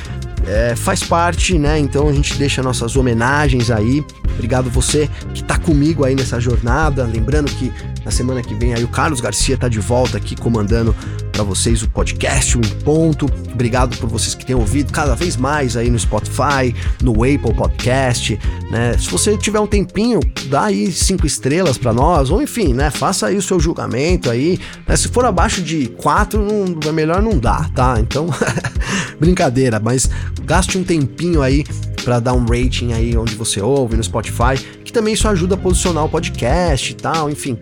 é, 0.45 0.73
faz 0.75 1.03
parte, 1.03 1.57
né? 1.57 1.78
Então 1.78 2.07
a 2.07 2.13
gente 2.13 2.36
deixa 2.36 2.63
nossas 2.63 2.95
homenagens 2.95 3.69
aí. 3.69 4.03
Obrigado 4.36 4.69
você 4.69 5.09
que 5.34 5.43
tá 5.43 5.57
comigo 5.57 6.05
aí 6.05 6.15
nessa 6.15 6.39
jornada. 6.39 7.03
Lembrando 7.03 7.51
que 7.51 7.73
na 8.05 8.11
semana 8.11 8.41
que 8.41 8.55
vem 8.55 8.73
aí 8.73 8.84
o 8.84 8.88
Carlos 8.88 9.19
Garcia 9.19 9.57
tá 9.57 9.67
de 9.67 9.80
volta 9.80 10.17
aqui 10.17 10.36
comandando 10.36 10.95
para 11.38 11.43
vocês 11.43 11.83
o 11.83 11.89
podcast, 11.89 12.57
o 12.57 12.61
Em 12.61 12.69
Ponto. 12.83 13.27
Obrigado 13.53 13.95
por 13.97 14.09
vocês 14.09 14.33
que 14.33 14.43
têm 14.43 14.55
ouvido 14.55 14.91
cada 14.91 15.13
vez 15.13 15.38
mais 15.38 15.77
aí 15.77 15.88
no 15.88 15.99
Spotify, 15.99 16.73
no 16.99 17.23
Apple 17.23 17.53
Podcast, 17.55 18.39
né? 18.71 18.97
Se 18.97 19.07
você 19.07 19.38
tiver 19.38 19.59
um 19.59 19.67
tempinho, 19.67 20.19
dá 20.49 20.63
aí 20.63 20.91
cinco 20.91 21.27
estrelas 21.27 21.77
para 21.77 21.93
nós, 21.93 22.31
ou 22.31 22.41
enfim, 22.41 22.73
né? 22.73 22.89
Faça 22.89 23.27
aí 23.27 23.38
o 23.38 23.41
seu 23.41 23.59
julgamento 23.59 24.31
aí. 24.31 24.59
Né? 24.88 24.95
Se 24.97 25.09
for 25.09 25.25
abaixo 25.25 25.61
de 25.61 25.89
quatro, 25.89 26.41
não, 26.41 26.89
é 26.89 26.91
melhor 26.91 27.21
não 27.21 27.38
dar, 27.38 27.69
tá? 27.69 27.97
Então, 27.99 28.29
brincadeira, 29.21 29.79
mas 29.79 30.09
gaste 30.43 30.75
um 30.75 30.83
tempinho 30.83 31.43
aí 31.43 31.63
para 32.03 32.19
dar 32.19 32.33
um 32.33 32.45
rating 32.45 32.93
aí 32.93 33.15
onde 33.15 33.35
você 33.35 33.61
ouve 33.61 33.95
no 33.95 34.03
Spotify, 34.03 34.57
que 34.88 34.93
também 34.93 35.13
isso 35.13 35.27
ajuda 35.27 35.55
a 35.55 35.57
posicionar 35.57 36.05
o 36.05 36.09
podcast 36.09 36.91
e 36.91 36.95
tal, 36.95 37.29
enfim. 37.29 37.57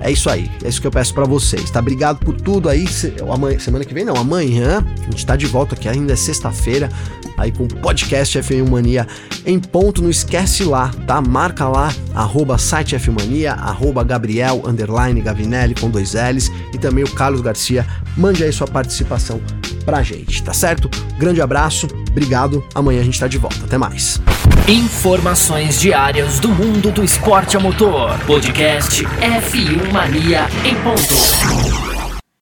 É 0.00 0.10
isso 0.10 0.30
aí, 0.30 0.50
é 0.64 0.68
isso 0.68 0.80
que 0.80 0.86
eu 0.86 0.90
peço 0.90 1.12
para 1.12 1.26
vocês, 1.26 1.70
tá? 1.70 1.80
Obrigado 1.80 2.18
por 2.24 2.34
tudo 2.34 2.68
aí. 2.68 2.86
Amanhã, 3.30 3.58
semana 3.58 3.84
que 3.84 3.92
vem 3.92 4.04
não, 4.04 4.16
amanhã 4.16 4.84
a 5.00 5.10
gente 5.10 5.24
tá 5.24 5.36
de 5.36 5.46
volta 5.46 5.74
aqui, 5.74 5.86
ainda 5.86 6.14
é 6.14 6.16
sexta-feira, 6.16 6.88
aí 7.36 7.52
com 7.52 7.64
o 7.64 7.68
podcast 7.68 8.38
F1 8.38 8.68
Mania 8.68 9.06
em 9.44 9.58
ponto. 9.58 10.02
Não 10.02 10.10
esquece 10.10 10.64
lá, 10.64 10.90
tá? 11.06 11.20
Marca 11.20 11.68
lá, 11.68 11.92
arroba 12.14 12.58
site 12.58 12.94
F 12.94 13.10
Mania, 13.10 13.52
arroba 13.52 14.02
Gabriel, 14.02 14.62
underline 14.66 15.20
Gavinelli 15.20 15.74
com 15.74 15.90
dois 15.90 16.14
L's 16.14 16.50
e 16.72 16.78
também 16.78 17.04
o 17.04 17.10
Carlos 17.10 17.40
Garcia. 17.40 17.86
Mande 18.16 18.44
aí 18.44 18.52
sua 18.52 18.66
participação 18.66 19.40
pra 19.84 20.02
gente, 20.02 20.42
tá 20.42 20.52
certo? 20.52 20.88
Grande 21.18 21.40
abraço, 21.40 21.88
obrigado. 22.10 22.64
Amanhã 22.74 23.00
a 23.00 23.04
gente 23.04 23.18
tá 23.18 23.26
de 23.26 23.38
volta. 23.38 23.64
Até 23.64 23.76
mais. 23.76 24.20
Informações 24.68 25.80
diárias 25.80 26.38
do 26.38 26.48
mundo 26.48 26.92
do 26.92 27.02
esporte 27.02 27.56
a 27.56 27.60
motor. 27.60 28.16
Podcast 28.26 29.04
F1 29.04 29.92
Mania 29.92 30.46
em 30.64 30.74
ponto. 30.76 31.91